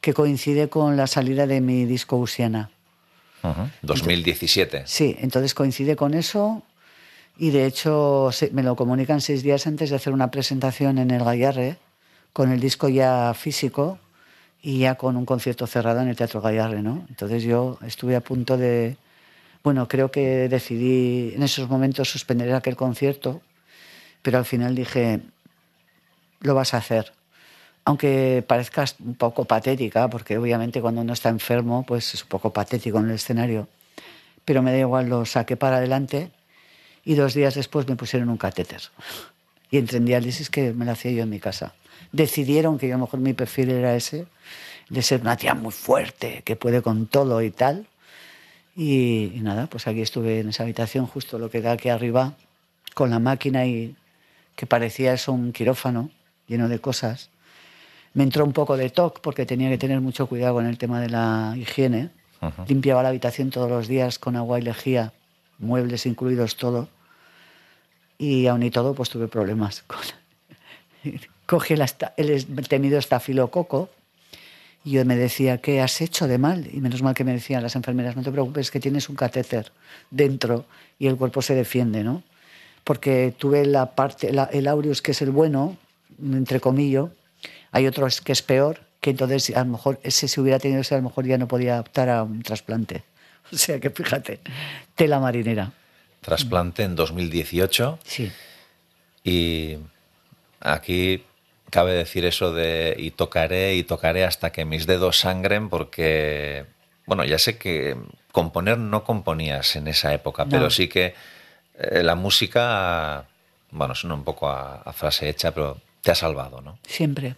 [0.00, 2.70] Que coincide con la salida de mi disco Usiana.
[3.42, 4.82] Ujú, 2017.
[4.86, 6.62] Sí, entonces coincide con eso
[7.36, 11.24] y de hecho me lo comunican seis días antes de hacer una presentación en el
[11.24, 11.76] Gallarre
[12.32, 13.98] con el disco ya físico
[14.60, 17.06] y ya con un concierto cerrado en el Teatro Gallarre, ¿no?
[17.08, 18.96] Entonces yo estuve a punto de,
[19.62, 23.40] bueno, creo que decidí en esos momentos suspender aquel concierto,
[24.22, 25.20] pero al final dije,
[26.40, 27.12] lo vas a hacer.
[27.88, 32.52] Aunque parezcas un poco patética, porque obviamente cuando uno está enfermo, pues es un poco
[32.52, 33.66] patético en el escenario.
[34.44, 36.30] Pero me da igual, lo saqué para adelante
[37.02, 38.82] y dos días después me pusieron un catéter.
[39.70, 41.72] Y entré en diálisis que me lo hacía yo en mi casa.
[42.12, 44.26] Decidieron que yo a lo mejor mi perfil era ese,
[44.90, 47.86] de ser una tía muy fuerte, que puede con todo y tal.
[48.76, 52.34] Y, y nada, pues aquí estuve en esa habitación, justo lo que da aquí arriba,
[52.92, 53.96] con la máquina y
[54.56, 56.10] que parecía eso un quirófano
[56.48, 57.30] lleno de cosas.
[58.18, 61.00] Me entró un poco de TOC porque tenía que tener mucho cuidado con el tema
[61.00, 62.10] de la higiene.
[62.42, 62.64] Ujú.
[62.66, 65.12] Limpiaba la habitación todos los días con agua y lejía,
[65.60, 66.88] muebles incluidos, todo.
[68.18, 69.82] Y aún y todo, pues tuve problemas.
[69.86, 70.00] Con...
[71.46, 71.84] Cogí el,
[72.16, 73.88] el temido estafilococo
[74.84, 76.68] y yo me decía, ¿qué has hecho de mal?
[76.72, 79.70] Y menos mal que me decían las enfermeras, no te preocupes, que tienes un catéter
[80.10, 80.64] dentro
[80.98, 82.24] y el cuerpo se defiende, ¿no?
[82.82, 85.76] Porque tuve la parte, la- el aureus, que es el bueno,
[86.20, 87.06] entre comillas,
[87.78, 90.80] hay otro es- que es peor, que entonces a lo mejor ese si hubiera tenido
[90.80, 93.02] ese, a lo mejor ya no podía optar a un trasplante.
[93.52, 94.40] O sea que fíjate,
[94.94, 95.72] tela marinera.
[96.20, 98.30] Trasplante en 2018 Sí.
[99.24, 99.78] y
[100.60, 101.24] aquí
[101.70, 106.66] cabe decir eso de y tocaré y tocaré hasta que mis dedos sangren porque,
[107.06, 107.96] bueno, ya sé que
[108.32, 110.50] componer no componías en esa época, No.
[110.50, 111.14] pero sí que
[111.78, 113.24] eh, la música,
[113.70, 116.78] bueno, suena un poco a, a frase hecha, pero te ha salvado, ¿no?
[116.86, 117.34] Siempre.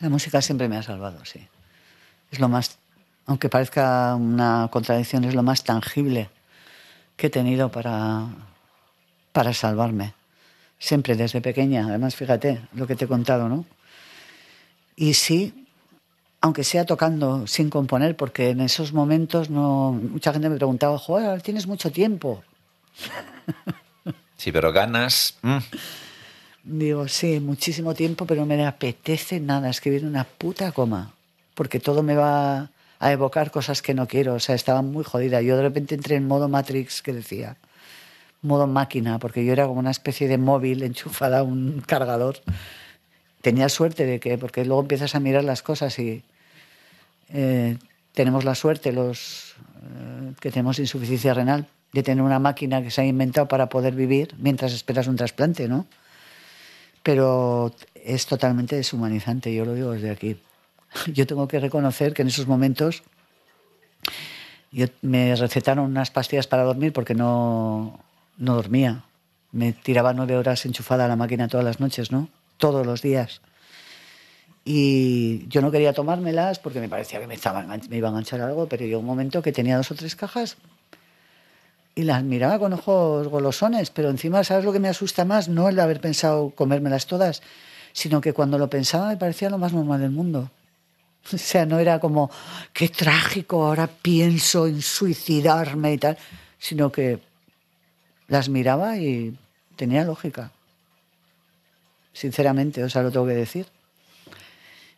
[0.00, 1.46] La música siempre me ha salvado, sí.
[2.30, 2.78] Es lo más,
[3.26, 6.30] aunque parezca una contradicción, es lo más tangible
[7.16, 8.26] que he tenido para,
[9.32, 10.14] para salvarme.
[10.78, 13.66] Siempre desde pequeña, además fíjate lo que te he contado, ¿no?
[14.96, 15.66] Y sí,
[16.40, 21.42] aunque sea tocando sin componer, porque en esos momentos no, mucha gente me preguntaba, joder,
[21.42, 22.42] tienes mucho tiempo.
[24.38, 25.36] Sí, pero ganas...
[25.42, 25.58] mm,
[26.62, 31.14] Digo, sí, muchísimo tiempo, pero no me apetece nada escribir una puta coma,
[31.54, 34.34] porque todo me va a evocar cosas que no quiero.
[34.34, 35.40] O sea, estaba muy jodida.
[35.40, 37.56] Yo de repente entré en modo Matrix, que decía,
[38.42, 42.38] modo máquina, porque yo era como una especie de móvil enchufada a un cargador.
[43.40, 46.22] Tenía suerte de que, porque luego empiezas a mirar las cosas y
[47.30, 47.78] eh,
[48.12, 53.00] tenemos la suerte, los eh, que tenemos insuficiencia renal, de tener una máquina que se
[53.00, 55.86] ha inventado para poder vivir mientras esperas un trasplante, ¿no?
[57.02, 60.40] Pero es totalmente deshumanizante, yo lo digo desde aquí.
[61.12, 63.04] Yo tengo que reconocer que en esos momentos
[64.72, 68.00] yo, me recetaron unas pastillas para dormir porque no,
[68.38, 69.04] no dormía.
[69.52, 72.28] Me tiraba nueve horas enchufada a la máquina todas las noches, ¿no?
[72.56, 73.40] Todos los días.
[74.64, 78.40] Y yo no quería tomármelas porque me parecía que me, estaba, me iba a enganchar
[78.40, 80.56] algo, pero llegó un momento que tenía dos o tres cajas
[81.94, 85.48] y las miraba con ojos golosones, pero encima, ¿sabes lo que me asusta más?
[85.48, 87.42] No el de haber pensado comérmelas todas,
[87.92, 90.50] sino que cuando lo pensaba me parecía lo más normal del mundo.
[91.34, 92.30] O sea, no era como,
[92.72, 96.16] qué trágico, ahora pienso en suicidarme y tal,
[96.58, 97.20] sino que
[98.26, 99.36] las miraba y
[99.76, 100.50] tenía lógica.
[102.14, 103.66] Sinceramente, o sea, lo tengo que decir.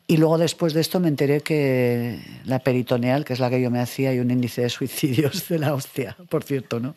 [0.06, 3.70] Y luego después de esto me enteré que la peritoneal, que es la que yo
[3.70, 6.94] me hacía, hay un índice de suicidios de la hostia, por cierto, ¿no?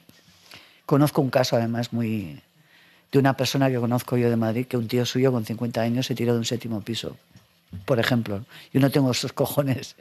[0.85, 2.41] Conozco un caso además muy
[3.11, 6.07] de una persona que conozco yo de Madrid, que un tío suyo con 50 años
[6.07, 7.15] se tiró de un séptimo piso,
[7.85, 8.43] por ejemplo.
[8.73, 9.95] Yo no tengo esos cojones,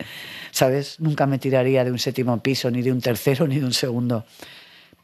[0.50, 0.98] ¿sabes?
[0.98, 4.24] Nunca me tiraría de un séptimo piso, ni de un tercero, ni de un segundo.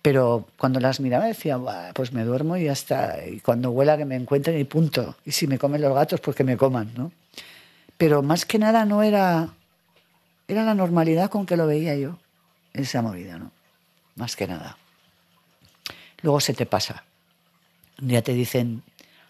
[0.02, 1.58] Pero cuando las miraba decía,
[1.94, 3.18] pues me duermo y ya está.
[3.24, 5.16] Y cuando huela que me encuentren y punto.
[5.26, 7.12] Y si me comen los gatos, pues que me coman, ¿no?
[8.00, 9.50] Pero más que nada no era...
[10.48, 12.16] Era la normalidad con que lo veía yo,
[12.72, 13.52] esa movida, ¿no?
[14.16, 14.78] Más que nada.
[16.22, 17.04] Luego se te pasa.
[17.98, 18.82] Día te dicen,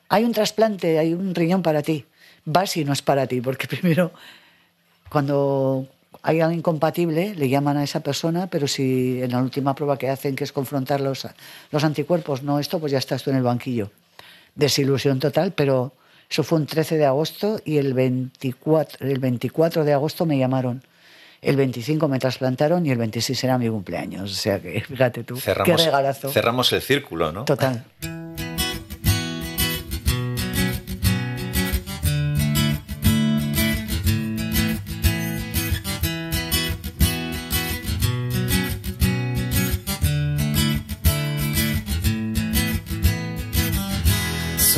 [0.08, 2.06] hay un trasplante, hay un riñón para ti.
[2.44, 4.12] Vas y no es para ti, porque primero,
[5.08, 5.88] cuando
[6.22, 10.08] hay algo incompatible, le llaman a esa persona, pero si en la última prueba que
[10.08, 11.26] hacen, que es confrontar los,
[11.72, 13.90] los anticuerpos, no esto, pues ya estás tú en el banquillo.
[14.54, 15.92] Desilusión total, pero
[16.30, 20.82] eso fue un 13 de agosto y el 24, el 24 de agosto me llamaron.
[21.42, 24.30] El 25 me trasplantaron y el 26 era mi cumpleaños.
[24.30, 26.30] O sea que, fíjate tú, qué regalazo.
[26.30, 27.46] Cerramos el círculo, ¿no?
[27.46, 27.84] Total.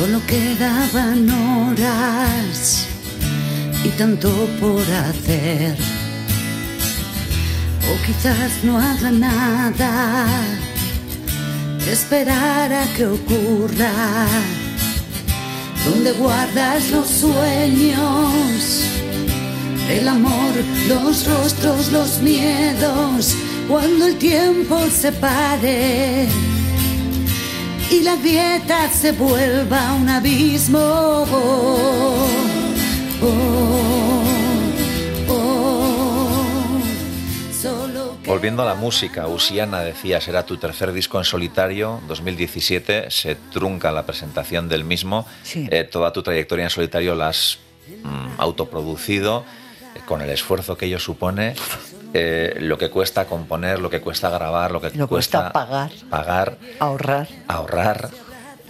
[0.03, 2.85] Solo quedaban horas
[3.85, 4.29] y tanto
[4.59, 5.77] por hacer.
[7.89, 10.25] O quizás no haga nada,
[11.89, 14.27] esperar a que ocurra.
[15.85, 18.83] Donde guardas los sueños,
[19.89, 20.53] el amor,
[20.89, 23.37] los rostros, los miedos,
[23.69, 26.52] cuando el tiempo se pare
[27.93, 30.79] y la dieta se vuelva un abismo.
[30.79, 32.27] Oh,
[35.29, 36.81] oh,
[37.51, 43.35] solo Volviendo a la música, Usiana decía será tu tercer disco en solitario, 2017, se
[43.35, 45.67] trunca la presentación del mismo, Sí.
[45.71, 47.59] Eh, toda tu trayectoria en solitario la has
[48.03, 49.45] mm, autoproducido,
[49.95, 51.55] eh, con el esfuerzo que ello supone,
[52.13, 55.91] eh, lo que cuesta componer, lo que cuesta grabar, lo que Lo cuesta pagar.
[56.09, 57.27] pagar, Ahorrar.
[57.47, 58.09] ahorrar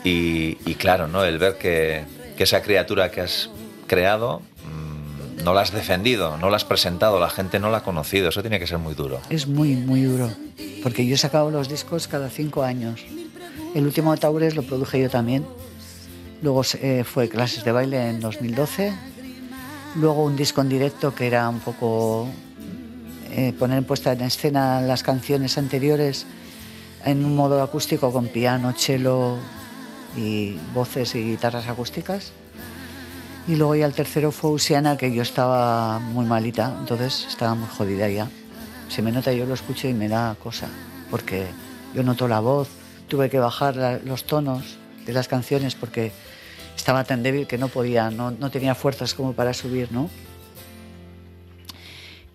[0.04, 1.24] y, y claro, ¿no?
[1.24, 2.04] el ver que,
[2.38, 3.50] que esa criatura que has
[3.88, 7.84] creado mm, no la has defendido, no la has presentado, la gente no la ha
[7.84, 9.20] conocido, eso tiene que ser muy duro.
[9.30, 10.30] Es muy, muy duro.
[10.82, 13.02] Porque yo he sacado los discos cada cinco años.
[13.76, 15.46] El último de Taures lo produje yo también.
[16.42, 18.94] Luego eh, fue Clases de Baile en 2012.
[19.96, 22.28] Luego un disco en directo que era un poco
[23.36, 26.28] eh, poner puesta en escena las canciones anteriores
[27.04, 29.38] en un modo acústico con piano, cello
[30.16, 32.32] y voces y guitarras acústicas.
[33.48, 37.68] Y luego ya el tercero fue Usiana, que yo estaba muy malita, entonces estaba muy
[37.68, 38.30] jodida ya.
[38.88, 40.68] Se me nota, yo lo escucho y me da cosa,
[41.10, 41.48] porque
[41.96, 42.70] yo noto la voz,
[43.08, 44.78] tuve que bajar los tonos
[45.08, 46.12] de las canciones porque
[46.76, 50.08] estaba tan débil que no podía, no, no tenía fuerzas como para subir, ¿no?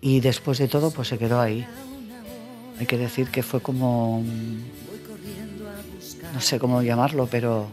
[0.01, 1.65] Y después de todo, pues se quedó ahí.
[2.79, 4.23] Hay que decir que fue como,
[6.33, 7.67] no sé cómo llamarlo, pero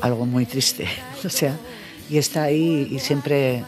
[0.00, 0.86] algo muy triste.
[1.24, 1.56] O sea,
[2.10, 3.64] y está ahí y siempre,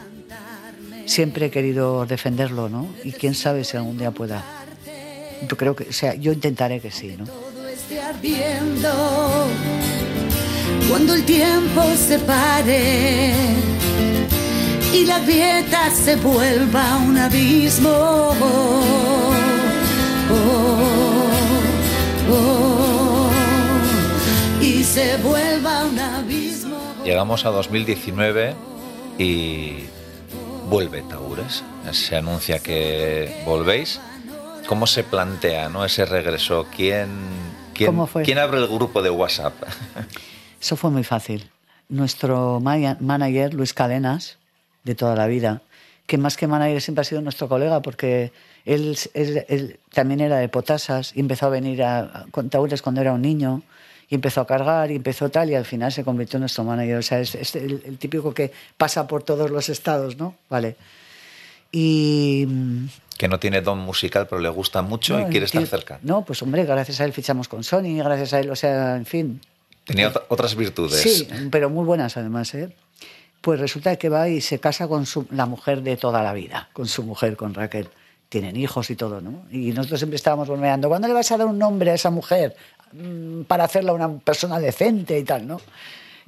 [1.06, 2.86] siempre he querido defenderlo, ¿no?
[3.02, 4.44] Y quién sabe si algún día pueda.
[5.48, 7.24] Yo creo que, o sea, yo intentaré que sí, ¿no?
[10.88, 13.32] Cuando el tiempo se pare
[14.96, 17.90] y la grieta se vuelva un abismo.
[17.90, 18.34] Oh,
[20.32, 21.26] oh,
[22.30, 23.30] oh,
[24.60, 26.78] y se vuelva un abismo.
[27.04, 28.54] Llegamos a 2019
[29.18, 29.84] y
[30.70, 31.62] vuelve Taures.
[31.92, 34.00] Se anuncia que volvéis.
[34.66, 35.84] ¿Cómo se plantea ¿no?
[35.84, 36.66] ese regreso?
[36.74, 37.08] ¿Quién,
[37.74, 38.22] quién, ¿Cómo fue?
[38.22, 39.54] ¿quién abre el grupo de WhatsApp?
[40.60, 41.50] Eso fue muy fácil.
[41.88, 44.38] Nuestro manager, Luis Cadenas,
[44.86, 45.60] de toda la vida,
[46.06, 48.30] que más que manager siempre ha sido nuestro colega, porque
[48.64, 52.80] él, él- él también era de Potasas y empezó a venir a, a- con Taures
[52.80, 53.62] cuando era un niño
[54.08, 56.96] y empezó a cargar y empezó tal y al final se convirtió en nuestro manager.
[56.98, 60.36] O sea, es, es el, el típico que pasa por todos los estados, ¿no?
[60.48, 60.76] Vale.
[61.72, 62.44] Y...
[62.48, 62.86] mm,
[63.18, 65.98] que no tiene don musical, pero le gusta mucho y quiere estar tío, cerca.
[66.02, 69.06] No, pues hombre, gracias a él fichamos con Sony, gracias a él, o sea, en
[69.06, 69.40] fin,
[69.84, 71.00] Tenía ot- otras virtudes.
[71.00, 72.68] Sí, pero muy buenas además, ¿eh?
[73.46, 76.68] Pues resulta que va y se casa con su, la mujer de toda la vida,
[76.72, 77.88] con su mujer, con Raquel.
[78.28, 79.44] Tienen hijos y todo, ¿no?
[79.52, 82.56] Y nosotros siempre estábamos bromeando, ¿cuándo le vas a dar un nombre a esa mujer
[82.92, 85.60] mm, para hacerla una persona decente y tal, ¿no?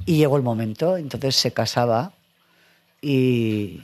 [0.07, 2.13] Y llegó el momento, entonces se casaba
[3.03, 3.83] y,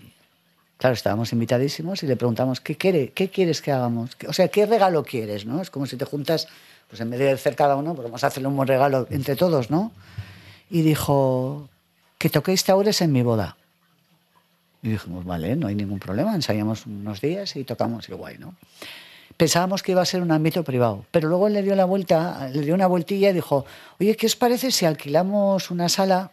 [0.79, 4.11] claro, estábamos invitadísimos y le preguntamos, ¿qué, quiere, qué quieres que hagamos?
[4.29, 5.61] O sea, ¿qué regalo quieres, no?
[5.61, 6.47] Es como si te juntas,
[6.89, 9.35] pues en vez de hacer cada uno, pues vamos a hacerle un buen regalo entre
[9.35, 9.91] todos, ¿no?
[10.71, 11.69] Y dijo,
[12.25, 13.55] que toquéis taures en mi boda.
[14.83, 18.55] Y dijimos, vale, no hay ningún problema, ensayamos unos días y tocamos y guay, ¿no?
[19.37, 22.63] Pensábamos que iba a ser un ámbito privado, pero luego le dio la vuelta, le
[22.63, 23.67] dio una vueltilla y dijo,
[24.01, 26.31] oye, ¿qué os parece si alquilamos una sala,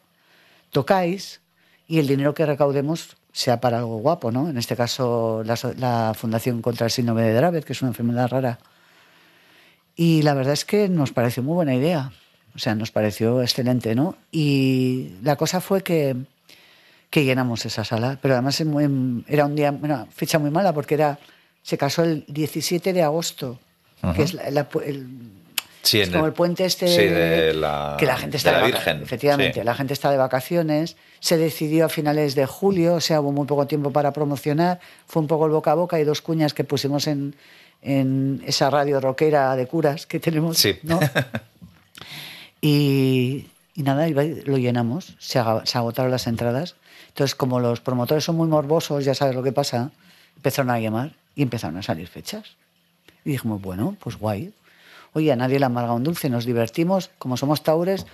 [0.70, 1.42] tocáis
[1.90, 4.48] y el dinero que recaudemos sea para algo guapo, ¿no?
[4.48, 8.30] En este caso, la, la Fundación contra el Síndrome de Dravet, que es una enfermedad
[8.30, 8.60] rara.
[9.98, 12.14] Y la verdad es que nos pareció muy buena idea.
[12.56, 14.16] O sea, nos pareció excelente, ¿no?
[14.32, 16.16] Y la cosa fue que,
[17.10, 21.18] que llenamos esa sala, pero además era un día, una fecha muy mala porque era
[21.64, 23.60] se casó el 17 de agosto,
[24.16, 25.08] que es la- la pu- el,
[25.84, 28.66] Sí, es como el- puente este sí, de la- que la gente está de la
[28.66, 29.66] Virgen, efectivamente sí.
[29.66, 33.48] la gente está de vacaciones se decidió a finales de julio o sea hubo muy
[33.48, 36.64] poco tiempo para promocionar fue un poco el boca a boca y dos cuñas que
[36.64, 37.34] pusimos en,
[37.82, 40.78] en esa radio rockera de curas que tenemos Sí.
[40.84, 41.00] ¿no?
[42.62, 46.76] y, y nada lo llenamos se agotaron las entradas
[47.10, 49.92] entonces como los promotores son muy morbosos ya sabes lo que pasa
[50.38, 52.56] empezaron a llamar y empezaron a salir fechas
[53.24, 54.54] y dijimos, bueno, pues guay.
[55.14, 58.06] Oye, a nadie le amarga un dulce, nos divertimos, como somos taures,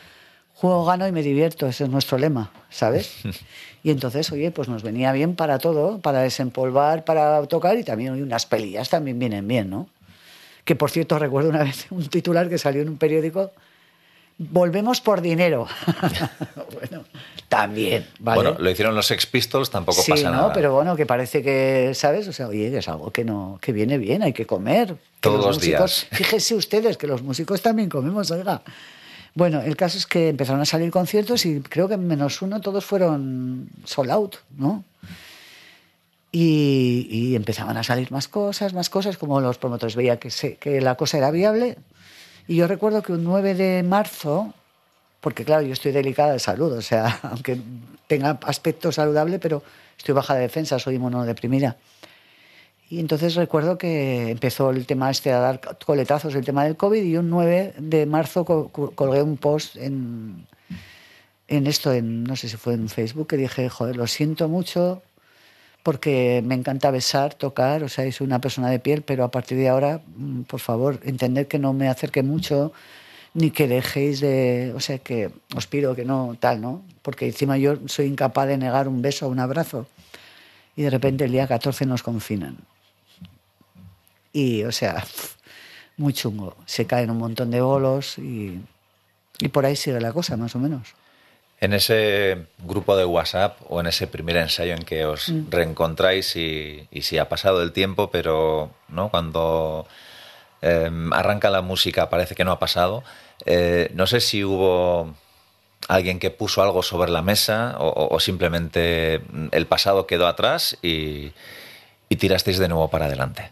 [0.56, 3.14] juego, gano y me divierto, ese es nuestro lema, ¿sabes?
[3.84, 8.12] Y entonces, oye, pues nos venía bien para todo, para desempolvar, para tocar y también
[8.12, 9.88] oye, unas pelillas también vienen bien, ¿no?
[10.66, 13.52] Que por cierto, recuerdo una vez un titular que salió en un periódico,
[14.38, 15.68] volvemos por dinero.
[16.74, 17.04] bueno,
[17.50, 18.42] también, ¿vale?
[18.44, 20.36] Bueno, lo hicieron los Sex Pistols, tampoco sí, pasa ¿no?
[20.38, 20.54] nada.
[20.54, 22.28] Pero bueno, que parece que, ¿sabes?
[22.28, 24.90] O sea, oye, que es algo que no, que viene bien, hay que comer.
[24.96, 26.08] Que Todos los músicos- días.
[26.12, 28.62] Fíjense ustedes que los músicos también comemos, oiga.
[29.34, 32.84] Bueno, el caso es que empezaron a salir conciertos y creo que menos uno todos
[32.84, 34.84] fueron sold out, ¿no?
[36.32, 40.56] Y, y empezaban a salir más cosas, más cosas, como los promotores veían que, se-
[40.56, 41.78] que la cosa era viable.
[42.48, 44.54] Y yo recuerdo que un 9 de marzo,
[45.22, 47.60] porque claro, yo estoy delicada de salud, o sea, aunque
[48.08, 49.64] tenga aspecto saludable, pero
[49.98, 51.78] estoy baja de defensa, soy inmunodeprimida.
[52.89, 57.04] Y entonces recuerdo que empezó el tema este a dar coletazos, el tema del COVID,
[57.04, 60.48] y un 9 de marzo co- co- colgué un post en,
[61.50, 65.02] en esto, en, no sé si fue en Facebook, que dije, joder, lo siento mucho,
[65.88, 69.58] porque me encanta besar, tocar, o sea, soy una persona de piel, pero a partir
[69.58, 72.74] de ahora, mm, por favor, entender que no me acerque mucho,
[73.34, 76.82] ni que dejéis de, o sea, que os pido que no, tal, ¿no?
[77.02, 79.88] Porque encima yo soy incapaz de negar un beso o un abrazo.
[80.76, 82.58] Y de repente el día 14 nos confinan.
[84.34, 85.06] Y, o sea,
[85.96, 86.58] muy chungo.
[86.66, 88.60] Se caen un montón de bolos y,
[89.40, 90.96] y por ahí sigue la cosa, más o menos.
[91.60, 95.49] En ese grupo de WhatsApp o en ese primer ensayo en que os Mm.
[95.49, 99.10] reencontráis y, y sí ha pasado el tiempo, pero ¿no?
[99.10, 99.88] cuando
[100.62, 103.03] eh, arranca la música parece que no ha pasado.
[103.45, 105.14] Eh, no sé si hubo
[105.88, 110.78] alguien que puso algo sobre la mesa o, o- o simplemente el pasado quedó atrás
[110.84, 111.32] y,
[112.10, 113.51] y tirasteis de nuevo para adelante.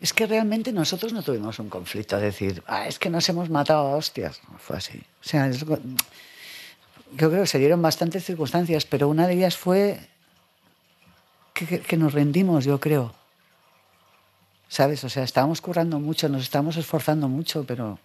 [0.00, 3.48] Es que realmente nosotros no tuvimos un conflicto, es decir, ah, es que nos hemos
[3.50, 4.40] matado a hostias.
[4.52, 4.98] No fue así.
[5.24, 5.64] O sea, es-
[7.16, 9.98] yo creo que se dieron bastantes circunstancias, pero una de ellas fue
[11.54, 13.14] que, que- que nos rendimos, yo creo.
[14.68, 15.02] ¿Sabes?
[15.04, 17.98] O sea, estábamos currando mucho, nos estábamos esforzando mucho, pero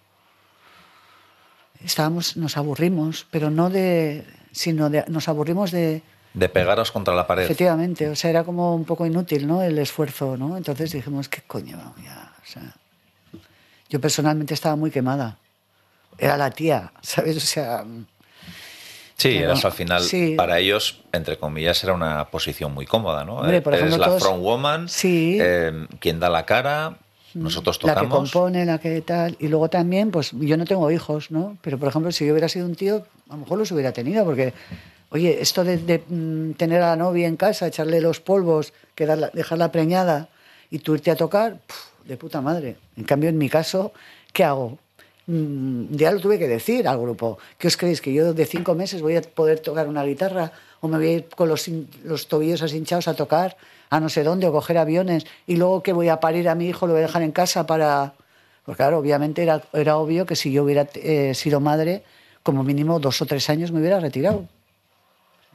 [1.83, 6.03] estábamos, nos aburrimos, pero no de, sino de, nos aburrimos de,
[6.33, 7.43] De pegaros contra la pared.
[7.43, 9.61] Efectivamente, o sea, era como un poco inútil, ¿no?
[9.63, 10.55] El esfuerzo, ¿no?
[10.57, 11.93] Entonces dijimos, ¿qué coño?
[12.03, 12.73] Ya, o sea,
[13.89, 15.37] yo personalmente estaba muy quemada.
[16.17, 17.37] Era la tía, ¿sabes?
[17.37, 17.83] O sea,
[19.21, 20.33] Sí, Pero, eras al final, sí.
[20.35, 23.35] para ellos, entre comillas, era una posición muy cómoda, ¿no?
[23.37, 25.37] Hombre, por Eres ejemplo, la front woman, Sí.
[25.39, 26.97] eh, quien da la cara,
[27.33, 28.31] nosotros la que tocamos.
[28.31, 29.35] compone, la que tal.
[29.39, 31.57] Y luego también, pues yo no tengo hijos, ¿no?
[31.61, 34.25] Pero, por ejemplo, si yo hubiera sido un tío, a lo mejor los hubiera tenido,
[34.25, 34.53] porque,
[35.11, 39.29] oye, esto de, de, mm, tener a la novia en casa, echarle los polvos, quedarla,
[39.33, 40.29] dejarla preñada
[40.69, 42.75] y tú irte a tocar, puf, de puta madre.
[42.97, 43.93] En cambio, en mi caso,
[44.33, 44.77] ¿qué hago?
[45.27, 47.37] Mm, ya lo tuve que decir al grupo.
[47.57, 48.01] ¿Qué os creéis?
[48.01, 50.51] ¿Que yo de cinco meses voy a poder tocar una guitarra?
[50.81, 51.69] ¿O me voy a ir con los,
[52.03, 53.55] los tobillos hinchados a tocar
[53.89, 55.25] a no sé dónde o coger aviones?
[55.45, 57.65] ¿Y luego que voy a parir a mi hijo, lo voy a dejar en casa
[57.65, 58.13] para...?
[58.65, 62.03] Pues claro, obviamente era, era obvio que si yo hubiera eh, sido madre,
[62.43, 64.47] como mínimo dos o tres años me hubiera retirado.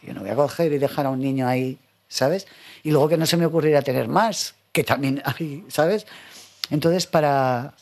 [0.02, 2.46] Yo no voy a coger y dejar a un niño ahí, ¿sabes?
[2.82, 6.06] Y luego que no se me ocurriera tener más, que también hay, ¿sabes?
[6.70, 7.74] Entonces, para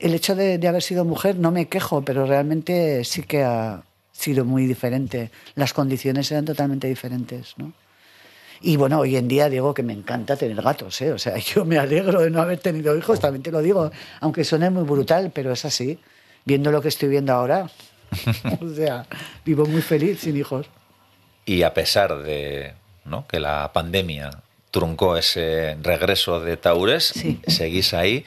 [0.00, 3.82] el hecho de, de haber sido mujer, no me quejo, pero realmente sí que ha
[4.12, 5.30] sido muy diferente.
[5.54, 7.72] Las condiciones eran totalmente diferentes, ¿no?
[8.62, 11.12] Y bueno, hoy en día digo que me encanta tener gatos, ¿eh?
[11.12, 13.90] O sea, yo me alegro de no haber tenido hijos, también te lo digo,
[14.20, 15.98] aunque suene muy brutal, pero es así.
[16.44, 17.70] Viendo lo que estoy viendo ahora,
[18.60, 19.06] o sea,
[19.44, 20.66] vivo muy feliz sin hijos.
[21.46, 22.74] Y a pesar de
[23.04, 23.26] ¿no?
[23.26, 24.30] que la pandemia
[24.70, 27.40] truncó ese regreso de Taures, Sí.
[27.46, 28.24] seguís ahí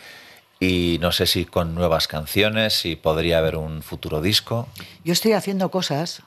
[0.63, 4.69] y no sé si con nuevas canciones, si podría haber un futuro disco.
[5.03, 6.21] Yo estoy haciendo cosas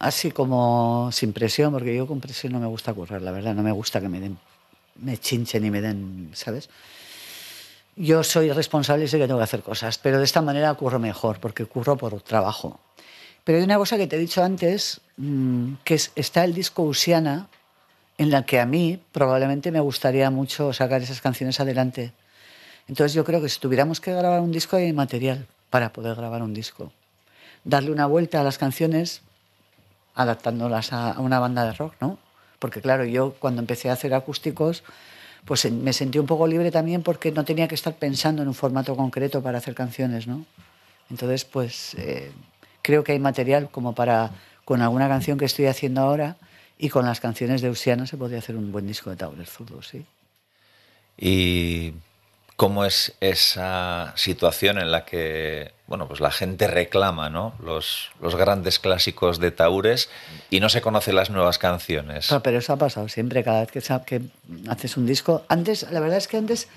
[0.00, 3.62] así como sin presión, porque yo con presión no me gusta currar, la verdad, no
[3.62, 4.36] me gusta que me den,
[4.96, 6.70] me chinchen y me den, ¿sabes?
[7.94, 10.98] Yo soy responsable y sé que tengo que hacer cosas, pero de esta manera curro
[10.98, 12.80] mejor, porque curro por trabajo.
[13.44, 16.82] Pero hay una cosa que te he dicho antes, mm, que es, está el disco
[16.82, 17.48] Usiana,
[18.18, 22.12] en la que a mí probablemente me gustaría mucho sacar esas canciones adelante.
[22.88, 26.42] Entonces yo creo que si tuviéramos que grabar un disco hay material para poder grabar
[26.42, 26.92] un disco.
[27.64, 29.22] Darle una vuelta a las canciones
[30.14, 32.18] adaptándolas a, una banda de rock, ¿no?
[32.58, 34.82] Porque claro, yo cuando empecé a hacer acústicos,
[35.44, 38.54] pues me sentí un poco libre también porque no tenía que estar pensando en un
[38.54, 40.44] formato concreto para hacer canciones, ¿no?
[41.10, 42.30] Entonces, pues eh,
[42.82, 44.30] creo que hay material como para,
[44.64, 46.36] con alguna canción que estoy haciendo ahora
[46.78, 49.82] y con las canciones de Usiana se podría hacer un buen disco de Tauler Zurdo,
[49.82, 50.04] sí.
[51.18, 51.94] ¿Y
[52.60, 57.54] cómo es esa situación en la que bueno, pues la gente reclama ¿no?
[57.64, 60.10] los, grandes clásicos de Taures
[60.50, 62.26] y no se conocen las nuevas canciones?
[62.26, 64.20] Claro, pero eso ha pasado siempre, cada vez que,
[64.68, 65.42] haces un disco.
[65.48, 66.68] Antes, la verdad es que antes,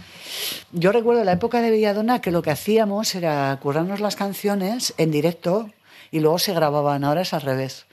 [0.71, 5.11] yo recuerdo la época de Belladona que lo que hacíamos era currarnos las canciones en
[5.11, 5.69] directo
[6.11, 7.03] y luego se grababan.
[7.03, 7.87] Ahora es al revés.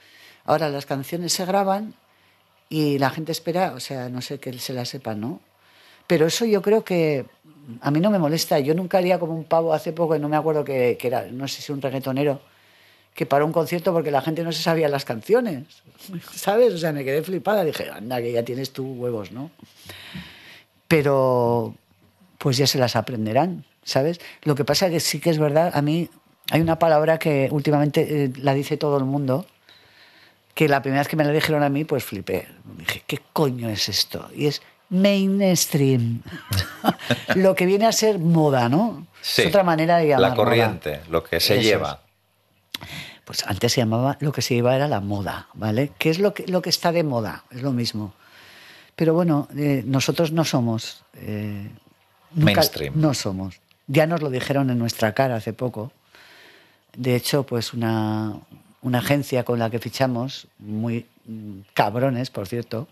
[0.45, 1.93] Ahora las canciones se graban
[2.69, 5.41] y la gente espera, o sea, no sé que se las sepan, ¿no?
[6.11, 7.25] Pero eso yo creo que
[7.81, 8.59] a mí no me molesta.
[8.59, 11.47] Yo nunca haría como un pavo hace poco, no me acuerdo que, que era, no
[11.47, 12.41] sé si un reggaetonero,
[13.13, 15.65] que paró un concierto porque la gente no se sabía las canciones.
[16.33, 16.73] ¿Sabes?
[16.73, 17.63] O sea, me quedé flipada.
[17.63, 19.51] Dije, anda, que ya tienes tú huevos, ¿no?
[20.87, 21.75] Pero
[22.37, 24.19] pues ya se las aprenderán, ¿sabes?
[24.43, 26.09] Lo que pasa que sí que es verdad, a mí
[26.49, 29.45] hay una palabra que últimamente eh, la dice todo el mundo,
[30.55, 32.47] que la primera vez que me la dijeron a mí, pues flipé.
[32.77, 34.29] Dije, ¿qué coño es esto?
[34.35, 34.61] Y es
[34.91, 36.21] mainstream.
[37.35, 39.07] lo que viene a ser moda, ¿no?
[39.21, 42.01] Sí, es otra manera de llamar La corriente, lo que se Eso lleva.
[43.25, 45.91] Pues antes se llamaba, lo que se lleva era la moda, ¿vale?
[45.97, 47.43] ¿Qué es lo que, lo que está de moda?
[47.51, 48.13] Es lo mismo.
[48.95, 51.03] Pero bueno, eh, nosotros no somos...
[51.15, 51.69] eh,
[52.33, 52.93] nunca- Mainstream.
[52.97, 53.61] No somos.
[53.87, 55.91] Ya nos lo dijeron en nuestra cara hace poco.
[56.97, 58.33] De hecho, pues una,
[58.81, 62.87] una agencia con la que fichamos, muy mm, cabrones, por cierto,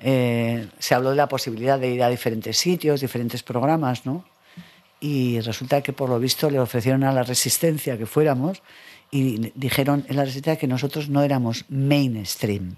[0.00, 4.24] eh, se habló de la posibilidad de ir a diferentes sitios, diferentes programas, ¿no?
[5.00, 8.62] Y resulta que por lo visto le ofrecieron a la resistencia que fuéramos
[9.10, 12.76] y dijeron en la resistencia que nosotros no éramos mainstream.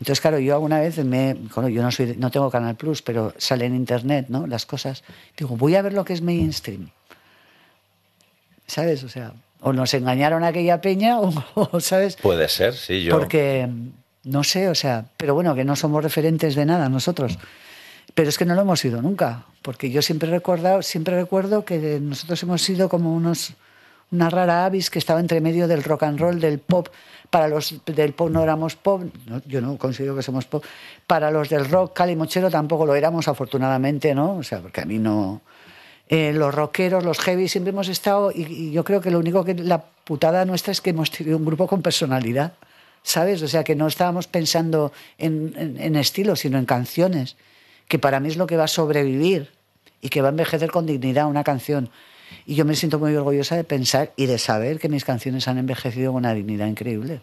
[0.00, 1.34] Entonces, claro, yo alguna vez me.
[1.34, 4.46] bueno, yo no, soy, no tengo Canal Plus, pero sale en internet, ¿no?
[4.46, 5.02] Las cosas.
[5.36, 6.90] Digo, voy a ver lo que es mainstream.
[8.66, 9.02] ¿Sabes?
[9.02, 12.16] O sea, o nos engañaron a aquella peña, o, o, ¿sabes?
[12.16, 13.18] Puede ser, sí, yo.
[13.18, 13.68] Porque,
[14.28, 17.38] no sé, o sea, pero bueno, que no somos referentes de nada nosotros.
[18.14, 21.98] Pero es que no lo hemos sido nunca, porque yo siempre recordado, siempre recuerdo que
[22.00, 23.54] nosotros hemos sido como unos
[24.10, 26.88] una rara avis que estaba entre medio del rock and roll, del pop.
[27.30, 29.02] Para los del pop no éramos pop,
[29.46, 30.64] yo no considero que somos pop.
[31.06, 34.36] Para los del rock calimochero tampoco lo éramos, afortunadamente, ¿no?
[34.36, 35.42] O sea, porque a mí no.
[36.08, 38.32] Eh, los rockeros, los heavy, siempre hemos estado.
[38.34, 39.54] Y, y yo creo que lo único que.
[39.54, 42.54] La putada nuestra es que hemos tenido un grupo con personalidad.
[43.08, 43.42] ¿Sabes?
[43.42, 47.36] O sea, que no estábamos pensando en, en, en estilos, sino en canciones,
[47.88, 49.50] que para mí es lo que va a sobrevivir
[50.02, 51.90] y que va a envejecer con dignidad una canción.
[52.44, 55.56] Y yo me siento muy orgullosa de pensar y de saber que mis canciones han
[55.56, 57.20] envejecido con una dignidad increíble.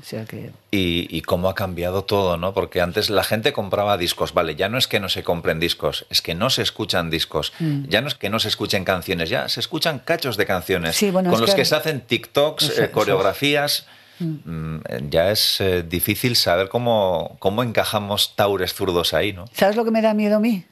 [0.00, 0.52] O sea que...
[0.70, 2.54] Y, y, cómo ha cambiado todo, ¿no?
[2.54, 6.06] Porque antes la gente compraba discos, vale, ya no es que no se compren discos,
[6.08, 7.88] es que no se escuchan discos, mm.
[7.88, 11.10] ya no es que no se escuchen canciones, ya se escuchan cachos de canciones, sí,
[11.10, 11.56] bueno, con los que...
[11.56, 13.86] que se hacen TikToks, Eso, eh, coreografías.
[14.20, 14.78] Mm.
[15.08, 19.46] Ya es eh, difícil saber cómo, cómo encajamos taures zurdos ahí, ¿no?
[19.52, 20.64] ¿Sabes lo que me da miedo a mí?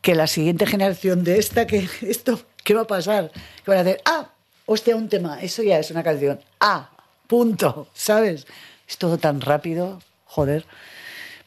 [0.00, 3.30] Que la siguiente generación de esta, que esto, ¿qué va a pasar?
[3.64, 4.30] Que van a hacer, ah,
[4.66, 6.90] hostia, un tema, eso ya es una canción, ah,
[7.26, 8.46] punto, ¿sabes?
[8.88, 10.66] Es todo tan rápido, joder.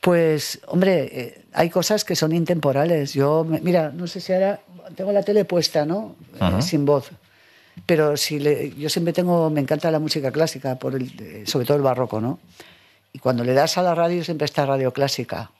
[0.01, 3.13] Pues, hombre, eh, hay cosas que son intemporales.
[3.13, 4.61] Yo, mira, no sé si ahora
[4.95, 6.15] tengo la tele puesta, ¿no?
[6.39, 6.61] Uh -huh.
[6.61, 7.09] sin voz.
[7.85, 8.39] Pero si
[8.77, 12.39] yo siempre tengo, me encanta la música clásica, eh, sobre todo el barroco, ¿no?
[13.13, 15.51] Y cuando le das a la radio siempre está radio clásica.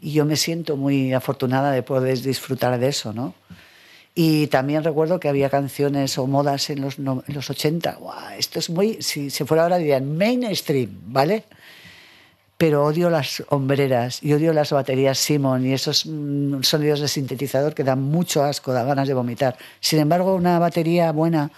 [0.00, 3.34] Y yo me siento muy afortunada de poder disfrutar de eso, ¿no?
[4.14, 7.98] Y también recuerdo que había canciones o modas en los, no, en los 80.
[8.00, 8.12] ¡Wow!
[8.38, 11.44] Esto es muy, si se fuera ahora dirían mainstream, ¿vale?
[12.58, 17.74] Pero odio las hombreras y odio las baterías Simon y esos mm, sonidos de sintetizador
[17.74, 19.58] que dan mucho asco, da ganas de vomitar.
[19.80, 21.50] Sin embargo, una batería buena,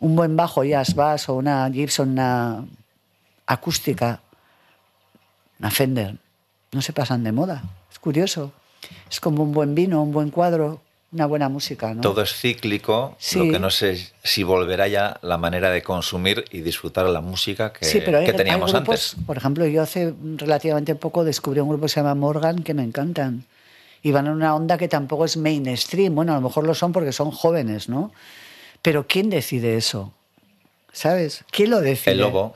[0.00, 2.64] un buen bajo jazz bass o una Gibson, una
[3.46, 4.20] acústica,
[5.60, 6.16] una Fender,
[6.72, 7.62] no se pasan de moda.
[7.90, 8.52] Es curioso.
[9.10, 10.80] Es como un buen vino, un buen cuadro,
[11.12, 11.92] una buena música.
[11.92, 12.00] ¿no?
[12.00, 13.38] Todo es cíclico, sí.
[13.38, 17.72] lo que no sé si volverá ya la manera de consumir y disfrutar la música
[17.72, 19.26] que, sí, pero hay, que teníamos hay grupos, antes.
[19.26, 22.82] Por ejemplo, yo hace relativamente poco descubrí un grupo que se llama Morgan que me
[22.82, 23.44] encantan.
[24.02, 26.14] Y van en una onda que tampoco es mainstream.
[26.14, 28.12] Bueno, a lo mejor lo son porque son jóvenes, ¿no?
[28.80, 30.14] Pero ¿quién decide eso?
[30.90, 31.44] ¿Sabes?
[31.50, 32.12] ¿Quién lo decide?
[32.12, 32.54] El lobo.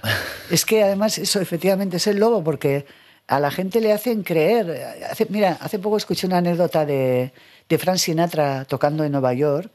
[0.50, 2.86] Es que además eso efectivamente es el lobo porque
[3.26, 4.96] a la gente le hacen creer.
[5.10, 7.32] Hace, mira, hace poco escuché una anécdota de,
[7.68, 9.70] de Frank Sinatra tocando en Nueva York,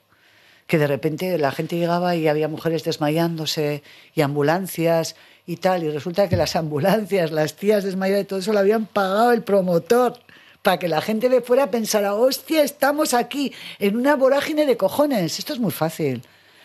[0.68, 3.82] que de repente la gente llegaba y había mujeres desmayándose
[4.14, 5.16] y ambulancias
[5.48, 8.86] y tal, y resulta que las ambulancias, las tías desmayadas y todo eso lo habían
[8.86, 10.20] pagado el promotor
[10.62, 15.40] para que la gente de fuera pensara, hostia, estamos aquí en una vorágine de cojones.
[15.40, 16.22] Esto es muy fácil.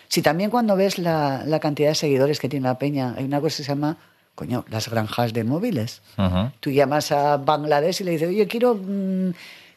[0.09, 3.41] Si también cuando ves la, la cantidad de seguidores que tiene la peña, hay una
[3.41, 3.97] cosa que se llama
[4.35, 6.03] coño, las granjas de móviles.
[6.19, 6.53] Uh -huh.
[6.61, 9.31] Tú llamas a Bangladesh y le dices, oye, quiero mmm,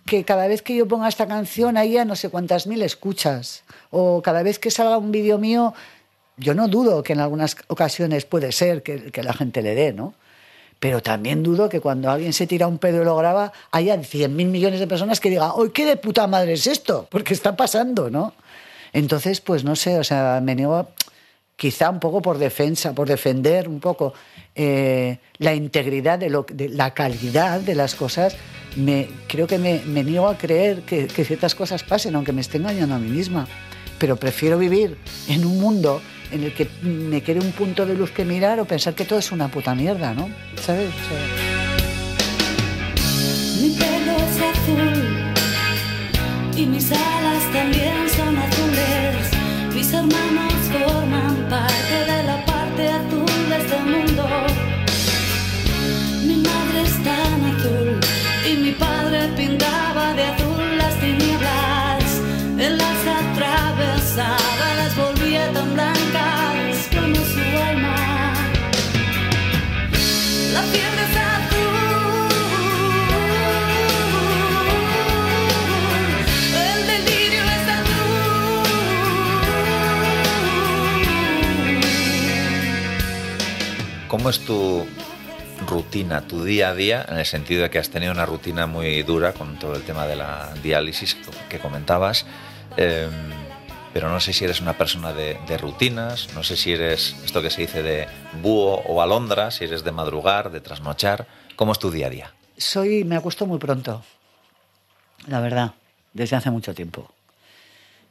[0.08, 3.64] que cada vez que yo ponga esta canción haya no sé cuántas mil escuchas.
[3.92, 5.76] O cada vez que salga un vídeo mío,
[6.38, 10.16] yo no dudo que en algunas ocasiones puede ser que, la gente le dé, ¿no?
[10.80, 14.36] Pero también dudo que cuando alguien se tira un pedo y lo graba, haya 100
[14.36, 17.08] mil millones de personas que digan, ¡ay, qué de puta madre es esto!
[17.12, 18.34] Porque está pasando, ¿no?
[18.94, 20.88] Entonces, pues no sé, o sea, me niego
[21.58, 24.14] quizá un poco por defensa, por defender un poco
[24.56, 28.38] eh, la integridad, de, lo, de, la calidad de las cosas,
[29.28, 32.96] creo que me, me niego a creer que, ciertas cosas pasen, aunque me esté engañando
[32.96, 33.48] a mí misma.
[33.98, 34.96] Pero prefiero vivir
[35.28, 36.00] en un mundo
[36.32, 39.18] en el que me quede un punto de luz que mirar o pensar que todo
[39.18, 40.30] es una puta mierda, ¿no?
[40.62, 40.92] ¿Sabes?
[41.10, 41.18] Sea...
[43.60, 45.04] Mi pelo es azul
[46.56, 49.37] y mis alas también son azules.
[49.78, 54.28] Mis hermanos forman parte de la parte azul de este mundo.
[56.26, 58.00] Mi madre es tan azul
[58.50, 62.06] y mi padre pintaba de azul las tinieblas.
[62.58, 68.34] Él las atravesaba, las volvía tan blancas como su alma.
[70.54, 70.64] La
[84.08, 84.86] ¿Cómo es tu
[85.68, 89.04] rutina, tu día a día, en el sentido de que has tenido una rutina muy
[89.04, 91.18] dura con todo el tema de la diálisis
[91.50, 92.26] que comentabas?
[92.78, 93.10] Eh,
[93.94, 97.50] pero no sé si eres una persona de, rutinas, no sé si eres esto que
[97.50, 98.08] se dice de
[98.42, 101.28] búho o alondra, si eres de madrugar, de trasnochar.
[101.58, 102.34] ¿Cómo es tu día a día?
[102.56, 104.04] Soy, me acuesto muy pronto,
[105.28, 105.74] la verdad,
[106.14, 107.12] desde hace mucho tiempo.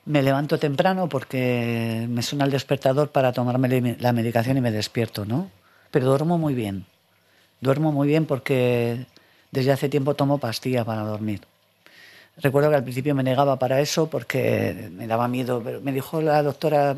[0.04, 5.24] Me levanto temprano porque me suena el despertador para tomarme la medicación y me despierto,
[5.24, 5.50] ¿no?
[5.96, 6.84] Pero duermo muy bien.
[7.62, 9.06] Duermo muy bien porque
[9.50, 11.40] desde hace tiempo tomo pastilla para dormir.
[12.36, 16.20] Recuerdo que al principio me negaba para eso porque me daba miedo, pero me dijo
[16.20, 16.94] la doctora,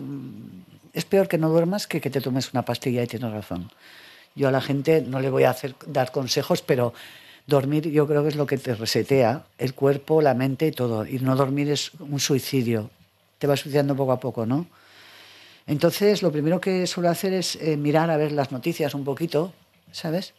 [0.92, 3.70] es peor que no duermas que que te tomes una pastilla y tienes razón.
[4.34, 6.92] Yo a la gente no le voy a hacer, dar consejos, pero
[7.46, 11.06] dormir yo creo que es lo que te resetea el cuerpo, la mente y todo.
[11.06, 12.90] Y no dormir es un suicidio.
[13.38, 14.66] Te vas suicidando poco a poco, ¿no?
[15.68, 19.52] Entonces, lo primero que suelo hacer es eh, mirar a ver las noticias un poquito,
[19.92, 20.32] ¿sabes?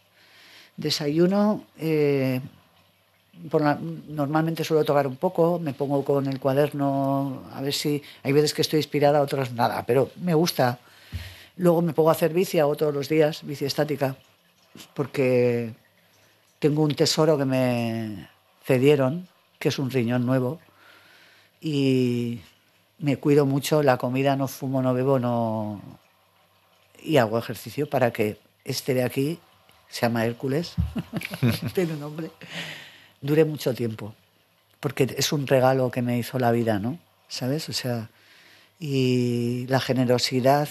[0.76, 2.41] Desayuno, eh,
[4.07, 8.56] normalmente suelo tocar un poco, me pongo con el cuaderno, a ver si hay veces
[8.56, 10.80] que estoy inspirada, otras nada, pero me gusta.
[11.57, 14.15] Luego me pongo a hacer bici, hago todos los días, bici estática,
[14.95, 15.73] porque
[16.57, 18.27] tengo un tesoro que me
[18.64, 19.27] cedieron,
[19.60, 20.60] que es un riñón nuevo,
[21.61, 22.41] y
[22.99, 25.81] me cuido mucho, la comida no fumo, no bebo, no...
[27.01, 29.39] y hago ejercicio para que este de aquí,
[29.89, 30.73] se llama Hércules,
[31.73, 32.31] tiene un nombre,
[33.21, 34.13] dure mucho tiempo,
[34.80, 36.99] porque es un regalo que me hizo la vida, ¿no?
[37.27, 37.69] ¿Sabes?
[37.69, 38.09] O sea,
[38.80, 40.67] y la generosidad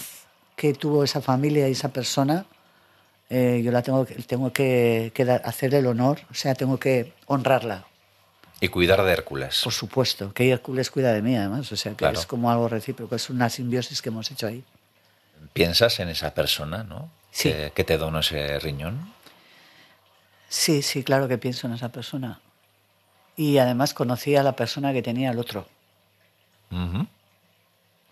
[0.55, 2.45] que tuvo esa familia y esa persona,
[3.29, 7.13] eh, yo la tengo, tengo que, que dar- hacer el honor, o sea, tengo que
[7.27, 7.85] honrarla,
[8.61, 9.61] Y cuidar de Hércules.
[9.63, 12.19] por supuesto, que Hércules cuida de mí además, o sea, que Claro.
[12.19, 14.63] es como algo recíproco, es una simbiosis que hemos hecho ahí.
[15.53, 17.09] Piensas en esa persona, ¿no?
[17.31, 17.49] Sí.
[17.49, 19.13] Que, que te donó ese riñón.
[20.49, 22.41] Sí, sí, claro que pienso en esa persona.
[23.37, 25.65] Y además conocí a la persona que tenía el otro.
[26.71, 27.07] Ujú.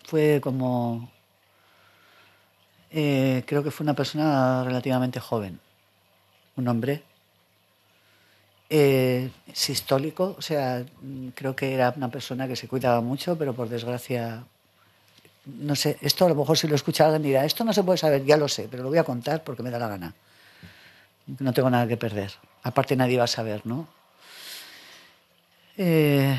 [0.06, 1.12] Fue como...
[2.92, 5.60] eh, creo que fue una persona relativamente joven,
[6.56, 7.04] un hombre
[8.70, 10.86] eh, sistólico, o sea,
[11.34, 14.44] creo que era una persona que se cuidaba mucho, pero por desgracia,
[15.46, 17.98] no sé, esto a lo mejor si lo escucha alguien dirá, esto no se puede
[17.98, 20.14] saber, ya lo sé, pero lo voy a contar porque me da la gana.
[21.40, 22.32] No tengo nada que perder.
[22.64, 23.88] Aparte nadie va a saber, ¿no?
[25.78, 26.38] Eh,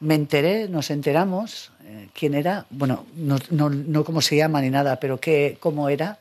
[0.00, 4.70] me enteré, nos enteramos eh, quién era, bueno, no, no, no cómo se llama ni
[4.70, 6.18] nada, pero qué, cómo era.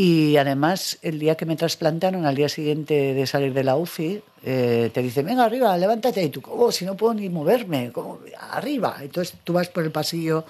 [0.00, 4.22] Y además, el día que me trasplantaron, al día siguiente de salir de la UCI,
[4.44, 6.22] eh, te dicen, venga, arriba, levántate.
[6.22, 6.70] Y tú, ¿cómo?
[6.70, 8.20] Si no puedo ni moverme, ¿cómo?
[8.38, 8.98] Arriba.
[9.00, 10.44] Entonces tú vas por el pasillo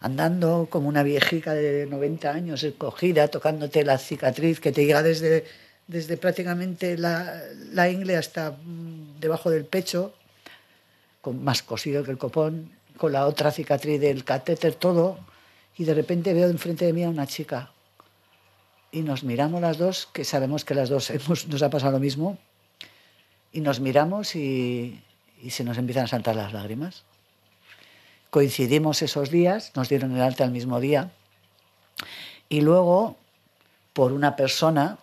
[0.00, 5.44] andando como una viejica de 90 años, escogida, tocándote la cicatriz que te llega desde,
[5.86, 7.40] desde prácticamente la,
[7.70, 10.12] la ingle hasta mm, debajo del pecho,
[11.20, 15.20] con más cosido que el copón, con la otra cicatriz del catéter, todo.
[15.78, 17.70] Y de repente veo enfrente de mí a una chica
[18.92, 21.98] y nos miramos las dos, que sabemos que las dos hemos- nos ha pasado lo
[21.98, 22.38] mismo,
[23.52, 25.02] y nos miramos y,
[25.42, 27.02] y se nos empiezan a saltar las lágrimas.
[28.30, 31.10] Coincidimos esos días, nos dieron el alta el mismo día,
[32.48, 33.16] y luego,
[33.92, 34.98] por una persona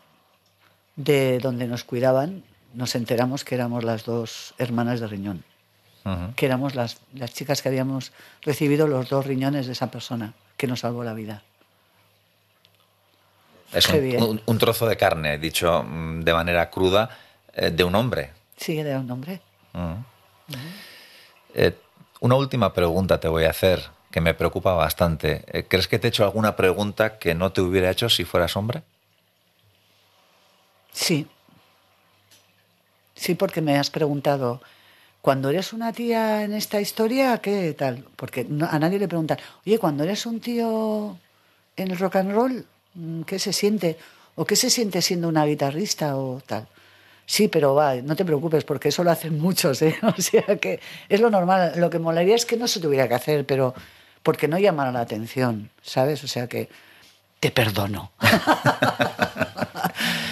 [0.96, 2.44] de donde nos cuidaban,
[2.74, 5.44] nos enteramos que éramos las dos hermanas de riñón,
[6.36, 8.12] que éramos las, las chicas que habíamos
[8.42, 11.44] recibido los dos riñones de esa persona que nos salvó la vida.
[13.74, 14.24] Es un, bien.
[14.24, 17.10] un- un trozo de carne, dicho mm, de manera cruda,
[17.54, 18.32] eh, de un hombre.
[18.58, 19.42] Sí, era un hombre.
[19.74, 20.58] Ujú.
[21.54, 21.76] Eh,
[22.22, 25.44] una última pregunta te voy a hacer, que me preocupa bastante.
[25.48, 28.56] Eh, ¿Crees que te he hecho alguna pregunta que no te hubiera hecho si fueras
[28.58, 28.82] hombre?
[30.92, 31.28] Sí.
[33.16, 34.62] Sí, porque me has preguntado,
[35.22, 38.06] cuando eres una tía en esta historia, ¿qué tal?
[38.16, 41.18] Porque a nadie le preguntan, oye, cuando eres un tío
[41.76, 42.64] en el rock and roll, mm,
[43.26, 43.98] ¿qué se siente?
[44.36, 46.68] ¿O qué se siente siendo una guitarrista o tal?
[47.26, 49.96] Sí, pero va, no te preocupes, porque eso lo hacen muchos, ¿eh?
[50.18, 51.74] O sea que es lo normal.
[51.78, 53.74] Lo que molaría es que no se tuviera que hacer, pero
[54.24, 56.24] porque no llamara la atención, ¿sabes?
[56.24, 56.70] O sea que
[57.40, 58.12] te perdono.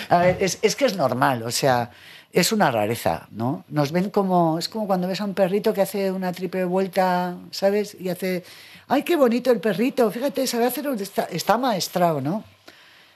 [0.09, 1.91] A ver, es que es normal, o sea,
[2.31, 3.63] es una rareza, ¿no?
[3.69, 7.35] Nos ven como, es como cuando ves a un perrito que hace una triple vuelta,
[7.51, 7.97] ¿sabes?
[7.99, 8.43] Y hace,
[8.87, 12.43] ay, qué bonito el perrito, fíjate, sabe hacer, un- está, está maestrado, ¿no?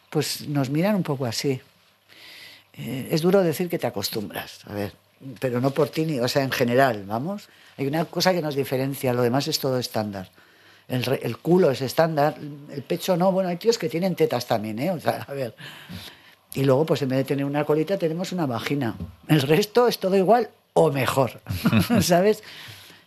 [0.09, 1.59] Pues nos miran un poco así.
[2.73, 4.93] Eh, es duro decir que te acostumbras, a ver,
[5.39, 7.49] pero no por ti, ni, o sea, en general, vamos.
[7.77, 10.29] Hay una cosa que nos diferencia, lo demás es todo estándar.
[10.87, 12.35] El, culo es estándar,
[12.69, 14.91] el pecho no, bueno, hay tíos que tienen tetas también, ¿eh?
[14.91, 15.55] O sea, a ver.
[16.53, 18.97] Y luego, pues en vez de tener una colita, tenemos una vagina.
[19.29, 21.39] El resto es todo igual o mejor,
[22.01, 22.43] ¿sabes?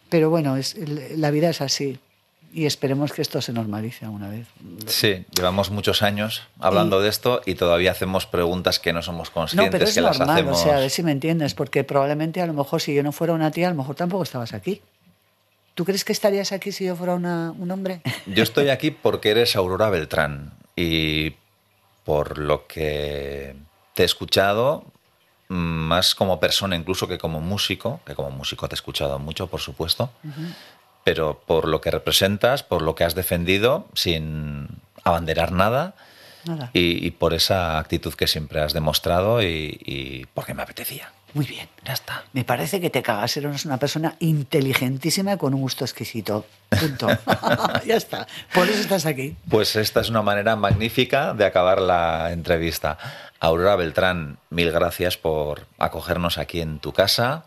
[0.08, 0.76] Pero bueno, es,
[1.18, 1.98] la vida es así.
[2.56, 4.46] Y esperemos que esto se normalice alguna vez.
[4.86, 9.34] Sí, llevamos muchos años hablando de esto y todavía hacemos preguntas que no somos No,
[9.34, 10.60] conscientes pero es que las normal, hacemos.
[10.60, 13.10] o sea, a ver si me entiendes, porque probablemente a lo mejor si yo no
[13.10, 14.82] fuera una tía, a lo mejor tampoco estabas aquí.
[15.74, 18.02] ¿Tú crees que estarías aquí si yo fuera una- un hombre?
[18.26, 21.34] Yo estoy aquí porque eres Aurora Beltrán y
[22.04, 23.56] por lo que
[23.94, 24.84] te he escuchado,
[25.48, 29.48] mm, más como persona incluso que como músico, que como músico te he escuchado mucho,
[29.48, 30.10] por supuesto,
[31.04, 34.68] pero por lo que representas, por lo que has defendido, sin
[35.04, 35.94] abanderar nada
[36.46, 36.70] Nada.
[36.72, 41.12] y, y por esa actitud que siempre has demostrado y, y porque me apetecía.
[41.34, 41.68] Muy bien.
[41.84, 42.22] Ya está.
[42.32, 43.36] Me parece que te cagas.
[43.36, 46.46] Eres una persona inteligentísima con un gusto exquisito.
[46.68, 47.08] Punto.
[47.86, 48.28] ya está.
[48.54, 49.36] Por eso estás aquí.
[49.50, 52.98] Pues esta es una manera magnífica de acabar la entrevista.
[53.40, 57.46] Aurora Beltrán, mil gracias por acogernos aquí en tu casa,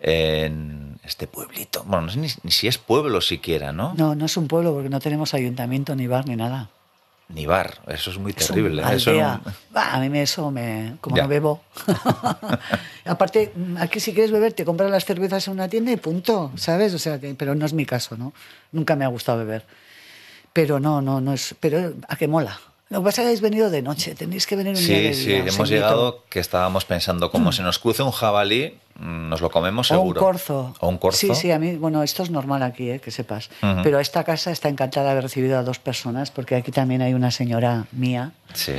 [0.00, 1.82] en este pueblito.
[1.84, 3.94] Bueno, no sé ni, ni si es pueblo siquiera, ¿no?
[3.96, 6.70] No, no es un pueblo porque no tenemos ayuntamiento, ni bar, ni nada.
[7.28, 8.82] Ni bar, eso es muy Es un terrible.
[8.90, 9.12] Eso
[9.70, 10.96] Bah, a mí me eso me...
[11.00, 11.24] Como Ya.
[11.24, 11.60] no bebo.
[13.04, 16.94] Aparte, aquí si quieres beber, te compras las cervezas en una tienda y punto, ¿sabes?
[16.94, 18.32] O sea, que, pero no es mi caso, ¿no?
[18.72, 19.66] Nunca me ha gustado beber.
[20.54, 21.54] Pero no, no, no es...
[21.60, 22.58] Pero a que mola.
[22.90, 25.12] Lo que pasa es que habéis venido de noche, tenéis que venir un día de
[25.14, 25.74] Sí, sí, día, os hemos invito.
[25.74, 29.94] llegado que estábamos pensando, como se nos cruce un jabalí, mm, nos lo comemos O
[29.96, 30.20] un seguro.
[30.22, 30.74] corzo.
[30.80, 31.18] O un corzo.
[31.18, 32.98] Sí, sí, a mí, bueno, esto es normal aquí, ¿eh?
[32.98, 33.50] que sepas.
[33.62, 33.82] Ujú.
[33.82, 37.12] Pero esta casa está encantada de haber recibido a dos personas, porque aquí también hay
[37.12, 38.72] una señora mía, Sí.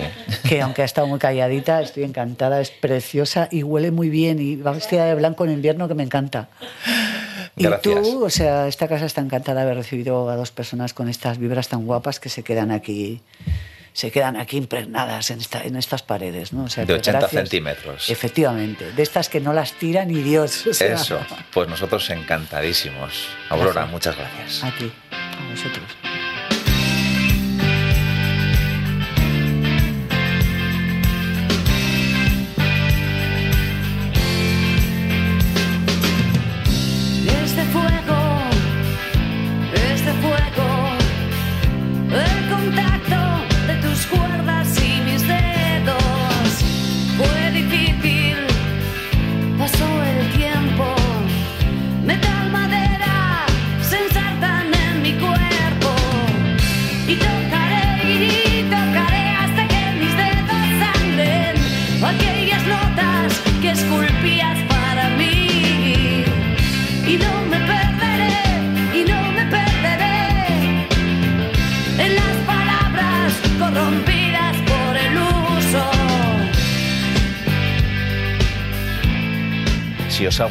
[0.47, 4.55] que aunque ha estado muy calladita, estoy encantada, es preciosa y huele muy bien y
[4.55, 6.49] va vestida de blanco en invierno que me encanta.
[7.55, 8.01] Y Gracias.
[8.01, 11.37] tú, o sea, esta casa está encantada de haber recibido a dos personas con estas
[11.37, 13.21] vibras tan guapas que se quedan aquí,
[13.99, 16.63] se quedan aquí impregnadas en, esta, en estas paredes, ¿no?
[16.63, 17.41] O sea, De que 80 gracias.
[17.41, 18.09] centímetros.
[18.09, 20.65] Efectivamente, de estas que no las tira ni Dios.
[20.67, 21.19] o sea, Eso,
[21.51, 23.27] pues nosotros encantadísimos.
[23.49, 23.91] Aurora, Gracias.
[23.91, 24.63] muchas gracias.
[24.63, 26.08] A ti, a vosotros.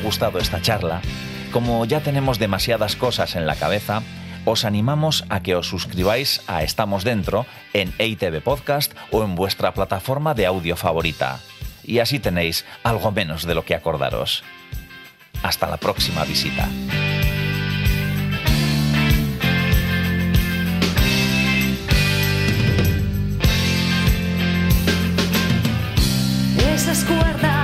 [0.08, 1.02] Gustado esta charla,
[1.52, 4.00] como ya tenemos demasiadas cosas en la cabeza,
[4.46, 7.44] os animamos a que os suscribáis a Estamos Dentro
[7.74, 11.40] en EITV Podcast o en vuestra plataforma de audio favorita.
[11.84, 14.44] Y así tenéis algo menos de lo que acordaros.
[15.42, 16.70] Hasta la próxima visita.
[26.74, 27.57] Esas cuerdas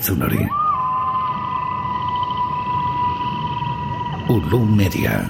[0.00, 0.48] entzun hori.
[4.32, 5.29] Ulu Media.